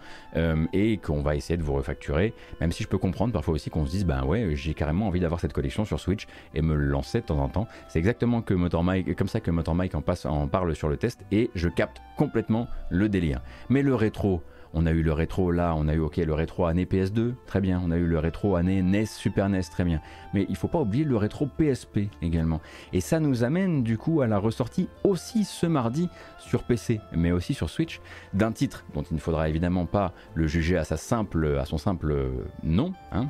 [0.72, 3.84] et qu'on va essayer de vous refacturer, même si je peux comprendre parfois aussi qu'on
[3.84, 7.20] se dise, ben ouais, j'ai carrément envie d'avoir cette collection sur Switch et me lancer
[7.20, 7.66] de temps en temps.
[7.88, 10.88] C'est exactement que Motor Mike, comme ça que Motor Mike en, passe, en parle sur
[10.88, 13.40] le test et je capte complètement le délire.
[13.68, 14.42] Mais le rétro,
[14.76, 17.60] on a eu le rétro là, on a eu ok le rétro année PS2, très
[17.60, 17.80] bien.
[17.84, 20.00] On a eu le rétro année NES, Super NES, très bien.
[20.34, 22.60] Mais il faut pas oublier le rétro PSP également.
[22.92, 27.30] Et ça nous amène du coup à la ressortie aussi ce mardi sur PC, mais
[27.30, 28.00] aussi sur Switch,
[28.32, 31.78] d'un titre dont il ne faudra évidemment pas le juger à sa simple, à son
[31.78, 32.32] simple
[32.64, 33.28] nom, hein,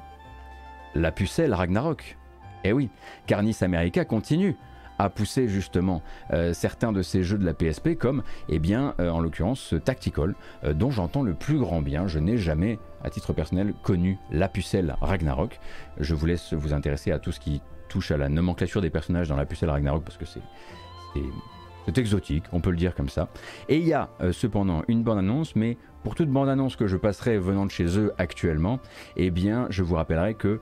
[0.95, 2.17] la pucelle Ragnarok.
[2.65, 2.89] Eh oui,
[3.27, 4.57] Carnis America continue
[4.99, 6.03] à pousser justement
[6.33, 10.35] euh, certains de ces jeux de la PSP comme, eh bien, euh, en l'occurrence, Tactical,
[10.65, 12.07] euh, dont j'entends le plus grand bien.
[12.07, 15.59] Je n'ai jamais, à titre personnel, connu la pucelle Ragnarok.
[15.99, 19.29] Je vous laisse vous intéresser à tout ce qui touche à la nomenclature des personnages
[19.29, 20.41] dans la pucelle Ragnarok parce que c'est
[21.87, 23.29] c'est exotique, on peut le dire comme ça.
[23.69, 27.67] Et il y a cependant une bande-annonce, mais pour toute bande-annonce que je passerai venant
[27.67, 28.81] de chez eux actuellement,
[29.17, 30.61] eh bien, je vous rappellerai que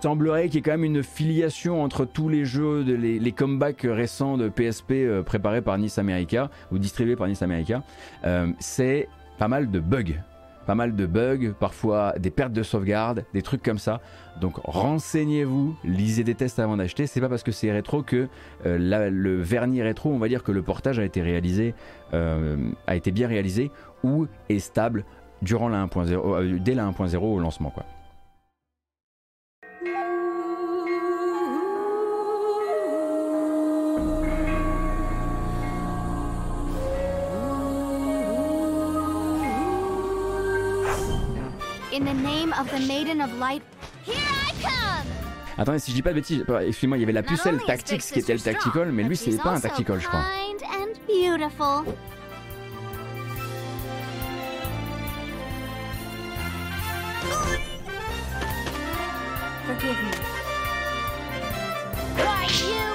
[0.00, 4.36] semblerait qu'il y ait quand même une filiation entre tous les jeux, les, comebacks récents
[4.36, 7.82] de PSP euh, préparés par Nice America ou distribués par Nice America.
[8.24, 9.08] Euh, c'est
[9.38, 10.22] pas mal de bugs.
[10.66, 14.00] Pas mal de bugs, parfois des pertes de sauvegarde, des trucs comme ça.
[14.40, 17.06] Donc renseignez-vous, lisez des tests avant d'acheter.
[17.06, 18.28] C'est pas parce que c'est rétro que
[18.64, 21.74] euh, le vernis rétro, on va dire que le portage a été réalisé,
[22.12, 23.70] a été bien réalisé
[24.02, 25.04] ou est stable
[25.42, 27.84] durant la 1.0, dès la 1.0 au lancement quoi.
[41.96, 43.62] In the name of the Maiden of Light,
[44.04, 45.06] here I come!
[45.56, 48.18] Attendez, si je dis pas de bêtises, excusez-moi, il y avait la pucelle Tactics qui
[48.18, 50.20] était le Tactical, mais lui c'est pas un Tactical, je crois.
[59.66, 60.12] Forgive me.
[62.22, 62.85] Why you?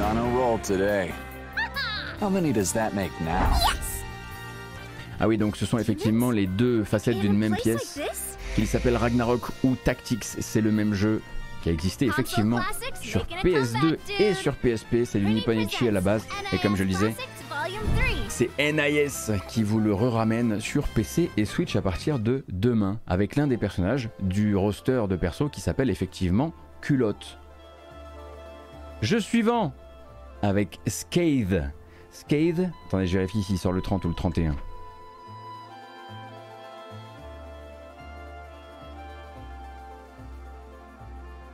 [0.00, 1.12] On a roll today.
[2.20, 3.50] How many does that make now?
[5.20, 8.00] Ah oui, donc ce sont effectivement les deux facettes d'une même pièce.
[8.56, 11.20] Il s'appelle Ragnarok ou Tactics, c'est le même jeu
[11.62, 12.60] qui a existé effectivement
[13.02, 15.04] sur PS2 et sur PSP.
[15.04, 17.14] C'est du Nipponichi à la base, et comme je le disais,
[18.28, 23.36] c'est NIS qui vous le ramène sur PC et Switch à partir de demain, avec
[23.36, 27.38] l'un des personnages du roster de perso qui s'appelle effectivement Culotte.
[29.02, 29.74] Jeu suivant
[30.42, 31.62] avec Scathe.
[32.10, 34.56] Scathe, attendez, je vérifie s'il sort le 30 ou le 31.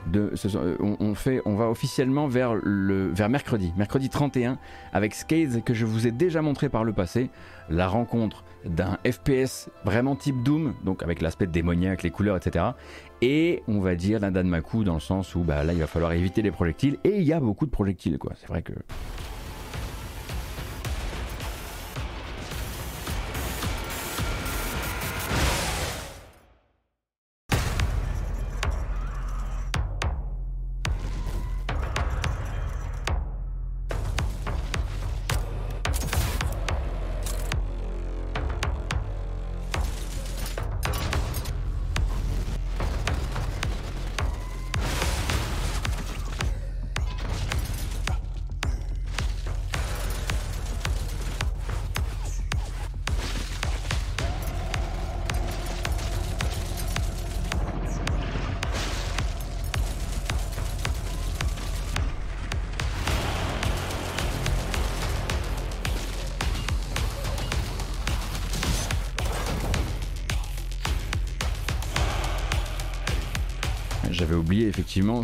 [0.07, 0.77] De, euh,
[1.45, 4.57] on, va officiellement vers, le, vers mercredi, mercredi 31,
[4.93, 7.29] avec Scathe que je vous ai déjà montré par le passé,
[7.69, 12.67] la rencontre d'un FPS vraiment type Doom, donc avec l'aspect démoniaque, les couleurs, etc.
[13.23, 16.13] Et on va dire d'un Danmaku dans le sens où bah, là il va falloir
[16.13, 18.73] éviter les projectiles, et il y a beaucoup de projectiles quoi, c'est vrai que...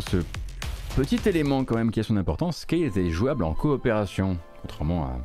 [0.09, 0.17] ce
[0.95, 5.17] petit élément quand même qui a son importance, qui était jouable en coopération, contrairement à,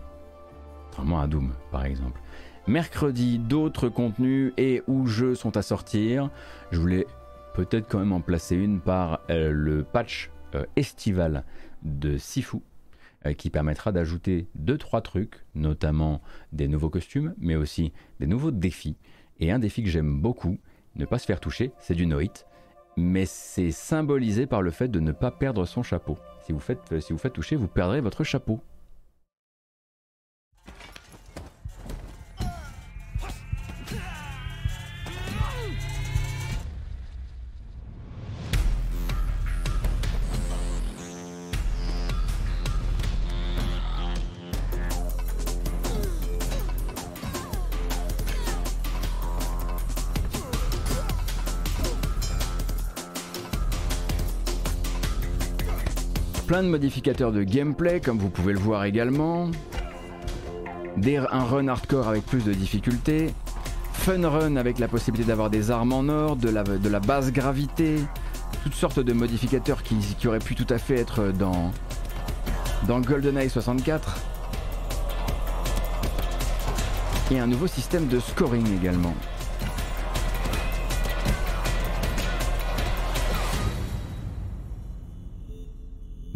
[0.86, 2.20] contrairement à Doom par exemple.
[2.66, 6.30] Mercredi, d'autres contenus et ou jeux sont à sortir.
[6.70, 7.06] Je voulais
[7.54, 11.44] peut-être quand même en placer une par euh, le patch euh, estival
[11.82, 12.58] de Sifu
[13.26, 16.20] euh, qui permettra d'ajouter 2-3 trucs, notamment
[16.52, 18.96] des nouveaux costumes, mais aussi des nouveaux défis.
[19.40, 20.58] Et un défi que j'aime beaucoup,
[20.96, 22.46] ne pas se faire toucher, c'est du no-hit,
[22.98, 26.18] mais c'est symbolisé par le fait de ne pas perdre son chapeau.
[26.44, 26.80] Si vous faites,
[27.18, 28.60] faites toucher, vous perdrez votre chapeau.
[56.48, 59.50] Plein de modificateurs de gameplay, comme vous pouvez le voir également.
[61.30, 63.34] Un run hardcore avec plus de difficultés.
[63.92, 67.96] Fun run avec la possibilité d'avoir des armes en or, de la, de basse gravité.
[68.62, 71.70] Toutes sortes de modificateurs qui, qui auraient pu tout à fait être dans,
[72.86, 74.16] dans GoldenEye 64.
[77.30, 79.14] Et un nouveau système de scoring également.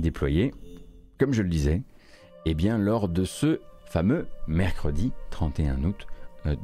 [0.03, 0.53] Déployé,
[1.19, 1.83] comme je le disais,
[2.45, 6.07] eh bien lors de ce fameux mercredi 31 août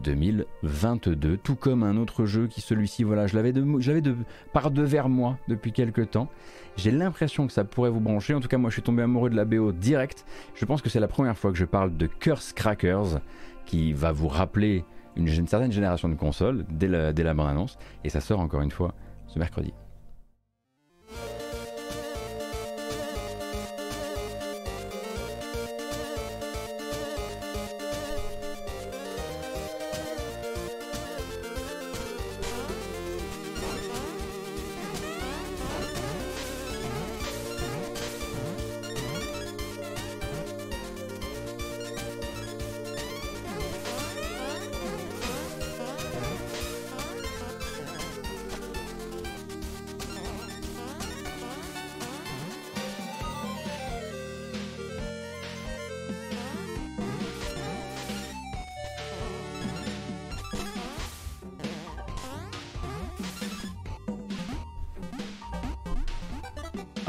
[0.02, 4.16] 2022, euh, tout comme un autre jeu qui celui-ci, voilà, je l'avais de, de,
[4.52, 6.28] par devers moi depuis quelques temps.
[6.76, 8.34] J'ai l'impression que ça pourrait vous brancher.
[8.34, 10.24] En tout cas, moi, je suis tombé amoureux de la BO direct.
[10.54, 13.20] Je pense que c'est la première fois que je parle de Curse Crackers,
[13.66, 14.84] qui va vous rappeler
[15.16, 17.78] une, certaine génération de consoles dès la, dès la bande-annonce.
[18.04, 18.94] Et ça sort encore une fois
[19.26, 19.72] ce mercredi.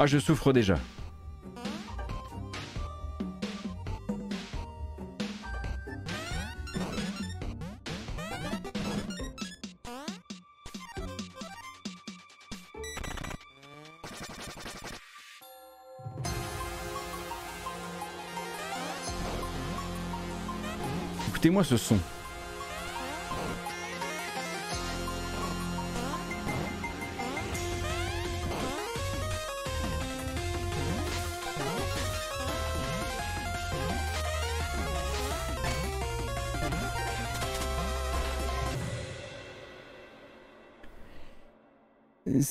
[0.01, 0.77] Ah, je souffre déjà.
[21.27, 21.97] Écoutez-moi ce son.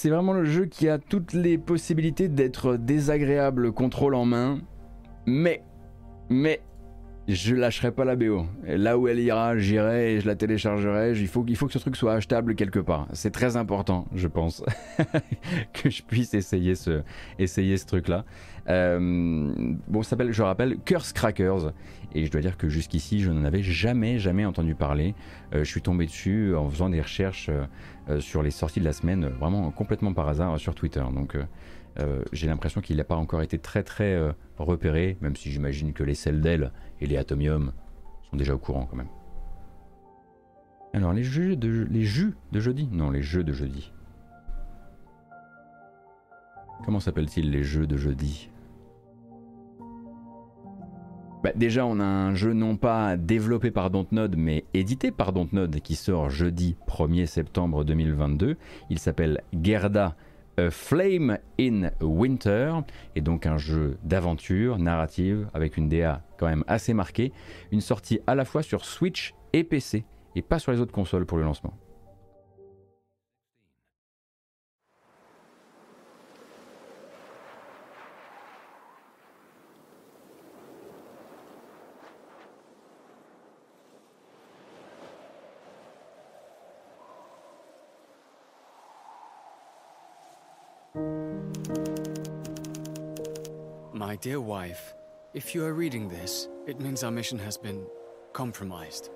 [0.09, 4.59] C'est vraiment le jeu qui a toutes les possibilités d'être désagréable contrôle en main,
[5.27, 5.63] mais,
[6.31, 6.63] mais,
[7.29, 8.47] je lâcherai pas la BO.
[8.67, 11.13] là où elle ira, j'irai et je la téléchargerai.
[11.13, 13.07] Il faut, faut que ce truc soit achetable quelque part.
[13.13, 14.65] C'est très important, je pense,
[15.75, 17.03] que je puisse essayer ce,
[17.39, 18.25] essayer ce truc-là.
[18.69, 18.99] Euh,
[19.89, 21.73] bon, ça s'appelle, je rappelle, Curse Crackers.
[22.15, 25.15] Et je dois dire que jusqu'ici, je n'en avais jamais, jamais entendu parler.
[25.55, 27.51] Euh, je suis tombé dessus en faisant des recherches
[28.09, 31.05] euh, sur les sorties de la semaine, vraiment complètement par hasard sur Twitter.
[31.15, 31.37] Donc,
[32.33, 34.19] j'ai l'impression qu'il n'a pas encore été très, très
[34.57, 37.73] repéré, même si j'imagine que les Celdel et les Atomium
[38.31, 39.09] sont déjà au courant quand même.
[40.95, 42.07] Alors, les jeux de, les
[42.53, 42.89] de jeudi?
[42.91, 43.93] Non, les jeux de jeudi.
[46.85, 48.51] Comment s'appellent-ils les jeux de jeudi?
[51.43, 55.79] Bah, déjà, on a un jeu non pas développé par Dontnod, mais édité par Dontnod
[55.81, 58.57] qui sort jeudi 1er septembre 2022.
[58.91, 60.17] Il s'appelle Gerda
[60.71, 62.73] Flame in Winter,
[63.15, 67.33] et donc un jeu d'aventure narrative avec une DA quand même assez marquée.
[67.73, 70.05] Une sortie à la fois sur Switch et PC,
[70.35, 71.75] et pas sur les autres consoles pour le lancement.
[94.21, 94.95] Dear wife,
[95.33, 97.87] if you are reading this, it means our mission has been
[98.33, 99.11] compromised.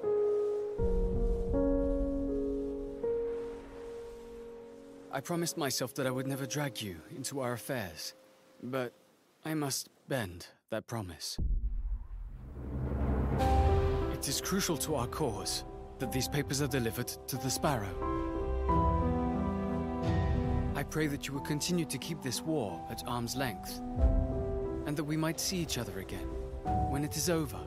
[5.10, 8.14] I promised myself that I would never drag you into our affairs,
[8.62, 8.92] but
[9.44, 11.36] I must bend that promise.
[14.12, 15.64] It is crucial to our cause
[15.98, 17.90] that these papers are delivered to the Sparrow.
[20.76, 23.80] I pray that you will continue to keep this war at arm's length,
[24.86, 26.28] and that we might see each other again
[26.90, 27.58] when it is over.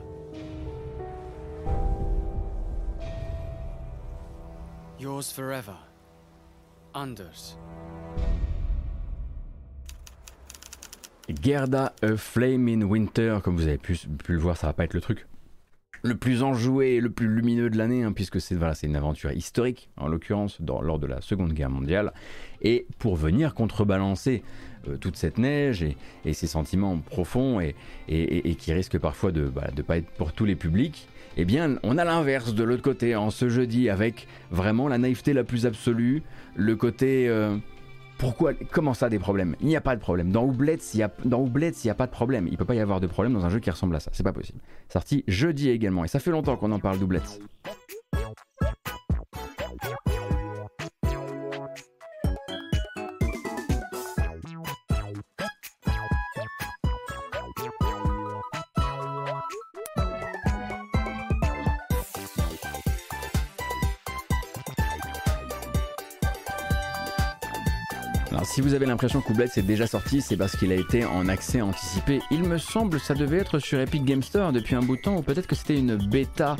[4.98, 5.76] Yours forever,
[6.94, 7.56] Anders.
[11.28, 13.98] Gerda A Flame in Winter, comme vous avez pu,
[14.28, 15.26] le voir, ça va pas être le truc
[16.02, 19.90] le plus enjoué et le plus lumineux de l'année, hein, puisque c'est une aventure historique,
[19.96, 22.12] en l'occurrence lors de la Seconde Guerre mondiale,
[22.62, 24.44] et pour venir contrebalancer
[24.88, 27.74] euh, toute cette neige et, ces sentiments profonds et,
[28.58, 31.98] qui risquent parfois de ne bah, pas être pour tous les publics, eh bien on
[31.98, 36.22] a l'inverse de l'autre côté, en ce jeudi, avec vraiment la naïveté la plus absolue,
[36.54, 37.28] le côté...
[37.28, 37.56] Euh,
[38.18, 39.56] pourquoi Comment ça des problèmes?
[39.60, 40.32] Il n'y a pas de problème.
[40.32, 42.46] Dans Oublets, il n'y a, a pas de problème.
[42.46, 44.10] Il ne peut pas y avoir de problème dans un jeu qui ressemble à ça.
[44.14, 44.58] C'est pas possible.
[44.88, 46.02] Sorti jeudi également.
[46.02, 47.20] Et ça fait longtemps qu'on en parle d'Oublets.
[68.66, 71.60] Vous avez l'impression que Oublet est déjà sorti, c'est parce qu'il a été en accès
[71.60, 72.20] anticipé.
[72.32, 75.16] Il me semble ça devait être sur Epic Game Store depuis un bout de temps,
[75.16, 76.56] ou peut-être que c'était une bêta,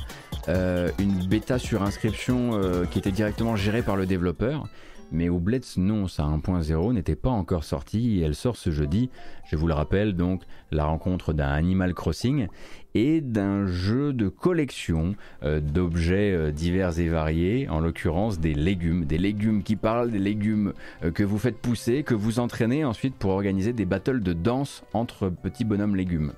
[0.49, 4.69] euh, une bêta sur inscription euh, qui était directement gérée par le développeur.
[5.13, 9.11] Mais Oublets, non, sa 1.0 n'était pas encore sortie et elle sort ce jeudi.
[9.45, 12.49] Je vous le rappelle donc, la rencontre d'un Animal Crossing
[12.95, 19.05] et d'un jeu de collection euh, d'objets euh, divers et variés, en l'occurrence des légumes,
[19.05, 20.73] des légumes qui parlent, des légumes
[21.05, 24.83] euh, que vous faites pousser, que vous entraînez ensuite pour organiser des battles de danse
[24.93, 26.33] entre petits bonhommes légumes.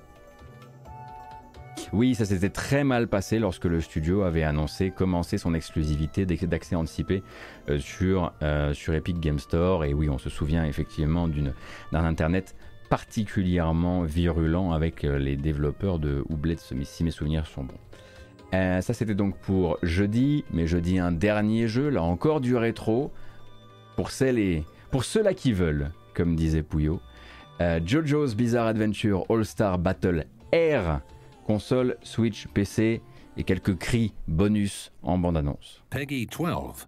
[1.93, 6.75] Oui, ça s'était très mal passé lorsque le studio avait annoncé commencer son exclusivité d'accès
[6.75, 7.23] anticipé
[7.77, 8.33] sur,
[8.73, 9.85] sur Epic Game Store.
[9.85, 12.55] Et oui, on se souvient effectivement d'un Internet
[12.89, 17.77] particulièrement virulent avec euh, les développeurs de Oublet, si mes souvenirs sont bons.
[18.53, 23.11] Euh, ça c'était donc pour jeudi, mais jeudi un dernier jeu, là encore du rétro,
[23.95, 26.99] pour celles et pour ceux-là qui veulent, comme disait Pouillot.
[27.61, 30.99] Euh, JoJo's Bizarre Adventure All-Star Battle R,
[31.49, 33.01] console, Switch, PC
[33.35, 35.81] et quelques cris bonus en bande-annonce.
[35.89, 36.87] Peggy 12.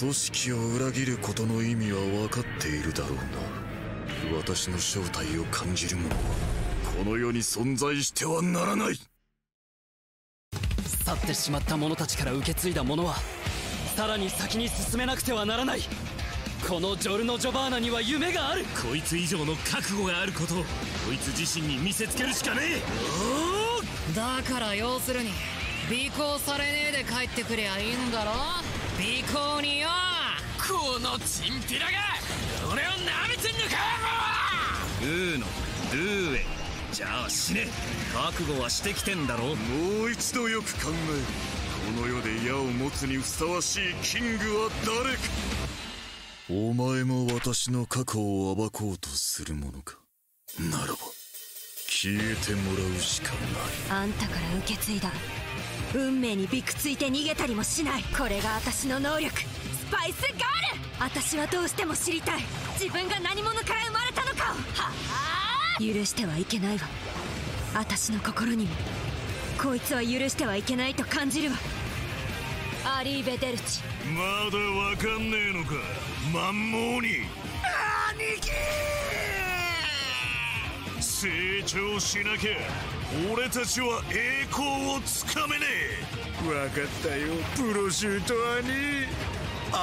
[0.00, 6.16] 組織を裏切ることの意味は分かっているだろうな私の正体を感じる者は
[6.98, 8.96] この世に存在してはならない
[11.04, 13.14] 去ってしまった者たちから受け継いだ者は
[13.94, 15.80] さらに先に進めなくてはならない
[16.66, 18.64] このジョルノ・ジョバーナには夢がある。
[18.88, 20.64] こいつ以上の覚悟があることをこ
[21.12, 24.14] いつ自身に見せつけるしかねえ。
[24.14, 25.30] だから要するに
[25.90, 28.32] 尾行されねえで帰ってくりゃいいんだろ？
[28.98, 29.88] 尾行によ！
[30.58, 31.92] このチンピラが
[32.70, 33.76] 俺を舐めてんのか
[35.00, 35.46] ウーの
[35.92, 36.44] ルーエ
[36.92, 37.68] じゃあ死ね。
[38.12, 45.22] 覚悟はしてきてんだろもう一度よく考えこの世で矢を持つにふさわしいキングは誰か
[46.50, 49.98] お前も私の過去を暴こうとするものか？
[50.58, 50.98] ならば
[51.86, 54.02] 消えてもらうしかない。
[54.02, 55.10] あんたから受け継いだ。
[55.94, 58.02] 運命にびくついて逃げたりもしない。
[58.16, 59.38] これが私の能力。
[59.38, 59.44] ス
[59.90, 60.40] パイスガール！
[61.00, 62.40] 私はどうしても知りたい。
[62.80, 64.54] 自分が何者から生まれたのかを。
[64.80, 64.90] は
[65.76, 65.78] あ？
[65.78, 66.88] 許してはいけないわ。
[67.74, 68.70] 私の心にも。
[69.62, 71.58] こいつは許してはいけないと感じるわ。
[72.90, 73.82] アリーベ・デルチ。
[74.16, 75.74] まだわかんねえのか。
[76.32, 77.08] マンモーニ
[78.10, 78.50] 兄貴
[81.00, 81.28] 成
[81.66, 82.52] 長しなきゃ
[83.30, 85.66] 俺たちは栄光をつかめね
[86.42, 86.42] え。
[86.42, 88.72] 分かったよプロシュート兄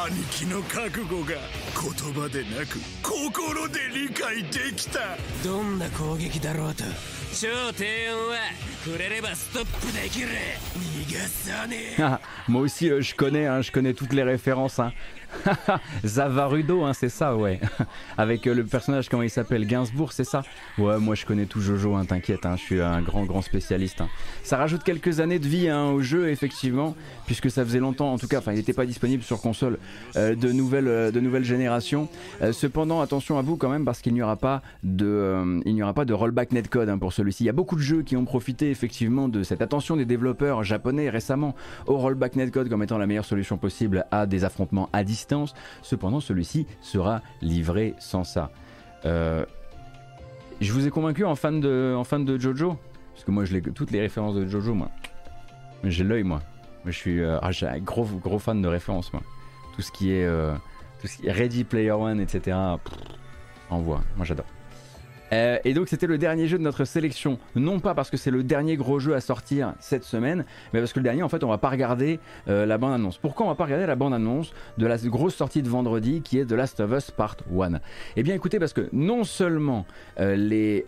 [0.07, 4.99] 兄貴の覚悟が言葉でなく心で理解できた。
[5.43, 6.83] どんな攻撃だろうと
[12.47, 14.79] Moi aussi, euh, je connais, hein, je connais toutes les références.
[14.79, 14.93] Hein.
[16.05, 17.59] Zavarudo, hein, c'est ça, ouais.
[18.17, 20.43] Avec euh, le personnage, comment il s'appelle Gainsbourg, c'est ça?
[20.77, 24.01] Ouais, moi je connais tout Jojo, hein, t'inquiète, hein, je suis un grand, grand spécialiste.
[24.01, 24.07] hein.
[24.43, 26.95] Ça rajoute quelques années de vie hein, au jeu, effectivement,
[27.25, 29.77] puisque ça faisait longtemps, en tout cas, enfin, il n'était pas disponible sur console
[30.15, 32.07] euh, de, nouvelles, euh, de nouvelles générations.
[32.41, 35.83] Euh, cependant, attention à vous quand même, parce qu'il n'y aura pas de, il n'y
[35.83, 37.43] aura pas de rollback netcode hein, pour celui-ci.
[37.43, 40.63] Il y a beaucoup de jeux qui ont profité, effectivement, de cette attention des développeurs
[40.63, 41.55] japonais récemment
[41.87, 45.24] au rollback netcode comme étant la meilleure solution possible à des affrontements à distance.
[45.81, 48.51] Cependant, celui-ci sera livré sans ça.
[49.05, 49.45] Euh,
[50.61, 52.77] je vous ai convaincu en fan de, Jojo
[53.13, 54.89] Parce que moi, je toutes les références de Jojo, moi.
[55.83, 56.41] J'ai l'œil, moi.
[56.85, 59.21] Je suis euh, ah, un gros, fan de références, moi.
[59.75, 60.53] Tout ce qui est, euh,
[61.25, 62.57] Ready Player One, etc.
[63.69, 64.01] envoie.
[64.15, 64.45] Moi, j'adore.
[65.33, 68.31] Euh, et donc c'était le dernier jeu de notre sélection, non pas parce que c'est
[68.31, 71.43] le dernier gros jeu à sortir cette semaine, mais parce que le dernier en fait
[71.43, 73.17] on va pas regarder euh, la bande annonce.
[73.17, 76.39] Pourquoi on va pas regarder la bande annonce de la grosse sortie de vendredi qui
[76.39, 77.79] est The Last of Us Part 1
[78.15, 79.85] Eh bien écoutez parce que non seulement
[80.19, 80.85] euh, les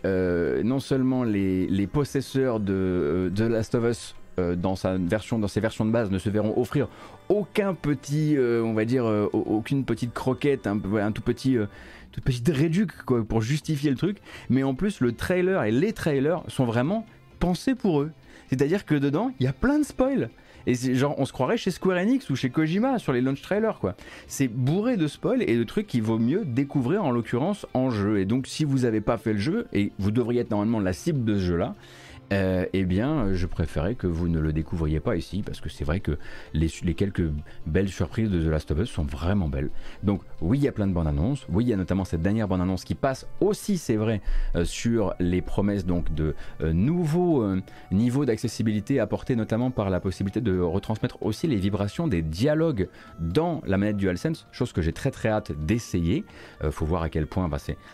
[0.64, 4.14] non seulement les, les possesseurs de The Last of Us
[4.56, 6.88] dans sa version, dans ses versions de base, ne se verront offrir
[7.28, 10.78] aucun petit, euh, on va dire, euh, au- aucune petite croquette, un,
[11.12, 11.66] tout petit, euh,
[12.12, 14.18] toute petite réduc quoi, pour justifier le truc.
[14.50, 17.04] Mais en plus, le trailer et les trailers sont vraiment
[17.38, 18.10] pensés pour eux.
[18.48, 20.30] C'est-à-dire que dedans, il y a plein de spoils.
[20.66, 23.78] Et genre, on se croirait chez Square Enix ou chez Kojima sur les launch trailers,
[23.78, 23.94] quoi.
[24.26, 28.18] C'est bourré de spoils et de trucs qu'il vaut mieux découvrir en l'occurrence en jeu.
[28.18, 30.92] Et donc, si vous n'avez pas fait le jeu, et vous devriez être normalement la
[30.92, 31.74] cible de ce jeu-là,
[32.32, 35.84] euh, eh bien, je préférais que vous ne le découvriez pas ici parce que c'est
[35.84, 36.18] vrai que
[36.52, 37.28] les, quelques
[37.66, 39.70] belles surprises de The Last of Us sont vraiment belles.
[40.02, 41.46] Donc, oui, il y a plein de bandes annonces.
[41.48, 44.20] Oui, il y a notamment cette dernière bande annonce qui passe aussi, c'est vrai,
[44.54, 47.44] euh, sur les promesses donc de euh, nouveaux
[47.90, 52.88] niveaux d'accessibilité apportés notamment par la possibilité de retransmettre aussi les vibrations des dialogues
[53.20, 56.24] dans la manette DualSense, chose que j'ai très très hâte d'essayer.
[56.70, 57.48] Faut voir à quel point,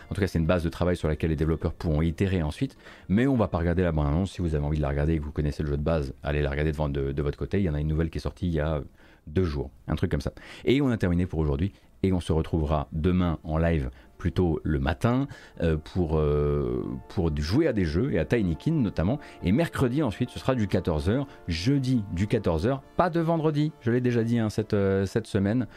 [0.09, 2.77] en tout cas, c'est une base de travail sur laquelle les développeurs pourront itérer ensuite.
[3.09, 4.24] Mais on va pas regarder la bande annonce.
[4.25, 6.13] Si vous avez envie de la regarder et que vous connaissez le jeu de base,
[6.23, 7.59] allez la regarder devant de, votre côté.
[7.59, 8.81] Il y en a une nouvelle qui est sortie il y a
[9.27, 10.31] deux jours, un truc comme ça.
[10.65, 11.73] Et on a terminé pour aujourd'hui
[12.03, 15.27] et on se retrouvera demain en live plutôt le matin
[15.61, 19.19] euh, pour, euh, pour jouer à des jeux et à Tinykin notamment.
[19.43, 24.01] Et mercredi ensuite ce sera du 14h jeudi du 14h pas de vendredi je l'ai
[24.01, 25.67] déjà dit hein, cette, euh, cette semaine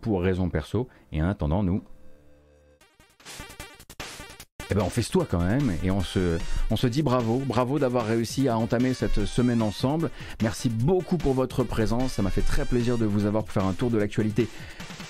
[0.00, 0.88] pour raison perso.
[1.12, 1.82] Et en attendant nous
[4.70, 6.38] eh ben on fait toi quand même et on se,
[6.70, 10.10] on se dit bravo, bravo d'avoir réussi à entamer cette semaine ensemble.
[10.42, 13.66] Merci beaucoup pour votre présence, ça m'a fait très plaisir de vous avoir pour faire
[13.66, 14.48] un tour de l'actualité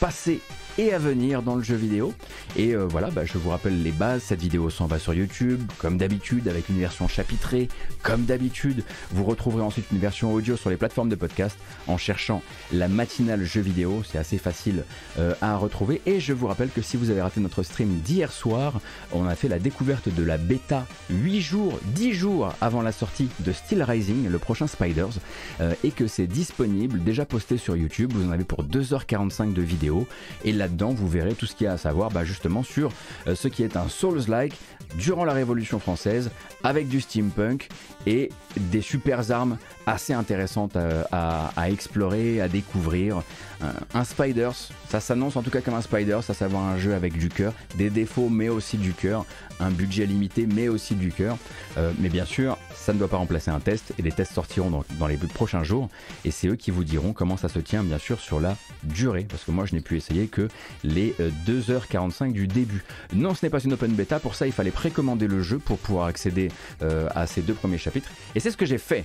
[0.00, 0.40] passée
[0.78, 2.12] et à venir dans le jeu vidéo.
[2.56, 5.60] Et euh, voilà, bah, je vous rappelle les bases, cette vidéo s'en va sur YouTube,
[5.78, 7.68] comme d'habitude, avec une version chapitrée,
[8.02, 8.84] comme d'habitude.
[9.12, 12.42] Vous retrouverez ensuite une version audio sur les plateformes de podcast en cherchant
[12.72, 14.84] la matinale jeu vidéo, c'est assez facile
[15.18, 16.00] euh, à retrouver.
[16.06, 18.80] Et je vous rappelle que si vous avez raté notre stream d'hier soir,
[19.12, 23.28] on a fait la découverte de la bêta 8 jours, 10 jours avant la sortie
[23.40, 25.18] de Steel Rising, le prochain Spiders,
[25.60, 29.62] euh, et que c'est disponible, déjà posté sur YouTube, vous en avez pour 2h45 de
[29.62, 30.06] vidéo,
[30.44, 32.90] et là-dedans vous verrez tout ce qu'il y a à savoir bah, justement sur
[33.28, 34.54] euh, ce qui est un Souls-like
[34.98, 36.30] durant la Révolution française,
[36.62, 37.68] avec du steampunk
[38.06, 43.22] et des super armes assez intéressantes à- à explorer, à découvrir.
[43.60, 44.54] Un, un Spiders,
[44.88, 47.52] ça s'annonce en tout cas comme un Spiders, à savoir un jeu avec du cœur,
[47.76, 49.24] des défauts mais aussi du cœur,
[49.60, 51.38] un budget limité mais aussi du cœur.
[51.78, 54.84] Euh, mais bien sûr, ça ne doit pas remplacer un test et les tests sortiront
[54.98, 55.88] dans, les prochains jours
[56.24, 59.26] et c'est eux qui vous diront comment ça se tient bien sûr sur la durée
[59.28, 60.48] parce que moi je n'ai pu essayer que
[60.84, 62.84] les euh, 2h45 du début.
[63.12, 65.78] Non, ce n'est pas une open beta, pour ça il fallait précommander le jeu pour
[65.78, 66.50] pouvoir accéder
[66.82, 69.04] euh, à ces deux premiers chapitres et c'est ce que j'ai fait.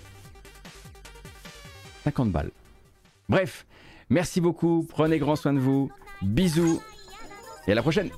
[2.04, 2.52] 50 balles.
[3.30, 3.66] Bref,
[4.12, 5.90] merci beaucoup, prenez grand soin de vous,
[6.22, 6.80] bisous.
[7.68, 8.10] Et à la prochaine